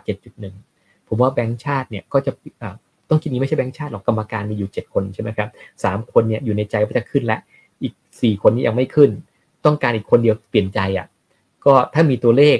[0.53, 2.31] 7.1 ผมว่าแบงก์ชาติเนี่ยก็จะ
[3.09, 5.49] ต้องคิดนี้ไม่ใช่แบงก์ชาติหรอกกรรมการมีอยู่ 7 คนใช่ไหมครับ
[5.83, 7.39] สามคนเนี่ยอยู่ในใจว่าจะขึ้นแล้ว
[7.83, 9.09] อีก 4 คนนี้ยังไม่ขึ้น
[9.65, 11.07] ต้องการอีกคนเดียวเปลี่ยนใจอะ่ะ
[11.65, 12.57] ก็ถ้ามีตัวเลข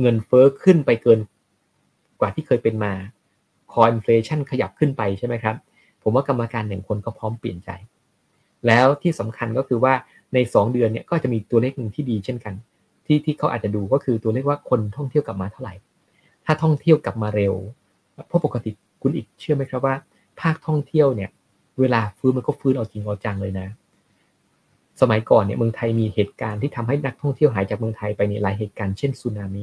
[0.00, 1.18] เงินเฟ้อขึ้นไปเกิน
[2.20, 2.92] กว่าที่เคยเป็นมา
[3.72, 5.56] core inflation ขยับขึ้นไปใช่ไหมครับ
[6.02, 7.70] ผมว่ากรรมการหนึ่งคนก็พร้อมเปลี่ยนใจ
[8.66, 9.94] แล้วที่สำคัญก็คือว่า
[10.34, 12.54] ใน 2 เดือนเนี่ยก็จะมีตัวเลขหนึ่งที่ดีเช่นกัน
[13.06, 15.74] ที่ที่เขาอาจจะดูก็คือตัวเลขว่าคนท่องเที่ยวกลับมาเท่าไหร่
[16.44, 17.54] ถ้าท่องเที่ยวกลับมาเร็ว
[18.26, 18.70] เพราะปกติ
[19.02, 19.94] คุณอีกเชื่อไหมครับว่า
[20.40, 21.30] ภาคท่องเที่ยวเนี่ย
[21.80, 23.68] เวลาฟื้นมันก็ฟื้นเอาจริงเอาจังเลยนะ
[25.00, 29.62] สมัยก่อนเนี่ยเมืองไทยมีเหตุการณ์ที่ทำให้นักท่องเที่ยวหายจากเมืองไทยไปในหลายเหตุการณ์เช่นสึนามิ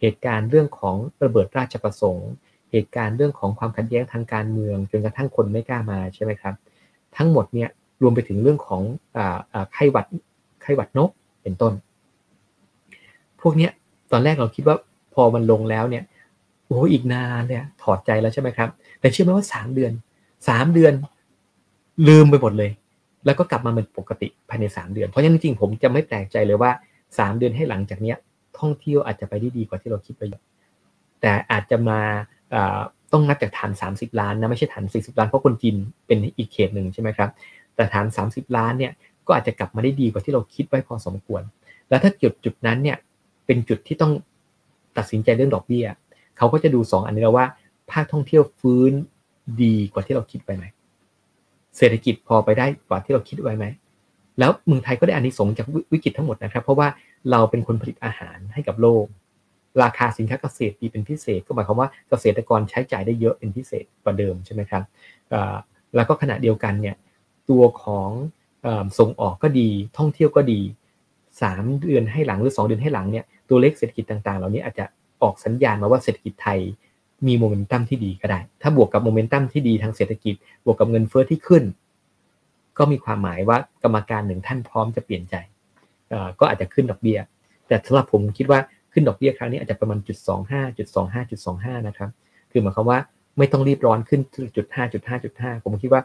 [0.00, 2.30] เหตุการณ์เรื่องของระเบิดราชประสงค์
[2.76, 6.54] เหตุการณ์เรื่องของความขัดแย้งทางการเมืองจนกระทั่งคนไม่กล้ามาใช่ไหมครับ
[7.16, 7.68] ทั้งหมดเนี่ย
[8.02, 8.82] รวมไปถึงเรื่องของ
[9.72, 10.06] ไข้หวัด
[10.62, 11.10] ไข้หวัดนก
[11.42, 11.72] เป็นต้น
[13.40, 13.70] พวกเนี้ย
[14.12, 14.76] ตอนแรกเราคิดว่า
[15.14, 16.04] พอมันลงแล้วเนี่ย
[16.66, 18.68] โอ้อีกนานเนี่ยถอดใจแล้วใช่ไหมครับ
[19.00, 19.92] แต่เชื่อไหมว่าสามเดือน
[20.48, 20.92] สามเดือน
[22.08, 22.70] ลืมไปหมดเลย
[23.24, 26.70] แล้วก็กลับมาเป็นปกติภายในสามเดือน เพราะฉะนั้นจริงๆผมจะไม่แปลกใจเลยว่า
[27.18, 28.16] สามเดือนให้หลังจากเนี้ย
[28.58, 30.22] ท่องเที่ยวอาจจะไปได้ดีกว่าที่เราคิดไป
[31.20, 32.00] แต่อาจจะมา
[33.12, 35.76] ต้องนับจากฐาน 30 ล้านนะไม่ใช่ฐาน 40 ล้านเพราะคนจีน
[36.06, 37.30] เป็นอีกเขตหนึ่งใช่ไหมครับ
[37.74, 38.92] แต่ฐาน 30 ล้านเนี่ย
[39.26, 41.42] ก็อาจจะกลับมาได้ดีกว่าที่เราคิดไว้พอสมควร
[41.88, 42.96] แล้วถ้าจุดจุดนั้นเนี่ย
[43.46, 44.12] เป็นจุดที่ต้อง
[44.96, 45.86] ตัดสินใจเรื่องดอกเบี้ย
[46.36, 47.46] เขาก็จะดู 2 อันนี้แล้วว่า
[47.90, 48.92] ภาคท่องเที่ยวฟื้น
[49.62, 50.64] ดีกว่าที่เราคิดไว้ไหม
[51.76, 53.64] เศรษฐกิจพอไปได้กว่าที่เราคิดไว้ไหม
[54.38, 56.88] แล้วเมืองไทยก็ได้อานิสงส์จากวิกฤตทั้งหมดนะครับ เพราะว่า
[57.30, 59.04] เราเป็นคนผลิตอาหารให้กับโลก
[59.82, 64.82] ราคาสินค้าเกษตรดีเป็นพิเศษ ก็หมายความว่าเกษตรกรใช้จ่ายได้เยอะเป็นพิเศษกว่าเดิมใช่ไหมครับ
[65.94, 66.96] แล้วก็ขณะเดียวกันเนี่ย
[67.50, 68.10] ตัวของ
[68.98, 69.68] ส่งออกก็ดี
[69.98, 70.60] ท่องเที่ยวก็ดี
[71.42, 74.84] สามเดือนให้หลังหรือสองเดือนให้หลังเนี่ยตัวเลขเศรษฐกิจต่างๆ เหล่านี้อาจจะ
[75.22, 76.58] ออกสัญญาณมาว่าเศรษฐกิจไทย
[77.26, 81.64] มีโมเมนตัมที่ดีก็ได้ ถ้าบวกกับโมเมนตัมที่ดีทางเศรษฐกิจ บวกกับเงินเฟอ้อที่ขึ้น
[82.78, 85.34] ก็มีความหมายว่ากรรมการหนึ่งท่านพร้อมจะเปลี่ยนใจ
[86.40, 87.18] ก็อาจจะขึ้นดอกเบี้ย
[87.68, 88.60] แต่สำหรับผมคิดว่า
[88.96, 92.10] ขึ้นดอกเบี้ยครั้งนี้อาจจะประมาณจุดสองห้าจุดสองห้าจุดสองห้านะครับ
[92.50, 92.98] คือหมายความว่า
[93.38, 94.20] ไม่ต้องรีบร้อนขึ้น
[94.56, 96.02] จุดห้าจุดห้าจุดห้าผมคิดว่า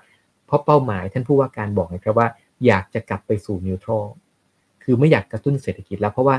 [0.48, 2.28] เพราะเป้าหมายท่านผู้ว่าการบอกนะครับว่า
[2.66, 4.04] อยากจะกลับไปสู่นิวทรัล
[4.84, 6.36] คือไม่อยากกระตุ้นเศรษฐกิจแล้วเพราะว่า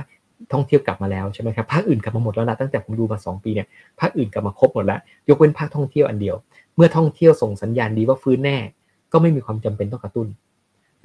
[0.52, 3.66] ท่องเที่ยวกลับมาแล้วใช่ไหมครับภาคอื่นกลับมาหมดแล้วนะตั้งแต่ผมดูมา 2 ปีเนี่ย
[4.00, 6.36] ภาคอื่นกลับมาครบหมดแล้ว ยกเว้นภาคท่องเที่ยวอันเดียว
[6.76, 8.56] เมื่อท่องเที่ยวส่งสัญญาณดีว่าฟื้นแน่
[9.12, 10.28] ก็ไม่มีความจำเป็นต้องกระตุ้น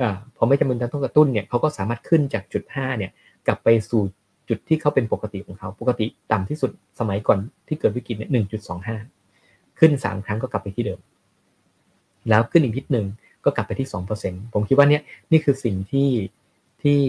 [0.01, 3.11] อ่าพอไม่จำเป็นต้องกระตุ้นเนี่ยเขาก็สามารถขึ้นจากจุด5เนี่ย
[3.47, 4.01] กลับไปสู่
[4.49, 8.97] จุดที่เขาเป็นปกติของเขา ปกติต่ำที่สุดสมัยก่อนที่เกิดวิกฤตเนี่ยหนึ่งจุดสองห้า
[9.79, 10.99] ขึ้นสามครั้งก็กลับไปที่เดิม
[12.29, 13.05] แล้วขึ้นอีกนิดหนึ่ง
[13.45, 16.09] ก็กลับไปที่สองเปอร์เซ็นผมคิดว่าเนี่ยนี่คือสิ่งที่
[16.81, 16.99] ที่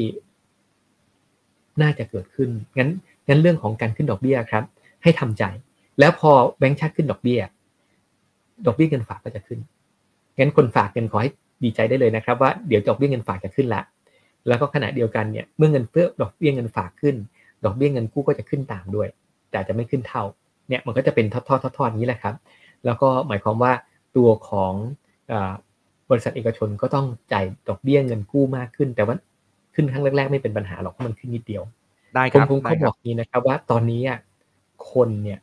[1.82, 2.90] น่าจะเกิดขึ้น งั้น
[3.28, 4.64] งั้นเรื่องของการขึ้นดอกเบี้ยครับ
[5.02, 5.44] ให้ทำใจ
[5.98, 7.40] แล้วพอแบงค์ชาติขึ้นดอกเบี้ย
[8.66, 9.60] ดอกเบี้ยเงินฝากก็จะขึ้น
[10.38, 11.30] งั้นคนฝากเงินขอให้
[11.64, 13.82] ดีใจได้เลยนะครับ ว่าเดี๋ยวดอกเบี้ยเงินฝากจะขึ้นละ
[14.48, 17.16] แล้วก็ขณะเดียวกันเนี่ยเมื่อเงินเฟ้อดอกเบี้ยเงินฝากขึ้น
[17.64, 19.08] ดอกเบี้ยเงินกู้ก็จะขึ้นตามด้วย
[19.50, 20.22] แต่จะไม่ขึ้นเท่า
[20.68, 22.34] เนี่ยมันก็จะเป็นทอดๆทอดๆนี้แหละครับ
[22.84, 23.72] แล้วก็หมายความว่า
[24.16, 24.74] ตัวของ
[26.10, 29.16] บริษัทเอกชนก็ต้องจ่ายดอกเบี้ยเงินกู้มากขึ้น แต่ว่า
[29.74, 31.62] ขึ้นครั้งแรกๆ ไม่เป็นปัญหาหรอกเพราะมันขึ้นนิดเดียว
[32.14, 34.02] ได้ครับผมเขาบอกนี้นะครับ ว่าตอนนี้
[34.92, 35.38] คนเนี่ย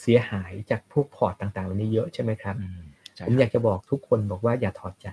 [0.00, 2.56] เสียหายจากพวกพอร์ตต่างๆเหล่านี้เยอะใช่ไหมครับ
[3.26, 5.08] ผมอยากจะบอกทุกคนบอกว่าอย่าถอดใจ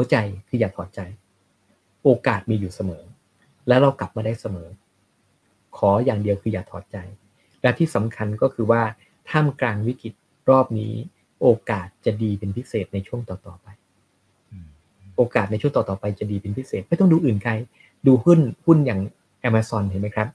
[0.00, 1.00] หัวใจคืออย่าถอดใจ
[2.04, 3.02] โอกาสมีอยู่เสมอ
[3.68, 4.68] แล้วเรากลับมาได้เสมอ
[5.76, 6.96] ขออย่างเดียวคืออย่าถอดใจ
[7.62, 8.82] และที่สำคัญก็คือว่า
[9.30, 10.12] ท่ามกลางวิกฤต
[10.50, 10.94] รอบนี้
[11.40, 13.66] โอกาสจะดีเป็นพิเศษในช่วงต่อๆไป
[15.16, 17.52] โอกาสในช่วงต่อๆไปจะดีเป็นพิเศษ ไม่ต้องดูอื่นไกล
[18.06, 19.00] ดูหุ้นหุ้นอย่าง
[19.48, 20.28] Amazon เห็นไหมครับ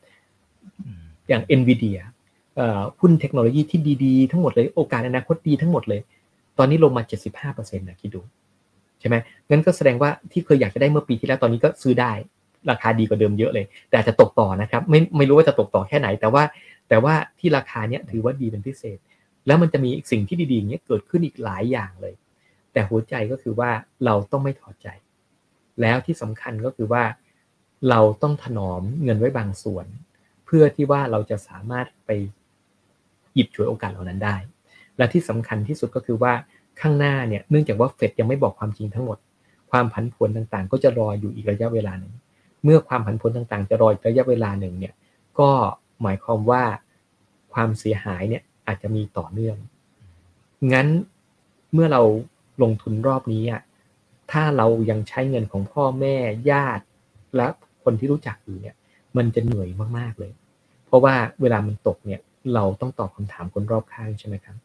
[1.28, 2.00] อย่าง NVIDIA
[3.00, 6.02] หุ้นเทคโนโลยีที่ดี ๆ ทั้งหมดเลย โอกาสอนาคตดีทั้งหมดเลย
[6.58, 7.04] ตอนนี้ลงมา
[7.44, 12.12] 75%นะคิดดูใช่ไหมงั้นก็แสดงว่าที่เคยอยากจะได้เมื่อปีที่แล้วตอนนี้ก็ซื้อได้
[12.70, 16.44] ราคาดีกว่าเดิมเยอะเลย แต่จะตกต่อนะครับ ไม่ไม่รู้ว่าจะตกต่อแค่ไหน แต่ว่า
[16.90, 18.98] แต่ว่าที่ราคาเนี้ยถือว่าดีเป็นพิเศษ
[19.48, 22.14] แล้วมันจะมีสิ่งที่ดีๆเนี้ยเกิดขึ้นอีกหลายอย่างเลย
[22.74, 23.70] แต่หัวใจก็คือว่า
[24.06, 24.88] เราต้องไม่ถอดใจ
[25.82, 27.04] แล้วที่สำคัญก็คือว่า
[27.90, 29.86] เราต้องถนอมเงินไว้บางส่วน
[30.46, 32.12] เพื่อที่ว่าเราจะสามารถไป
[33.34, 34.36] หยิบฉวยโอกาสเหล่านั้นได้
[34.98, 36.34] และที่สำคัญที่สุดก็คือว่า
[36.82, 39.18] ข้างหน้าเนี่ยเนื่องจากว่าเฟดยังไม่บอกความจริงทั้งหมด
[39.72, 42.14] ความผันผวนต่างๆ ก็จะรออยู่อีกระยะเวลาหนึ่ง
[42.64, 44.94] เมื่อความผันผวนต่างๆ จะรออีกระยะเวลาหนึ่งเนี่ย
[45.40, 45.50] ก็
[46.02, 46.64] หมายความว่า
[47.54, 49.58] ความเสียหายเนี่ยอาจจะมีต่อเนื่อง
[50.74, 50.88] งั้น
[51.74, 52.02] เมื่อเรา
[52.64, 53.62] ลงทุนรอบนี้อะ
[54.32, 56.16] ถ้าเรายังใช้เงินของพ่อแม่
[56.52, 56.84] ญาติ
[57.36, 57.48] และ
[57.84, 58.76] คนที่รู้จักอยู่เนี่ย
[59.18, 60.32] มันจะเหนื่อยมากๆเลย
[60.86, 62.22] เพราะว่าเวลามันตกเนี่ย
[62.54, 64.56] เราต้องตอบคำถามคนรอบข้างใช่ไหมครับ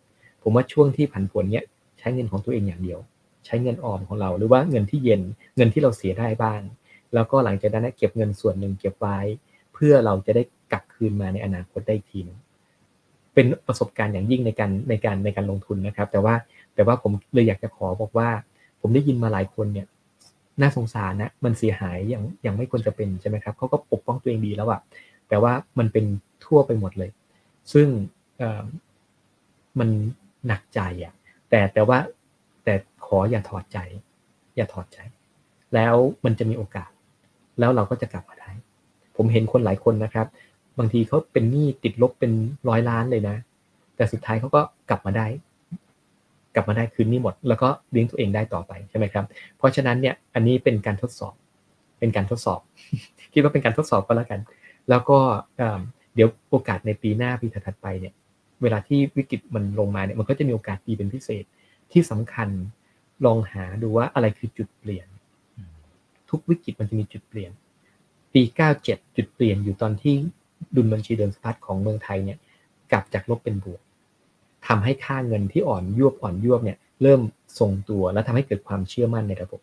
[0.42, 1.64] ผมว่าช่วงที่ผันผวนเนี่ย
[2.00, 3.00] ใช้เงินของตัวเองอย่างเดียว
[3.46, 5.22] ใช้เงินออมของเรา หรือว่าเงินที่เย็น
[5.56, 6.60] เงินที่เราเสียได้บ้าง
[7.14, 9.18] แล้วก็หลังจากนั้นเก็บเงินส่วนหนึ่งเก็บไว้
[9.74, 10.42] เพื่อเราจะได้
[10.72, 12.38] กลับคืนมาในอนาคตได้ทีนึง
[13.34, 16.34] เป็นประสบการณ์อย่างยิ่งในการในการในการลงทุนนะครับ แต่ว่า
[16.74, 18.28] แต่ว่าผมเลยอยากจะขอบอกว่า
[18.80, 19.86] ผมได้ยินมาหลายคนเนี่ย
[20.60, 24.80] น่าสงสารนะมันเสียหายอย่างอย่างไม่ควรจะเป็นใช่ไหมครับเขาก็ปกป้องตัวเองดีแล้วอะ
[25.28, 26.04] แต่ว่ามันเป็น
[26.44, 27.10] ทั่วไปหมดเลย
[27.72, 27.88] ซึ่ง
[29.78, 29.88] มัน
[30.46, 31.12] หนักใจอะ
[31.50, 31.98] แต่แต่ว่า
[32.64, 32.74] แต่
[33.06, 33.78] ขออย่าถอดใจ
[34.56, 34.98] อย่าถอดใจ
[35.74, 35.94] แล้ว
[36.24, 36.90] มันจะมีโอกาส
[37.58, 38.50] แล้วเราก็จะกลับมาได้
[39.16, 40.26] ผมเห็นคนหลายคนนะครับ
[40.78, 42.32] บางทีเขาเป็นหนี้ติดลบเป็น
[42.68, 43.36] ร้อยล้านเลยนะ
[43.96, 45.26] แต่สุดท้ายเขาก็กลับมาได้
[46.54, 49.24] กลับมาได้คืนนี้หมด แล้วก็เลี้ยงตัวเองได้ต่อไปใช่ไหมครับ
[49.58, 51.34] เพราะฉะนั้นเนี่ยอันนี้เป็นการทดสอบ
[51.98, 52.60] เป็นการทดสอบ
[53.32, 54.40] คิดว่าเป็นการทดสอบก็แล้วกัน
[54.88, 55.18] แล้วก็
[56.14, 58.14] เดี๋ยวโอกาสในปีหน้าปีถัดไปเนี่ย
[58.62, 61.44] เวลาที่วิกฤตมันลงมาเนี่ยมันก็จะมีโอกาสดีเป็นพิเศษ
[61.92, 62.48] ที่สำคัญ
[63.24, 65.06] ลองหาดูว่าอะไรคือจุดเปลี่ยน
[66.30, 67.50] ทุกวิกฤตมันจะมีจุดเปลี่ยน
[68.34, 68.42] ปี
[68.80, 70.14] 97 จุดเปลี่ยนอยู่ตอนที่
[70.76, 72.38] ดุลบัญชีเดินสะพัดของเมืองไทยเนี่ย
[72.92, 73.80] กลับจากลบเป็นบวก
[74.66, 77.20] ทำให้ค่าเงินที่อ่อนยวบอ่อนยวบเนี่ยเริ่ม
[77.58, 79.60] ทรงตัวและทำให้เกิดความเชื่อมั่นในระบบ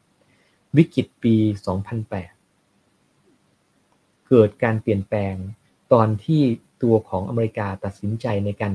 [0.77, 1.47] วิกฤตปี 2008
[4.27, 5.33] เกิดการเปลี่ยนแปลง
[5.93, 6.41] ตอนที่
[6.83, 8.73] ตัวของอเมริกาตัดสินใจในการ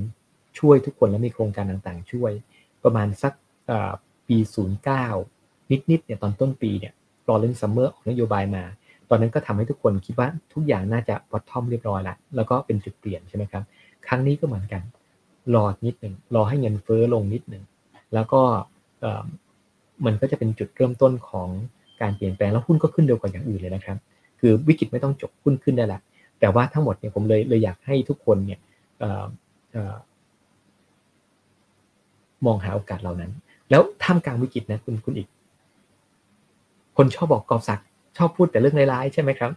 [0.58, 2.32] ช่วยทุกคนและมีโครงการต่างๆ ช่วย
[2.84, 3.32] ประมาณสัก
[4.28, 4.38] ปี
[5.08, 6.92] 09 นิดๆเนี่ยตอนต้นปีเนี่ย
[7.28, 8.64] Lawrence Summers ออกนโยบายมา
[9.08, 13.62] ตอนนั้นก็ทำให้ทุกคนคิดว่าทุกอย่างน่าจะ bottom เรียบร้อยแล้วแล้วก็เป็นจุดเปลี่ยนใช่ไหมครับ
[14.06, 14.82] ครั้งนี้ก็เหมือนกัน
[15.54, 17.64] รอนิดหนึ่งรอให้เงินเฟ้อลงนิดหนึ่ง
[18.14, 18.42] แล้วก็
[20.06, 21.48] มันก็จะเป็นจุดเริ่มต้นของ
[22.00, 23.96] การเปลี่ยนแปลงแล้วหุ้นก็ขึ้นเร็วกว่าอย่างอื่นเลยนะครับ
[24.40, 26.00] คือวิกฤตไม่ต้องจบหุ้นขึ้นได้ละ
[26.42, 28.60] แต่ว่าทั้งหมดเนี่ยผมเลยเลยอยากให้ทุกคนเนี่ย
[32.46, 33.30] มองหาโอกาสเหล่านั้น
[33.70, 35.28] แล้วท่ามกลางวิกฤตนะคุณคุณอีก
[36.96, 37.80] คนชอบบอกกอบศัก
[38.16, 39.50] ชอบพูดแต่เรื่องร้ายๆใช่ไหมครับ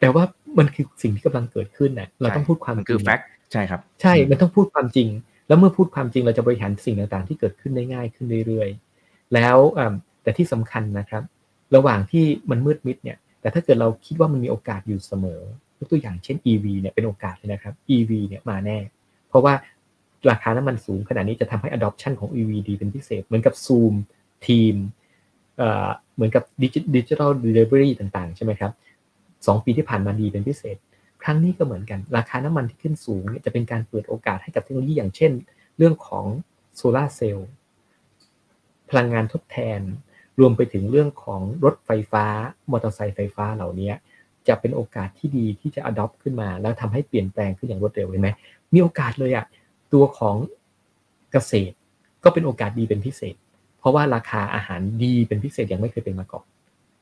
[0.00, 0.24] แต่ว่า
[0.58, 5.08] มันคือสิ่งที่กำลังเกิดขึ้นนะเราต้องพูดความจริงคือแฟกต์ใช่ครับ ใช่ มันต้องพูดความจริง
[5.48, 9.56] แล้วเมื่อพูดความจริงเราจะบริหารสิ่งต่างๆ ที่เกิดขึ้นได้ง่ายขึ้นเรื่อยๆ แล้ว
[10.22, 11.22] แต่ที่สำคัญนะครับ
[11.76, 15.40] ระหว่างที่มันมืดมิดเนี่ย แต่ถ้าเกิดเราคิดว่ามันมีโอกาสอยู่เสมอ
[15.78, 18.78] ยกตัวอย่างเช่น EV เนี่ยเป็นโอกาสเลยนะครับ EV เนี่ยมาแน่
[19.28, 19.54] เพราะว่า
[20.30, 23.94] ราคาน้ำมันสูงขนาดนี้จะทำให้ adoption ของ EV ดีเป็นพิเศษ เหมือนกับ Zoom
[24.46, 24.74] Teams
[26.14, 28.72] เหมือนกับ digital delivery ต่างๆ ใช่ไหมครับ
[29.46, 30.76] สองปีที่ผ่านมาดีเป็นพิเศษ
[31.22, 35.32] ครั้งนี้ก็เหมือนกัน ราคาน้ำมันที่ขึ้นสูงเนี่ยจะเป็นการเปิดโอกาสให้กับเทคโนโลยีอย่างเช่น
[35.78, 36.26] เรื่องของ
[36.76, 37.50] โซลาเซลล์
[38.90, 39.80] พลังงานทดแทน
[40.40, 42.24] รวมไปถึงเรื่องของรถไฟฟ้า
[42.70, 43.90] มอเตอร์ไซค์ไฟฟ้าเหล่านี้
[44.48, 48.28] จะเป็นโอกาสที่ดีที่จะ adopt ขึ้นมา แล้วทำให้เปลี่ยนแปลงขึ้นอย่างรวดเร็วเห็นไหม
[48.74, 49.44] มีโอกาสเลยอะ
[49.92, 50.36] ตัวของ
[51.32, 51.74] เกษตร
[52.24, 53.34] ก็เป็นโอกาสดีเป็นพิเศษ
[53.78, 56.44] เพราะว่าราคาอาหารดีเป็นพิเศษยังไม่เคยเป็นมาก่อน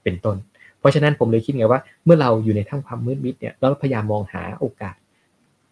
[0.05, 0.37] เป็นต้น
[0.79, 4.97] เพราะฉะนั้นผมเลยคิดไงว่าเมื่อเราอยู่ในท่ามความมืดมิดเนี่ยเราพยายามมองหาโอกาส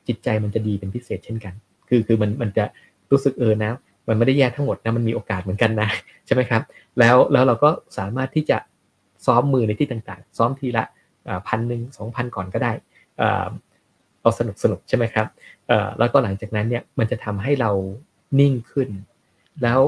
[0.06, 1.54] จิตใจมันจะดีเป็นพิเศษเช่นกัน
[1.88, 2.64] คือคือมันมันจะ
[3.10, 3.72] รู้สึกเออนะ
[4.08, 5.88] มันไม่ได้แย่ทั้งหมดนะมันมีโอกาสเหมือนกันนะ
[6.26, 6.62] ใช่ไหมครับ
[6.98, 8.58] แล้วแล้วเราก็สามารถที่จะ
[9.26, 10.84] ซ้อมมือในที่ต่างๆ ซ้อมทีละ
[11.48, 12.72] พันหนึ่งสองพันก่อนก็ได้
[14.20, 15.26] เอาสนุกสนุกใช่ไหมครับ
[15.98, 17.70] แล้วก็หลังจากนั้นเนี่ยมันจะทำให้เรา
[18.40, 18.88] นิ่งขึ้น
[19.62, 19.80] แล้ว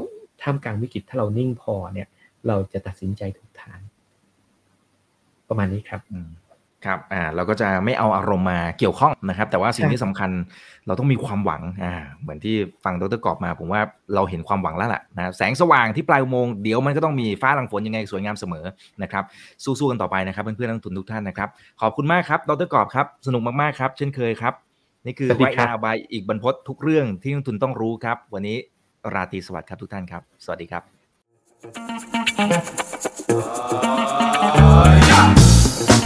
[0.42, 2.08] ท่ามกลางวิกฤตถ้าเรานิ่งพอเนี่ย
[2.46, 3.78] เราจะตัดสินใจถูกทาง
[5.48, 6.00] ประมาณนี้ครับ
[6.86, 10.30] ครับอ่าเราก็จะไม่เอาอารมณ์มาเกี่ยวข้องนะครับ แต่ว่าสิ่งที่สำคัญ
[10.86, 13.80] เราต้องมีความหวังอ่าเหมือนที่ฟังดรกอบมา ผมว่า
[14.14, 18.64] เราเห็นความหวังแล้วล่ะนะแสงสว่างที่ปลายอุโมงค์เดี๋ยวมันก็ต้องมีฟ้าหลังฝนยังไงสวยงามเสมอ
[19.02, 19.24] นะครับ
[19.64, 21.48] สู้ๆกันต่อไปนะครับเพื่อนๆนักทุนทุกท่านนะครับ
[21.80, 24.54] ขอบคุณมากครับดรกอบครับสนุกมากๆครับ เช่นเคยครับ
[25.06, 28.56] นี่คือไวอาบายอีกบรรพททุกเรื่องที่นักทุนต้องรู้ครับ วันนี้
[29.14, 30.80] ราตรีสวัสดิ์ครับทุกท่านครับ สวัสดีครั
[33.88, 33.91] บ